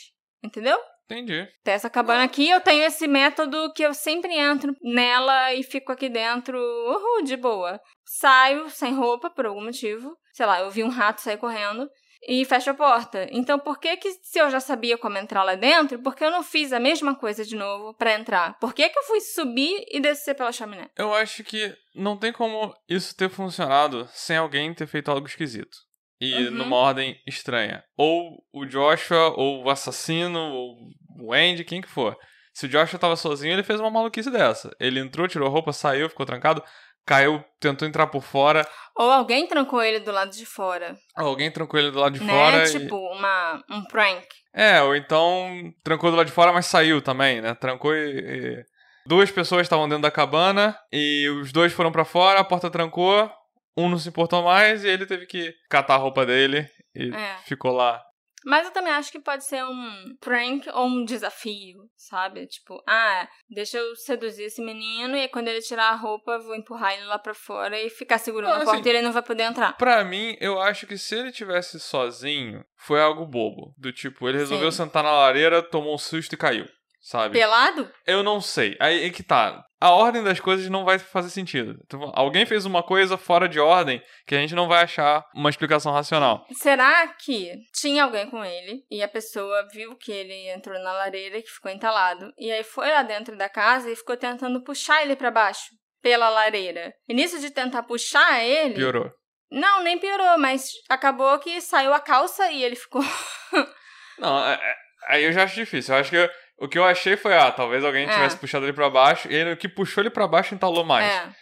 Entendeu? 0.41 0.79
Entendi. 1.05 1.47
Essa 1.63 1.89
cabana 1.89 2.23
aqui, 2.23 2.49
eu 2.49 2.59
tenho 2.59 2.83
esse 2.83 3.07
método 3.07 3.71
que 3.73 3.83
eu 3.83 3.93
sempre 3.93 4.33
entro 4.35 4.75
nela 4.81 5.53
e 5.53 5.63
fico 5.63 5.91
aqui 5.91 6.09
dentro, 6.09 6.57
uhul, 6.57 7.23
de 7.23 7.37
boa. 7.37 7.79
Saio 8.03 8.69
sem 8.69 8.93
roupa 8.93 9.29
por 9.29 9.45
algum 9.45 9.63
motivo. 9.63 10.17
Sei 10.33 10.45
lá, 10.45 10.59
eu 10.59 10.71
vi 10.71 10.83
um 10.83 10.89
rato 10.89 11.21
sair 11.21 11.37
correndo 11.37 11.87
e 12.27 12.43
fecho 12.43 12.71
a 12.71 12.73
porta. 12.73 13.27
Então, 13.31 13.59
por 13.59 13.79
que 13.79 13.95
que 13.97 14.11
se 14.23 14.39
eu 14.39 14.49
já 14.49 14.59
sabia 14.59 14.97
como 14.97 15.17
entrar 15.17 15.43
lá 15.43 15.55
dentro, 15.55 16.01
por 16.01 16.15
que 16.15 16.23
eu 16.23 16.31
não 16.31 16.43
fiz 16.43 16.73
a 16.73 16.79
mesma 16.79 17.15
coisa 17.15 17.45
de 17.45 17.55
novo 17.55 17.93
para 17.93 18.13
entrar? 18.13 18.57
Por 18.59 18.73
que 18.73 18.89
que 18.89 18.97
eu 18.97 19.03
fui 19.03 19.21
subir 19.21 19.85
e 19.89 19.99
descer 19.99 20.35
pela 20.35 20.51
chaminé? 20.51 20.89
Eu 20.97 21.13
acho 21.13 21.43
que 21.43 21.73
não 21.93 22.17
tem 22.17 22.33
como 22.33 22.73
isso 22.89 23.15
ter 23.15 23.29
funcionado 23.29 24.09
sem 24.11 24.37
alguém 24.37 24.73
ter 24.73 24.87
feito 24.87 25.11
algo 25.11 25.27
esquisito. 25.27 25.84
E 26.19 26.33
uhum. 26.45 26.51
numa 26.51 26.75
ordem 26.77 27.19
estranha. 27.27 27.83
Ou 27.97 28.43
o 28.53 28.65
Joshua, 28.65 29.33
ou 29.35 29.63
o 29.63 29.69
assassino, 29.69 30.39
ou 30.39 30.77
o 31.19 31.33
Andy, 31.33 31.63
quem 31.63 31.81
que 31.81 31.89
for. 31.89 32.17
Se 32.53 32.67
o 32.67 32.69
Joshua 32.69 32.97
tava 32.97 33.15
sozinho, 33.15 33.53
ele 33.53 33.63
fez 33.63 33.79
uma 33.79 33.91
maluquice 33.91 34.31
dessa. 34.31 34.73
Ele 34.79 34.99
entrou, 34.99 35.27
tirou 35.27 35.47
a 35.47 35.51
roupa, 35.51 35.73
saiu, 35.73 36.09
ficou 36.09 36.25
trancado 36.25 36.63
caiu, 37.05 37.43
tentou 37.59 37.87
entrar 37.87 38.07
por 38.07 38.21
fora. 38.21 38.67
Ou 38.97 39.09
alguém 39.11 39.47
trancou 39.47 39.81
ele 39.81 39.99
do 39.99 40.11
lado 40.11 40.31
de 40.31 40.45
fora. 40.45 40.95
Alguém 41.15 41.51
trancou 41.51 41.79
ele 41.79 41.91
do 41.91 41.99
lado 41.99 42.17
de 42.17 42.23
né? 42.23 42.33
fora. 42.33 42.65
Tipo, 42.65 42.95
e... 42.95 43.17
uma, 43.17 43.63
um 43.69 43.83
prank. 43.85 44.25
É, 44.53 44.81
ou 44.81 44.95
então 44.95 45.71
trancou 45.83 46.09
do 46.09 46.17
lado 46.17 46.27
de 46.27 46.33
fora, 46.33 46.51
mas 46.51 46.65
saiu 46.65 47.01
também, 47.01 47.41
né? 47.41 47.53
Trancou 47.53 47.93
e. 47.93 48.19
e... 48.19 48.63
Duas 49.07 49.29
pessoas 49.29 49.61
estavam 49.61 49.87
dentro 49.87 50.01
da 50.01 50.09
cabana 50.09 50.75
e 50.91 51.29
os 51.39 51.51
dois 51.51 51.71
foram 51.71 51.91
para 51.91 52.03
fora, 52.03 52.39
a 52.39 52.43
porta 52.43 52.71
trancou, 52.71 53.29
um 53.75 53.89
não 53.89 53.97
se 53.97 54.09
importou 54.09 54.43
mais 54.43 54.83
e 54.83 54.87
ele 54.87 55.05
teve 55.05 55.25
que 55.25 55.53
catar 55.69 55.95
a 55.95 55.99
roupa 55.99 56.25
dele 56.25 56.69
e 56.93 57.13
é. 57.13 57.37
ficou 57.45 57.71
lá 57.71 58.01
mas 58.45 58.67
eu 58.67 58.71
também 58.71 58.93
acho 58.93 59.11
que 59.11 59.19
pode 59.19 59.43
ser 59.43 59.65
um 59.65 60.15
prank 60.21 60.69
ou 60.69 60.85
um 60.85 61.03
desafio, 61.03 61.89
sabe? 61.97 62.45
Tipo, 62.45 62.79
ah, 62.87 63.27
deixa 63.49 63.79
eu 63.79 63.95
seduzir 63.95 64.43
esse 64.43 64.63
menino 64.63 65.17
e 65.17 65.27
quando 65.27 65.47
ele 65.47 65.61
tirar 65.61 65.89
a 65.89 65.95
roupa, 65.95 66.37
vou 66.37 66.55
empurrar 66.55 66.93
ele 66.93 67.05
lá 67.05 67.17
pra 67.17 67.33
fora 67.33 67.81
e 67.81 67.89
ficar 67.89 68.19
segurando 68.19 68.51
ah, 68.51 68.57
a 68.57 68.57
porta 68.57 68.79
assim, 68.79 68.87
e 68.87 68.89
ele 68.89 69.01
não 69.01 69.11
vai 69.11 69.23
poder 69.23 69.43
entrar. 69.43 69.75
Pra 69.75 70.03
mim, 70.05 70.37
eu 70.39 70.61
acho 70.61 70.85
que 70.85 70.95
se 70.95 71.15
ele 71.15 71.31
tivesse 71.31 71.79
sozinho, 71.79 72.63
foi 72.77 73.01
algo 73.01 73.25
bobo. 73.25 73.73
Do 73.79 73.91
tipo, 73.91 74.29
ele 74.29 74.37
resolveu 74.37 74.71
Sim. 74.71 74.83
sentar 74.83 75.03
na 75.03 75.11
lareira, 75.11 75.63
tomou 75.63 75.95
um 75.95 75.97
susto 75.97 76.33
e 76.33 76.37
caiu 76.37 76.67
sabe? 77.05 77.37
Pelado? 77.37 77.87
Eu 78.05 78.23
não 78.23 78.41
sei. 78.41 78.75
Aí 78.79 79.05
é 79.05 79.09
que 79.11 79.21
tá. 79.21 79.63
A 79.85 79.91
ordem 79.91 80.23
das 80.23 80.39
coisas 80.39 80.67
não 80.67 80.83
vai 80.83 80.97
fazer 80.97 81.29
sentido. 81.29 81.79
Então, 81.85 82.11
alguém 82.15 82.43
fez 82.43 82.65
uma 82.65 82.81
coisa 82.81 83.19
fora 83.19 83.47
de 83.47 83.59
ordem 83.59 84.01
que 84.25 84.33
a 84.33 84.39
gente 84.39 84.55
não 84.55 84.67
vai 84.67 84.81
achar 84.81 85.23
uma 85.31 85.47
explicação 85.47 85.93
racional. 85.93 86.43
Será 86.53 87.07
que 87.09 87.53
tinha 87.71 88.03
alguém 88.03 88.27
com 88.27 88.43
ele 88.43 88.83
e 88.89 89.03
a 89.03 89.07
pessoa 89.07 89.67
viu 89.71 89.95
que 89.95 90.11
ele 90.11 90.49
entrou 90.49 90.73
na 90.81 90.91
lareira 90.91 91.39
que 91.39 91.51
ficou 91.51 91.69
entalado 91.69 92.33
e 92.35 92.51
aí 92.51 92.63
foi 92.63 92.89
lá 92.89 93.03
dentro 93.03 93.37
da 93.37 93.47
casa 93.47 93.91
e 93.91 93.95
ficou 93.95 94.17
tentando 94.17 94.63
puxar 94.63 95.03
ele 95.03 95.15
para 95.15 95.29
baixo 95.29 95.69
pela 96.01 96.29
lareira. 96.29 96.91
E 97.07 97.13
nisso 97.13 97.39
de 97.39 97.51
tentar 97.51 97.83
puxar 97.83 98.43
ele, 98.43 98.73
piorou. 98.73 99.11
Não, 99.51 99.83
nem 99.83 99.99
piorou, 99.99 100.39
mas 100.39 100.71
acabou 100.89 101.37
que 101.37 101.61
saiu 101.61 101.93
a 101.93 101.99
calça 101.99 102.51
e 102.51 102.63
ele 102.63 102.75
ficou 102.75 103.03
Não, 104.17 104.47
é, 104.47 104.55
é, 104.55 104.75
aí 105.09 105.23
eu 105.25 105.31
já 105.31 105.43
acho 105.43 105.53
difícil. 105.53 105.93
Eu 105.93 106.01
acho 106.01 106.09
que 106.09 106.29
o 106.57 106.67
que 106.67 106.77
eu 106.77 106.85
achei 106.85 107.17
foi, 107.17 107.35
ah, 107.35 107.51
talvez 107.51 107.83
alguém 107.83 108.05
é. 108.05 108.13
tivesse 108.13 108.37
puxado 108.37 108.65
ele 108.65 108.73
para 108.73 108.89
baixo 108.89 109.29
e 109.29 109.35
ele, 109.35 109.53
o 109.53 109.57
que 109.57 109.67
puxou 109.67 110.01
ele 110.01 110.09
para 110.09 110.27
baixo 110.27 110.55
entalou 110.55 110.85
mais. 110.85 111.11
É. 111.11 111.33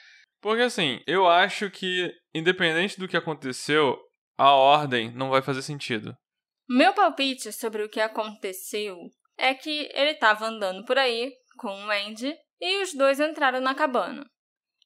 Porque 0.41 0.63
assim, 0.63 1.01
eu 1.07 1.27
acho 1.27 1.69
que, 1.69 2.11
independente 2.33 2.99
do 2.99 3.07
que 3.07 3.15
aconteceu, 3.15 3.97
a 4.37 4.51
ordem 4.51 5.11
não 5.13 5.29
vai 5.29 5.41
fazer 5.41 5.61
sentido. 5.61 6.15
Meu 6.67 6.93
palpite 6.93 7.51
sobre 7.51 7.83
o 7.83 7.89
que 7.89 7.99
aconteceu 7.99 8.97
é 9.37 9.53
que 9.53 9.89
ele 9.93 10.11
estava 10.11 10.45
andando 10.45 10.85
por 10.85 10.97
aí 10.97 11.31
com 11.57 11.69
o 11.69 11.91
Andy 11.91 12.35
e 12.59 12.81
os 12.81 12.93
dois 12.93 13.19
entraram 13.19 13.61
na 13.61 13.75
cabana. 13.75 14.25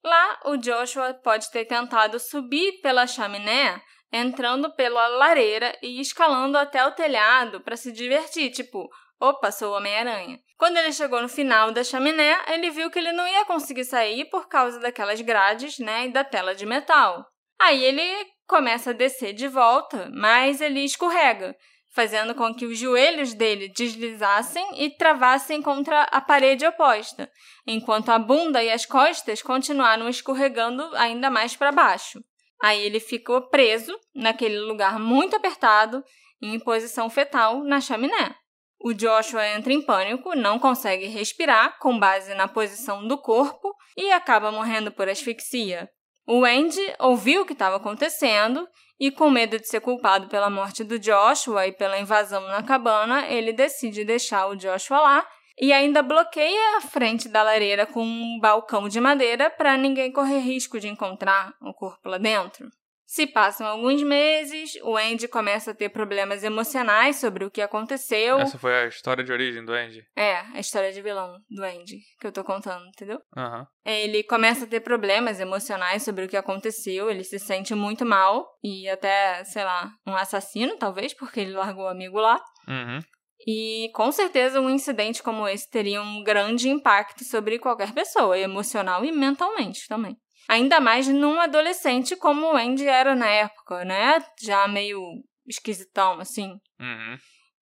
Lá, 0.04 0.40
o 0.46 0.58
Joshua 0.58 1.14
pode 1.24 1.50
ter 1.52 1.66
tentado 1.66 2.20
subir 2.20 2.80
pela 2.82 3.08
chaminé, 3.08 3.82
entrando 4.12 4.74
pela 4.76 5.08
lareira 5.08 5.78
e 5.82 6.00
escalando 6.00 6.58
até 6.58 6.86
o 6.86 6.92
telhado 6.92 7.62
para 7.62 7.76
se 7.76 7.92
divertir, 7.92 8.52
tipo, 8.52 8.88
Opa, 9.20 9.52
sou 9.52 9.74
o 9.74 9.78
Homem-Aranha. 9.78 10.40
Quando 10.58 10.78
ele 10.78 10.92
chegou 10.92 11.22
no 11.22 11.30
final 11.30 11.72
da 11.72 11.84
chaminé, 11.84 12.38
ele 12.50 12.70
viu 12.70 12.90
que 12.90 13.00
ele 13.00 13.12
não 13.12 13.28
ia 13.28 13.46
conseguir 13.46 13.86
sair 13.86 14.26
por 14.26 14.48
causa 14.48 14.80
daquelas 14.80 15.22
grades, 15.22 15.80
né, 15.80 16.06
e 16.06 16.12
da 16.12 16.24
tela 16.24 16.54
de 16.54 16.66
metal. 16.66 17.26
Aí 17.60 17.84
ele 17.84 18.04
começa 18.48 18.92
a 18.92 18.94
descer 18.94 19.34
de 19.34 19.48
volta, 19.48 20.10
mas 20.14 20.62
ele 20.62 20.82
escorrega. 20.82 21.56
fazendo 21.98 22.36
com 22.36 22.54
que 22.54 22.64
os 22.64 22.78
joelhos 22.78 23.34
dele 23.34 23.70
deslizassem 23.70 24.84
e 24.84 24.88
travassem 24.88 25.64
contra 25.64 26.04
a 26.04 26.22
parede 26.22 26.64
oposta, 26.64 27.28
enquanto 27.66 28.10
a 28.10 28.20
bunda 28.20 28.64
e 28.64 28.70
as 28.70 28.86
costas 28.86 29.42
continuaram 29.42 30.08
escorregando 30.08 30.88
ainda 30.96 31.32
mais 31.32 31.56
para 31.56 31.72
baixo. 31.72 32.24
Aí 32.62 32.80
ele 32.84 33.00
ficou 33.00 33.50
preso 33.50 34.00
naquele 34.14 34.60
lugar 34.60 35.00
muito 35.00 35.36
apertado, 35.36 36.04
em 36.40 36.60
posição 36.60 37.10
fetal, 37.10 37.64
na 37.64 37.82
chaminé. 37.82 38.36
O 38.80 38.94
Joshua 38.94 39.48
entra 39.48 39.74
em 39.74 39.82
pânico, 39.82 40.36
não 40.36 40.60
consegue 40.60 41.08
respirar 41.08 41.78
com 41.80 41.98
base 41.98 42.34
na 42.36 42.48
posição 42.48 43.08
do 43.08 43.18
corpo 43.18 43.74
e 43.98 44.12
acaba 44.12 44.52
morrendo 44.52 44.92
por 44.92 45.10
asfixia. 45.10 45.90
O 46.28 46.44
Andy 46.46 46.82
ouviu 47.00 47.42
o 47.42 47.46
que 47.46 47.54
estava 47.54 47.78
acontecendo 47.78 48.68
e, 49.00 49.10
com 49.10 49.30
medo 49.30 49.58
de 49.58 49.68
ser 49.68 49.80
culpado 49.80 50.28
pela 50.28 50.50
morte 50.50 50.84
do 50.84 51.00
Joshua 51.00 51.68
e 51.68 51.72
pela 51.72 52.00
invasão 52.00 52.42
na 52.48 52.62
cabana, 52.62 53.28
ele 53.28 53.54
decide 53.54 54.04
deixar 54.04 54.48
o 54.48 54.56
Joshua 54.56 55.00
lá 55.00 55.28
e 55.60 55.74
ainda 55.74 56.04
bloqueia 56.04 56.78
a 56.78 56.82
frente 56.82 57.28
da 57.28 57.42
lareira 57.42 57.86
com 57.86 58.04
um 58.04 58.40
balcão 58.40 58.88
de 58.88 59.00
madeira 59.00 59.50
para 59.50 59.76
ninguém 59.76 60.12
correr 60.12 60.40
risco 60.40 60.80
de 60.80 60.88
encontrar 60.88 61.54
o 61.62 61.74
corpo 61.74 62.10
lá 62.10 62.18
dentro. 62.18 62.68
Se 63.08 63.26
passam 63.26 63.66
alguns 63.66 64.04
meses, 64.04 64.78
o 64.84 64.98
Andy 64.98 65.30
começa 65.30 65.72
a 65.72 65.74
ter 65.74 65.88
problemas 65.88 66.44
emocionais 66.44 67.16
sobre 67.16 67.46
o 67.46 67.50
que 67.50 67.62
aconteceu. 67.62 68.38
Essa 68.38 68.60
foi 68.60 68.76
a 68.76 68.86
história 68.86 69.24
de 69.24 69.32
origem 69.32 69.64
do 69.64 69.72
Andy? 69.72 70.06
É, 70.14 70.40
a 70.54 70.60
história 70.60 70.92
de 70.92 71.02
vilão 71.02 71.40
do 71.50 71.64
Andy, 71.64 72.00
que 72.20 72.28
eu 72.28 72.34
tô 72.34 72.44
contando, 72.44 72.86
entendeu? 72.86 73.22
Uhum. 73.34 73.66
Ele 73.86 74.24
começa 74.24 74.66
a 74.66 74.68
ter 74.68 74.82
problemas 74.82 75.40
emocionais 75.40 76.04
sobre 76.04 76.26
o 76.26 76.28
que 76.28 76.36
aconteceu, 76.36 77.10
ele 77.10 77.24
se 77.24 77.40
sente 77.40 77.74
muito 77.74 78.06
mal 78.06 78.46
e 78.62 78.90
até, 78.90 79.42
sei 79.46 79.64
lá, 79.64 79.90
um 80.06 80.14
assassino, 80.14 80.78
talvez, 80.78 81.14
porque 81.14 81.40
ele 81.40 81.54
largou 81.54 81.86
o 81.86 81.90
amigo 81.90 82.20
lá. 82.20 82.44
Uhum. 82.68 83.00
E 83.48 83.90
com 83.94 84.12
certeza 84.12 84.60
um 84.60 84.70
incidente 84.70 85.24
como 85.24 85.48
esse 85.48 85.70
teria 85.70 86.02
um 86.02 86.22
grande 86.24 86.68
impacto 86.68 87.24
sobre 87.24 87.58
qualquer 87.58 87.94
pessoa, 87.94 88.38
emocional 88.38 89.06
e 89.06 89.14
mentalmente 89.14 89.88
também. 89.88 90.18
Ainda 90.48 90.80
mais 90.80 91.08
num 91.08 91.40
adolescente 91.40 92.16
como 92.16 92.48
o 92.48 92.56
Andy 92.56 92.88
era 92.88 93.16
na 93.16 93.28
época, 93.28 93.84
né? 93.84 94.24
Já 94.42 94.68
meio 94.68 95.02
esquisitão, 95.46 96.20
assim. 96.20 96.58
Uhum. 96.80 97.18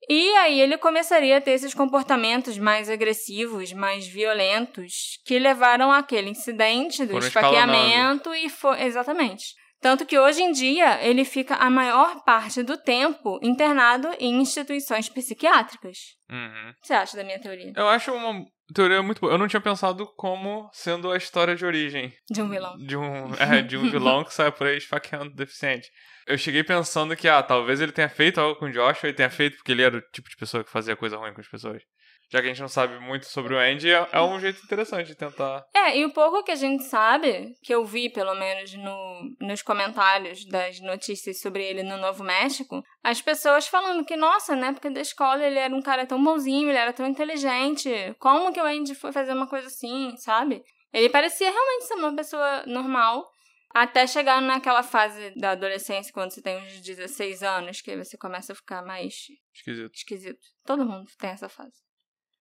E 0.07 0.29
aí 0.37 0.61
ele 0.61 0.77
começaria 0.77 1.37
a 1.37 1.41
ter 1.41 1.51
esses 1.51 1.73
comportamentos 1.73 2.57
mais 2.59 2.89
agressivos, 2.89 3.73
mais 3.73 4.07
violentos, 4.07 5.19
que 5.25 5.39
levaram 5.39 5.91
àquele 5.91 6.29
incidente 6.29 7.05
do 7.05 7.13
Foram 7.13 7.27
esfaqueamento 7.27 8.33
e 8.35 8.49
foi 8.49 8.83
exatamente. 8.83 9.55
Tanto 9.81 10.05
que 10.05 10.17
hoje 10.17 10.41
em 10.41 10.51
dia 10.51 11.03
ele 11.05 11.23
fica 11.23 11.55
a 11.55 11.69
maior 11.69 12.23
parte 12.23 12.63
do 12.63 12.77
tempo 12.77 13.39
internado 13.41 14.09
em 14.19 14.41
instituições 14.41 15.09
psiquiátricas. 15.09 15.97
Uhum. 16.29 16.69
O 16.71 16.81
que 16.81 16.87
você 16.87 16.93
acha 16.93 17.17
da 17.17 17.23
minha 17.23 17.39
teoria? 17.39 17.71
Eu 17.75 17.87
acho 17.87 18.11
uma 18.11 18.45
teoria 18.73 19.01
muito 19.03 19.21
boa. 19.21 19.33
Eu 19.33 19.37
não 19.37 19.47
tinha 19.47 19.61
pensado 19.61 20.07
como 20.15 20.69
sendo 20.73 21.11
a 21.11 21.17
história 21.17 21.55
de 21.55 21.65
origem. 21.65 22.11
De 22.29 22.41
um 22.41 22.49
vilão. 22.49 22.77
De 22.77 22.97
um, 22.97 23.33
é, 23.39 23.61
de 23.61 23.77
um 23.77 23.89
vilão 23.89 24.23
que 24.23 24.33
sai 24.33 24.51
por 24.51 24.67
aí 24.67 24.77
esfaqueando 24.77 25.35
deficiente. 25.35 25.91
Eu 26.25 26.37
cheguei 26.37 26.63
pensando 26.63 27.15
que, 27.15 27.27
ah, 27.27 27.43
talvez 27.43 27.79
ele 27.79 27.91
tenha 27.91 28.09
feito 28.09 28.41
algo 28.41 28.57
com 28.59 28.65
o 28.65 28.71
Joshua 28.71 29.09
e 29.09 29.13
tenha 29.13 29.29
feito 29.29 29.57
porque 29.57 29.71
ele 29.71 29.83
era 29.83 29.97
o 29.97 30.01
tipo 30.11 30.27
de 30.27 30.35
pessoa 30.35 30.63
que 30.63 30.71
fazia 30.71 30.95
coisa 30.95 31.17
ruim 31.17 31.33
com 31.33 31.41
as 31.41 31.47
pessoas 31.47 31.83
já 32.29 32.41
que 32.41 32.47
a 32.47 32.49
gente 32.49 32.61
não 32.61 32.67
sabe 32.67 32.99
muito 32.99 33.25
sobre 33.27 33.53
o 33.53 33.57
Andy, 33.57 33.91
é, 33.91 34.07
é 34.11 34.21
um 34.21 34.39
jeito 34.39 34.63
interessante 34.63 35.07
de 35.07 35.15
tentar. 35.15 35.63
É, 35.73 35.97
e 35.97 36.05
o 36.05 36.11
pouco 36.11 36.43
que 36.43 36.51
a 36.51 36.55
gente 36.55 36.83
sabe, 36.83 37.53
que 37.61 37.73
eu 37.73 37.85
vi 37.85 38.09
pelo 38.09 38.33
menos 38.35 38.73
no, 38.73 39.35
nos 39.41 39.61
comentários 39.61 40.45
das 40.45 40.79
notícias 40.79 41.39
sobre 41.39 41.63
ele 41.63 41.83
no 41.83 41.97
Novo 41.97 42.23
México, 42.23 42.83
as 43.03 43.21
pessoas 43.21 43.67
falando 43.67 44.05
que, 44.05 44.15
nossa, 44.15 44.55
na 44.55 44.67
época 44.67 44.89
da 44.89 45.01
escola 45.01 45.45
ele 45.45 45.59
era 45.59 45.73
um 45.73 45.81
cara 45.81 46.05
tão 46.05 46.23
bonzinho, 46.23 46.69
ele 46.69 46.77
era 46.77 46.93
tão 46.93 47.05
inteligente, 47.05 47.89
como 48.19 48.51
que 48.51 48.59
o 48.59 48.65
Andy 48.65 48.95
foi 48.95 49.11
fazer 49.11 49.33
uma 49.33 49.47
coisa 49.47 49.67
assim, 49.67 50.15
sabe? 50.17 50.63
Ele 50.91 51.09
parecia 51.09 51.51
realmente 51.51 51.85
ser 51.85 51.95
uma 51.95 52.15
pessoa 52.15 52.65
normal. 52.65 53.29
Até 53.73 54.07
chegar 54.07 54.41
naquela 54.41 54.81
fase 54.81 55.31
da 55.37 55.51
adolescência, 55.51 56.13
quando 56.13 56.31
você 56.31 56.41
tem 56.41 56.57
uns 56.63 56.79
16 56.79 57.43
anos, 57.43 57.81
que 57.81 57.97
você 57.97 58.17
começa 58.17 58.53
a 58.53 58.55
ficar 58.55 58.81
mais 58.81 59.27
esquisito. 59.53 59.93
esquisito. 59.93 60.39
Todo 60.63 60.85
mundo 60.85 61.11
tem 61.19 61.31
essa 61.31 61.49
fase. 61.49 61.84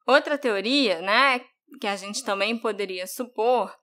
Outra 0.07 0.37
teoria, 0.37 1.01
né, 1.01 1.41
que 1.81 1.87
a 1.87 1.97
gente 1.97 2.25
também 2.25 2.59
poderia 2.59 3.07
supor 3.07 3.75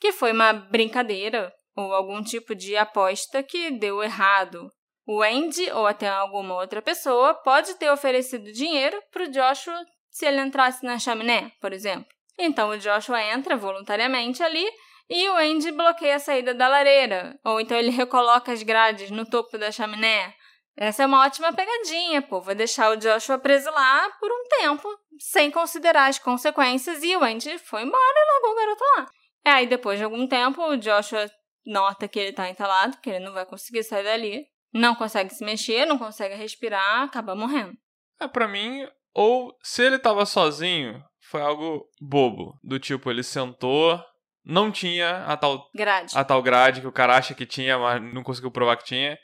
que 0.00 0.12
foi 0.12 0.32
uma 0.32 0.52
brincadeira 0.52 1.52
ou 1.76 1.92
algum 1.92 2.22
tipo 2.22 2.54
de 2.54 2.76
aposta 2.76 3.42
que 3.42 3.70
deu 3.70 4.02
errado. 4.02 4.68
O 5.06 5.22
Andy 5.22 5.70
ou 5.72 5.86
até 5.86 6.08
alguma 6.08 6.54
outra 6.54 6.82
pessoa 6.82 7.34
pode 7.34 7.74
ter 7.74 7.90
oferecido 7.90 8.52
dinheiro 8.52 9.00
para 9.10 9.24
o 9.24 9.30
Joshua 9.30 9.84
se 10.10 10.26
ele 10.26 10.40
entrasse 10.40 10.84
na 10.84 10.98
chaminé, 10.98 11.52
por 11.60 11.72
exemplo. 11.72 12.08
Então 12.38 12.70
o 12.70 12.78
Joshua 12.78 13.22
entra 13.22 13.56
voluntariamente 13.56 14.42
ali 14.42 14.66
e 15.08 15.28
o 15.28 15.36
Andy 15.36 15.72
bloqueia 15.72 16.16
a 16.16 16.20
saída 16.20 16.52
da 16.52 16.68
lareira, 16.68 17.38
ou 17.44 17.60
então 17.60 17.76
ele 17.76 17.90
recoloca 17.90 18.52
as 18.52 18.62
grades 18.62 19.10
no 19.10 19.24
topo 19.24 19.56
da 19.56 19.72
chaminé, 19.72 20.34
essa 20.78 21.02
é 21.02 21.06
uma 21.06 21.24
ótima 21.24 21.52
pegadinha, 21.52 22.22
pô. 22.22 22.40
Vou 22.40 22.54
deixar 22.54 22.90
o 22.90 22.96
Joshua 22.96 23.38
preso 23.38 23.70
lá 23.70 24.08
por 24.20 24.30
um 24.30 24.44
tempo, 24.48 24.88
sem 25.18 25.50
considerar 25.50 26.08
as 26.08 26.18
consequências, 26.18 27.02
e 27.02 27.16
o 27.16 27.24
Andy 27.24 27.58
foi 27.58 27.82
embora 27.82 28.14
e 28.16 28.32
largou 28.32 28.52
o 28.52 28.56
garoto 28.56 28.84
lá. 28.96 29.06
É, 29.44 29.50
aí 29.50 29.66
depois 29.66 29.98
de 29.98 30.04
algum 30.04 30.26
tempo, 30.26 30.62
o 30.62 30.76
Joshua 30.76 31.28
nota 31.66 32.06
que 32.06 32.18
ele 32.18 32.32
tá 32.32 32.48
entalado, 32.48 32.96
que 33.02 33.10
ele 33.10 33.24
não 33.24 33.32
vai 33.32 33.44
conseguir 33.44 33.82
sair 33.82 34.04
dali. 34.04 34.46
Não 34.72 34.94
consegue 34.94 35.30
se 35.30 35.44
mexer, 35.44 35.86
não 35.86 35.98
consegue 35.98 36.34
respirar, 36.34 37.02
acaba 37.02 37.34
morrendo. 37.34 37.72
É, 38.20 38.28
pra 38.28 38.46
mim, 38.46 38.86
ou 39.14 39.52
se 39.62 39.82
ele 39.82 39.98
tava 39.98 40.24
sozinho, 40.26 41.02
foi 41.30 41.40
algo 41.40 41.86
bobo. 42.00 42.58
Do 42.62 42.78
tipo, 42.78 43.10
ele 43.10 43.22
sentou, 43.22 44.00
não 44.44 44.70
tinha 44.70 45.24
a 45.26 45.36
tal 45.36 45.68
grade. 45.74 46.16
a 46.16 46.24
tal 46.24 46.42
grade 46.42 46.80
que 46.80 46.86
o 46.86 46.92
cara 46.92 47.16
acha 47.16 47.34
que 47.34 47.46
tinha, 47.46 47.78
mas 47.78 48.00
não 48.14 48.22
conseguiu 48.22 48.50
provar 48.50 48.76
que 48.76 48.84
tinha. 48.84 49.18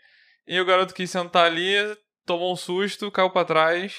E 0.47 0.61
o 0.61 0.65
garoto 0.65 0.95
quis 0.95 1.11
sentar 1.11 1.47
ali, 1.47 1.75
tomou 2.27 2.53
um 2.53 2.57
susto, 2.57 3.11
caiu 3.11 3.31
para 3.31 3.47
trás 3.47 3.97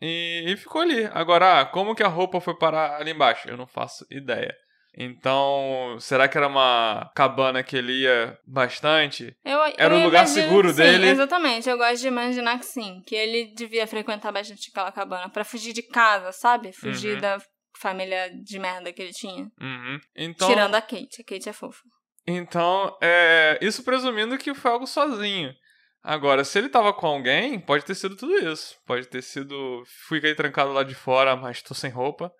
e, 0.00 0.44
e, 0.46 0.56
ficou 0.56 0.80
ali. 0.82 1.04
Agora, 1.12 1.60
ah, 1.60 1.64
como 1.66 1.94
que 1.94 2.02
a 2.02 2.08
roupa 2.08 2.40
foi 2.40 2.56
parar 2.56 3.00
ali 3.00 3.12
embaixo? 3.12 3.48
Eu 3.48 3.56
não 3.56 3.66
faço 3.66 4.06
ideia. 4.10 4.54
Então, 4.94 5.96
será 5.98 6.28
que 6.28 6.36
era 6.36 6.46
uma 6.46 7.10
cabana 7.14 7.62
que 7.62 7.76
ele 7.76 8.02
ia 8.02 8.38
bastante? 8.46 9.34
Eu, 9.44 9.58
era 9.78 9.94
eu 9.94 10.00
um 10.00 10.04
lugar 10.04 10.26
seguro 10.26 10.68
sim, 10.68 10.76
dele? 10.76 11.06
Exatamente, 11.08 11.68
eu 11.68 11.78
gosto 11.78 12.00
de 12.02 12.08
imaginar 12.08 12.58
que 12.58 12.66
sim, 12.66 13.00
que 13.06 13.14
ele 13.14 13.54
devia 13.54 13.86
frequentar 13.86 14.30
bastante 14.32 14.70
aquela 14.70 14.92
cabana 14.92 15.30
para 15.30 15.44
fugir 15.44 15.72
de 15.72 15.82
casa, 15.82 16.30
sabe? 16.32 16.72
Fugir 16.72 17.14
Uhum. 17.14 17.20
da 17.20 17.38
família 17.78 18.30
de 18.44 18.58
merda 18.58 18.92
que 18.92 19.00
ele 19.00 19.12
tinha. 19.12 19.50
Uhum. 19.58 19.98
Então, 20.14 20.46
Tirando 20.46 20.74
a 20.74 20.82
Kate, 20.82 21.22
a 21.22 21.24
Kate 21.24 21.48
é 21.48 21.52
fofa. 21.54 21.80
então 22.26 22.94
é, 23.02 23.58
isso 23.62 23.82
presumindo 23.82 24.36
que 24.36 24.52
foi 24.54 24.70
algo 24.70 24.86
sozinho. 24.86 25.54
Agora, 26.02 26.42
se 26.44 26.58
ele 26.58 26.68
tava 26.68 26.92
com 26.92 27.06
alguém, 27.06 27.60
pode 27.60 27.84
ter 27.84 27.94
sido 27.94 28.16
tudo 28.16 28.34
isso. 28.50 28.76
Pode 28.86 29.06
ter 29.06 29.22
sido. 29.22 29.82
Fiquei 30.08 30.34
trancado 30.34 30.72
lá 30.72 30.82
de 30.82 30.94
fora, 30.94 31.36
mas 31.36 31.62
tô 31.62 31.74
sem 31.74 31.90
roupa. 31.90 32.32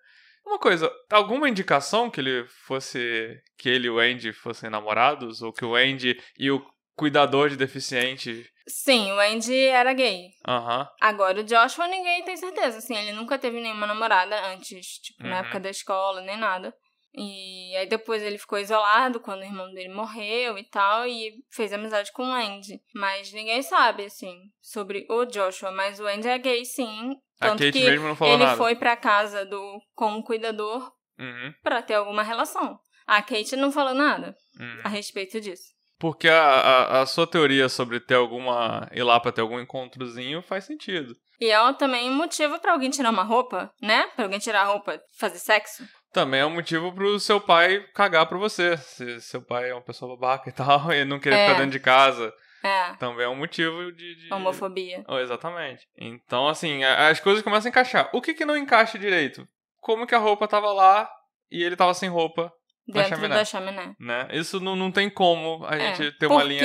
Uma 0.45 0.59
coisa, 0.59 0.91
alguma 1.09 1.47
indicação 1.47 2.09
que 2.09 2.19
ele 2.19 2.45
fosse. 2.65 3.39
que 3.57 3.69
ele 3.69 3.87
e 3.87 3.89
o 3.89 3.99
Andy 3.99 4.33
fossem 4.33 4.69
namorados? 4.69 5.41
Ou 5.41 5.53
que 5.53 5.63
o 5.63 5.75
Andy 5.75 6.19
e 6.37 6.51
o 6.51 6.61
cuidador 6.95 7.49
de 7.49 7.55
deficiente. 7.55 8.45
Sim, 8.67 9.11
o 9.11 9.19
Andy 9.19 9.57
era 9.67 9.93
gay. 9.93 10.27
Aham. 10.47 10.87
Agora, 11.01 11.39
o 11.41 11.43
Joshua 11.43 11.87
ninguém 11.87 12.23
tem 12.23 12.37
certeza, 12.37 12.77
assim, 12.77 12.95
ele 12.95 13.11
nunca 13.11 13.37
teve 13.37 13.59
nenhuma 13.59 13.85
namorada 13.87 14.39
antes, 14.47 14.99
tipo, 14.99 15.23
Uhum. 15.23 15.29
na 15.29 15.37
época 15.39 15.59
da 15.59 15.69
escola, 15.69 16.21
nem 16.21 16.37
nada. 16.37 16.73
E 17.15 17.75
aí 17.75 17.85
depois 17.87 18.23
ele 18.23 18.37
ficou 18.37 18.57
isolado 18.57 19.19
quando 19.19 19.41
o 19.41 19.45
irmão 19.45 19.71
dele 19.73 19.93
morreu 19.93 20.57
e 20.57 20.63
tal, 20.63 21.05
e 21.05 21.43
fez 21.51 21.71
amizade 21.71 22.11
com 22.11 22.23
o 22.23 22.33
Andy. 22.33 22.81
Mas 22.93 23.31
ninguém 23.31 23.61
sabe, 23.61 24.05
assim, 24.05 24.35
sobre 24.61 25.05
o 25.09 25.25
Joshua, 25.25 25.71
mas 25.71 25.99
o 25.99 26.07
Andy 26.07 26.27
é 26.27 26.37
gay, 26.37 26.65
sim. 26.65 27.15
A 27.39 27.49
Tanto 27.49 27.59
Kate 27.63 27.71
que 27.79 27.85
mesmo 27.85 28.07
não 28.07 28.15
falou 28.15 28.33
ele 28.33 28.43
nada. 28.43 28.57
foi 28.57 28.75
pra 28.75 28.95
casa 28.95 29.45
do 29.45 29.79
com 29.93 30.15
o 30.15 30.23
cuidador 30.23 30.91
Uhum, 31.19 31.53
pra 31.61 31.81
ter 31.81 31.93
alguma 31.93 32.23
relação. 32.23 32.79
A 33.05 33.21
Kate 33.21 33.55
não 33.55 33.71
falou 33.71 33.93
nada 33.93 34.35
uhum. 34.59 34.81
a 34.83 34.89
respeito 34.89 35.39
disso. 35.39 35.73
Porque 35.99 36.27
a, 36.27 36.43
a, 36.43 37.01
a 37.01 37.05
sua 37.05 37.27
teoria 37.27 37.69
sobre 37.69 37.99
ter 37.99 38.15
alguma. 38.15 38.89
ir 38.91 39.03
lá 39.03 39.19
pra 39.19 39.31
ter 39.31 39.41
algum 39.41 39.59
encontrozinho 39.59 40.41
faz 40.41 40.65
sentido. 40.65 41.15
E 41.39 41.49
é 41.49 41.73
também 41.73 42.09
motivo 42.09 42.59
pra 42.59 42.73
alguém 42.73 42.89
tirar 42.89 43.09
uma 43.09 43.23
roupa, 43.23 43.71
né? 43.81 44.07
Pra 44.15 44.25
alguém 44.25 44.39
tirar 44.39 44.61
a 44.61 44.65
roupa, 44.65 44.99
fazer 45.17 45.39
sexo. 45.39 45.83
Também 46.13 46.41
é 46.41 46.45
um 46.45 46.51
motivo 46.53 46.93
pro 46.93 47.19
seu 47.19 47.41
pai 47.41 47.83
cagar 47.93 48.27
pra 48.27 48.37
você. 48.37 48.77
Se 48.77 49.19
seu 49.19 49.41
pai 49.41 49.71
é 49.71 49.73
uma 49.73 49.81
pessoa 49.81 50.15
babaca 50.15 50.47
e 50.49 50.53
tal, 50.53 50.91
e 50.93 51.03
não 51.03 51.19
querer 51.19 51.35
É. 51.35 51.45
ficar 51.47 51.57
dentro 51.57 51.71
de 51.71 51.79
casa. 51.79 52.33
É, 52.63 52.93
Também 52.93 53.25
é 53.25 53.27
um 53.29 53.35
motivo 53.35 53.91
de. 53.91 54.15
de... 54.15 54.33
homofobia. 54.33 55.03
Oh, 55.09 55.17
exatamente. 55.17 55.85
Então, 55.97 56.47
assim, 56.47 56.81
as 56.83 57.19
coisas 57.19 57.43
começam 57.43 57.67
a 57.67 57.71
encaixar. 57.71 58.09
O 58.13 58.21
que 58.21 58.33
que 58.33 58.45
não 58.45 58.55
encaixa 58.55 58.97
direito? 58.97 59.45
Como 59.81 60.07
que 60.07 60.15
a 60.15 60.19
roupa 60.19 60.47
tava 60.47 60.71
lá 60.71 61.09
e 61.51 61.61
ele 61.61 61.75
tava 61.75 61.93
sem 61.93 62.07
roupa, 62.09 62.53
Dentro 62.87 63.09
chaminé. 63.09 63.35
da 63.35 63.43
chaminé. 63.43 63.95
né? 63.99 64.27
Isso 64.31 64.61
não, 64.61 64.77
não 64.77 64.91
tem 64.91 65.09
como 65.09 65.65
a 65.65 65.75
É. 65.75 65.93
gente 65.95 66.17
ter 66.17 66.27
uma 66.27 66.41
linha. 66.43 66.61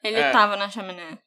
que 0.00 0.06
ele 0.08 0.20
É. 0.20 0.30
tava 0.30 0.56
na 0.56 0.70
chaminé? 0.70 1.18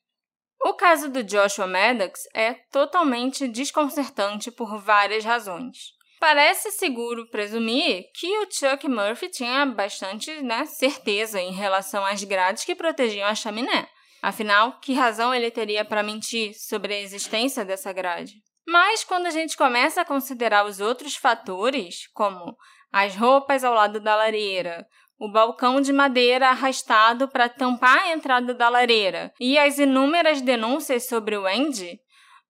O 0.63 0.73
caso 0.73 1.11
do 1.11 1.21
Joshua 1.23 1.67
Maddox 1.67 2.21
é 2.33 2.55
totalmente 2.71 3.47
desconcertante 3.47 4.49
por 4.49 4.79
várias 4.79 5.23
razões. 5.23 5.93
Parece 6.19 6.71
seguro 6.71 7.29
presumir 7.29 8.05
que 8.13 8.27
o 8.39 8.47
Chuck 8.49 8.87
Murphy 8.87 9.29
tinha 9.29 9.65
bastante 9.65 10.31
né, 10.41 10.65
certeza 10.65 11.39
em 11.39 11.51
relação 11.51 12.05
às 12.05 12.23
grades 12.23 12.63
que 12.63 12.75
protegiam 12.75 13.27
a 13.27 13.35
chaminé. 13.35 13.87
Afinal, 14.21 14.79
que 14.79 14.93
razão 14.93 15.33
ele 15.33 15.51
teria 15.51 15.85
para 15.85 16.01
mentir 16.01 16.53
sobre 16.55 16.93
a 16.95 16.99
existência 16.99 17.63
dessa 17.63 17.93
grade? 17.93 18.33
Mas 18.67 19.03
quando 19.03 19.27
a 19.27 19.29
gente 19.29 19.55
começa 19.55 20.01
a 20.01 20.05
considerar 20.05 20.65
os 20.65 20.79
outros 20.79 21.15
fatores, 21.15 22.07
como 22.13 22.57
as 22.91 23.15
roupas 23.15 23.63
ao 23.63 23.73
lado 23.73 23.99
da 23.99 24.15
lareira, 24.15 24.87
o 25.19 25.31
balcão 25.31 25.79
de 25.79 25.93
madeira 25.93 26.49
arrastado 26.49 27.27
para 27.27 27.47
tampar 27.47 27.99
a 27.99 28.11
entrada 28.11 28.53
da 28.53 28.67
lareira 28.67 29.31
e 29.39 29.57
as 29.57 29.77
inúmeras 29.77 30.41
denúncias 30.41 31.07
sobre 31.07 31.37
o 31.37 31.45
Andy, 31.45 31.99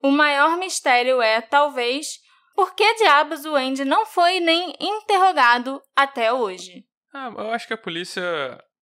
o 0.01 0.09
maior 0.09 0.57
mistério 0.57 1.21
é, 1.21 1.41
talvez, 1.41 2.19
por 2.55 2.73
que 2.73 2.95
diabos 2.95 3.45
o 3.45 3.55
Andy 3.55 3.85
não 3.85 4.05
foi 4.05 4.39
nem 4.39 4.73
interrogado 4.79 5.81
até 5.95 6.31
hoje. 6.31 6.85
Ah, 7.13 7.31
eu 7.37 7.51
acho 7.51 7.67
que 7.67 7.73
a 7.73 7.77
polícia 7.77 8.23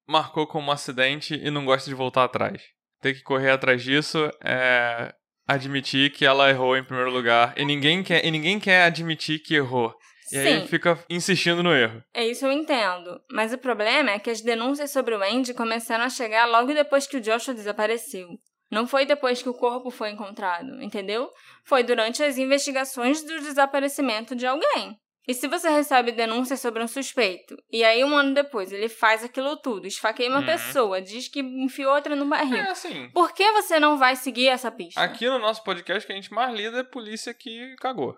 marcou 0.07 0.47
como 0.47 0.67
um 0.67 0.71
acidente 0.71 1.36
e 1.36 1.49
não 1.49 1.65
gosta 1.65 1.89
de 1.89 1.95
voltar 1.95 2.24
atrás. 2.24 2.61
Tem 3.01 3.13
que 3.13 3.21
correr 3.21 3.51
atrás 3.51 3.84
disso 3.84 4.30
é 4.43 5.13
admitir 5.47 6.11
que 6.11 6.26
ela 6.26 6.49
errou 6.49 6.78
em 6.78 6.84
primeiro 6.84 7.11
lugar. 7.11 7.53
E 7.57 7.65
ninguém 7.65 8.03
quer, 8.03 8.26
e 8.26 8.32
ninguém 8.32 8.59
quer 8.59 8.84
admitir 8.84 9.39
que 9.39 9.55
errou. 9.55 9.93
E 10.32 10.36
Sim. 10.36 10.39
aí 10.39 10.67
fica 10.67 10.97
insistindo 11.09 11.61
no 11.61 11.74
erro. 11.74 12.01
É 12.13 12.26
isso 12.26 12.45
eu 12.45 12.51
entendo. 12.51 13.21
Mas 13.30 13.53
o 13.53 13.57
problema 13.57 14.11
é 14.11 14.19
que 14.19 14.30
as 14.30 14.41
denúncias 14.41 14.91
sobre 14.91 15.15
o 15.15 15.21
Andy 15.21 15.53
começaram 15.53 16.05
a 16.05 16.09
chegar 16.09 16.45
logo 16.45 16.74
depois 16.74 17.05
que 17.05 17.17
o 17.17 17.21
Joshua 17.21 17.53
desapareceu. 17.53 18.28
Não 18.74 18.88
foi 18.88 19.05
depois 19.05 19.41
que 19.41 19.49
o 19.49 19.53
corpo 19.53 19.89
foi 19.89 20.09
encontrado, 20.09 20.82
entendeu? 20.82 21.30
Foi 21.63 21.84
durante 21.84 22.24
as 22.24 22.38
investigações 22.38 23.21
do 23.24 23.39
desaparecimento 23.41 24.36
de 24.36 24.45
alguém. 24.45 24.97
E 25.26 25.34
se 25.34 25.47
você 25.47 25.69
recebe 25.69 26.11
denúncias 26.11 26.59
sobre 26.59 26.84
um 26.84 26.88
suspeito, 26.88 27.55
e 27.71 27.82
aí 27.82 28.03
um 28.03 28.13
ano 28.13 28.34
depois 28.34 28.74
ele 28.74 28.89
faz 28.89 29.24
aquilo 29.24 29.55
tudo, 29.55 29.88
esfaqueia 29.88 30.30
uma 30.30 30.39
Uhum. 30.39 30.45
pessoa, 30.45 31.01
diz 31.01 31.30
que 31.30 31.39
enfiou 31.39 31.93
outra 31.95 32.13
no 32.13 32.26
barril, 32.26 32.57
É 32.57 32.71
assim. 32.71 33.09
por 33.13 33.32
que 33.34 33.49
você 33.53 33.80
não 33.80 33.97
vai 33.97 34.17
seguir 34.17 34.49
essa 34.49 34.69
pista? 34.69 34.99
Aqui 35.01 35.30
no 35.30 35.39
nosso 35.39 35.63
podcast 35.63 36.05
que 36.05 36.11
a 36.11 36.15
gente 36.17 36.34
mais 36.34 36.53
lida 36.53 36.80
é 36.80 36.84
polícia 36.84 37.34
que 37.34 37.74
cagou. 37.80 38.17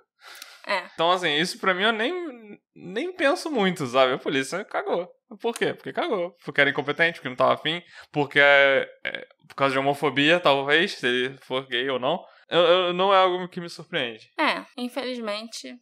É. 0.67 0.85
Então, 0.93 1.11
assim, 1.11 1.35
isso 1.35 1.59
pra 1.59 1.73
mim 1.73 1.83
eu 1.83 1.91
nem, 1.91 2.59
nem 2.75 3.13
penso 3.13 3.51
muito, 3.51 3.85
sabe? 3.85 4.13
A 4.13 4.17
polícia 4.17 4.63
cagou. 4.65 5.09
Por 5.41 5.55
quê? 5.55 5.73
Porque 5.73 5.93
cagou. 5.93 6.31
Porque 6.43 6.61
era 6.61 6.69
incompetente, 6.69 7.15
porque 7.19 7.29
não 7.29 7.35
tava 7.35 7.53
afim, 7.53 7.81
porque 8.11 8.39
é, 8.39 8.87
é 9.03 9.27
por 9.47 9.55
causa 9.55 9.73
de 9.73 9.79
homofobia, 9.79 10.39
talvez, 10.39 10.93
se 10.93 11.07
ele 11.07 11.37
for 11.39 11.67
gay 11.67 11.89
ou 11.89 11.99
não. 11.99 12.23
Eu, 12.49 12.59
eu- 12.61 12.93
não 12.93 13.13
é 13.13 13.17
algo 13.17 13.47
que 13.49 13.59
me 13.61 13.69
surpreende. 13.69 14.29
É, 14.39 14.63
infelizmente, 14.77 15.75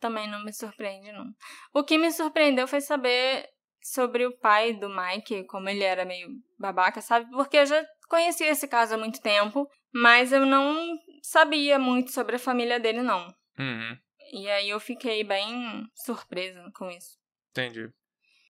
também 0.00 0.28
não 0.28 0.44
me 0.44 0.52
surpreende, 0.52 1.10
não. 1.12 1.26
O 1.74 1.84
que 1.84 1.98
me 1.98 2.10
surpreendeu 2.10 2.66
foi 2.68 2.80
saber 2.80 3.46
sobre 3.82 4.26
o 4.26 4.36
pai 4.38 4.72
do 4.74 4.88
Mike, 4.88 5.44
como 5.46 5.68
ele 5.68 5.82
era 5.84 6.04
meio 6.04 6.28
babaca, 6.58 7.00
sabe? 7.00 7.28
Porque 7.30 7.56
eu 7.56 7.66
já 7.66 7.84
conhecia 8.08 8.48
esse 8.50 8.68
caso 8.68 8.94
há 8.94 8.98
muito 8.98 9.20
tempo, 9.20 9.66
mas 9.92 10.32
eu 10.32 10.46
não 10.46 10.96
sabia 11.22 11.78
muito 11.78 12.12
sobre 12.12 12.36
a 12.36 12.38
família 12.38 12.78
dele, 12.78 13.02
não. 13.02 13.26
Uhum, 13.58 13.96
E 14.32 14.48
aí 14.48 14.70
eu 14.70 14.80
fiquei 14.80 15.22
bem 15.22 15.86
surpresa 15.94 16.64
com 16.74 16.90
isso. 16.90 17.18
entendi. 17.50 17.90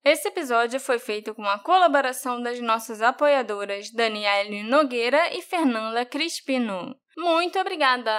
Esse 0.05 0.28
episódio 0.28 0.80
foi 0.80 0.99
feito 0.99 1.35
com 1.35 1.45
a 1.45 1.59
colaboração 1.59 2.43
das 2.43 2.61
nossas 2.61 3.01
apoiadoras 3.03 3.91
Daniele 3.91 4.62
Nogueira 4.62 5.33
e 5.33 5.43
Fernanda 5.43 6.05
Crispino. 6.05 6.97
Muito 7.16 7.59
obrigada! 7.59 8.11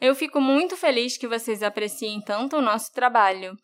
Eu 0.00 0.14
fico 0.14 0.40
muito 0.40 0.76
feliz 0.76 1.16
que 1.16 1.26
vocês 1.26 1.62
apreciem 1.62 2.20
tanto 2.20 2.56
o 2.56 2.62
nosso 2.62 2.92
trabalho. 2.92 3.56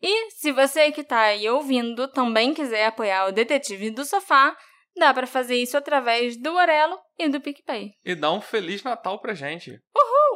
E 0.00 0.30
se 0.30 0.52
você 0.52 0.90
que 0.92 1.00
está 1.00 1.20
aí 1.22 1.48
ouvindo 1.48 2.08
também 2.08 2.54
quiser 2.54 2.86
apoiar 2.86 3.26
o 3.26 3.32
Detetive 3.32 3.90
do 3.90 4.04
Sofá, 4.04 4.56
dá 4.96 5.12
para 5.12 5.26
fazer 5.26 5.56
isso 5.56 5.76
através 5.76 6.36
do 6.36 6.54
Orelo 6.54 6.98
e 7.18 7.28
do 7.28 7.40
PicPay. 7.40 7.92
E 8.04 8.14
dá 8.14 8.32
um 8.32 8.40
Feliz 8.40 8.82
Natal 8.82 9.20
pra 9.20 9.34
gente. 9.34 9.80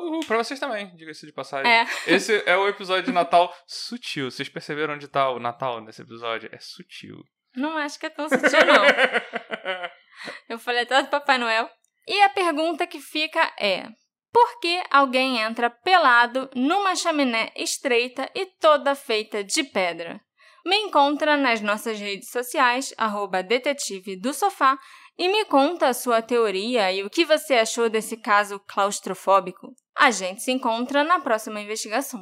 Uhul, 0.04 0.20
pra 0.26 0.36
vocês 0.36 0.60
também, 0.60 0.94
diga-se 0.94 1.24
de 1.24 1.32
passagem. 1.32 1.70
É. 1.70 1.86
Esse 2.06 2.42
é 2.44 2.56
o 2.56 2.68
episódio 2.68 3.04
de 3.04 3.12
Natal 3.12 3.54
sutil. 3.66 4.30
Vocês 4.30 4.48
perceberam 4.48 4.94
onde 4.94 5.08
tá 5.08 5.30
o 5.30 5.40
Natal 5.40 5.80
nesse 5.80 6.02
episódio? 6.02 6.50
É 6.52 6.58
sutil. 6.58 7.16
Não 7.56 7.78
acho 7.78 7.98
que 7.98 8.06
é 8.06 8.10
tão 8.10 8.28
sutil, 8.28 8.66
não. 8.66 8.84
Eu 10.48 10.58
falei 10.58 10.82
até 10.82 11.02
do 11.02 11.08
Papai 11.08 11.38
Noel. 11.38 11.68
E 12.06 12.20
a 12.22 12.28
pergunta 12.28 12.86
que 12.86 13.00
fica 13.00 13.50
é: 13.58 13.88
por 14.32 14.60
que 14.60 14.82
alguém 14.90 15.38
entra 15.38 15.70
pelado 15.70 16.50
numa 16.54 16.94
chaminé 16.94 17.50
estreita 17.56 18.30
e 18.34 18.46
toda 18.46 18.94
feita 18.94 19.42
de 19.42 19.64
pedra? 19.64 20.20
Me 20.66 20.76
encontra 20.76 21.36
nas 21.36 21.60
nossas 21.60 21.98
redes 21.98 22.30
sociais, 22.30 22.92
arroba 22.96 23.42
detetive 23.42 24.18
do 24.18 24.32
sofá, 24.32 24.78
e 25.16 25.28
me 25.28 25.44
conta 25.44 25.88
a 25.88 25.94
sua 25.94 26.20
teoria 26.20 26.90
e 26.92 27.02
o 27.02 27.10
que 27.10 27.24
você 27.24 27.54
achou 27.54 27.88
desse 27.88 28.16
caso 28.16 28.58
claustrofóbico. 28.66 29.72
A 29.96 30.10
gente 30.10 30.42
se 30.42 30.52
encontra 30.52 31.04
na 31.04 31.20
próxima 31.20 31.60
investigação. 31.60 32.20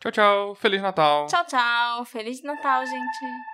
tchau, 0.00 0.12
tchau. 0.12 0.54
Feliz 0.54 0.82
Natal. 0.82 1.26
Tchau, 1.26 1.44
tchau. 1.46 2.04
Feliz 2.04 2.42
Natal, 2.42 2.84
gente. 2.84 3.53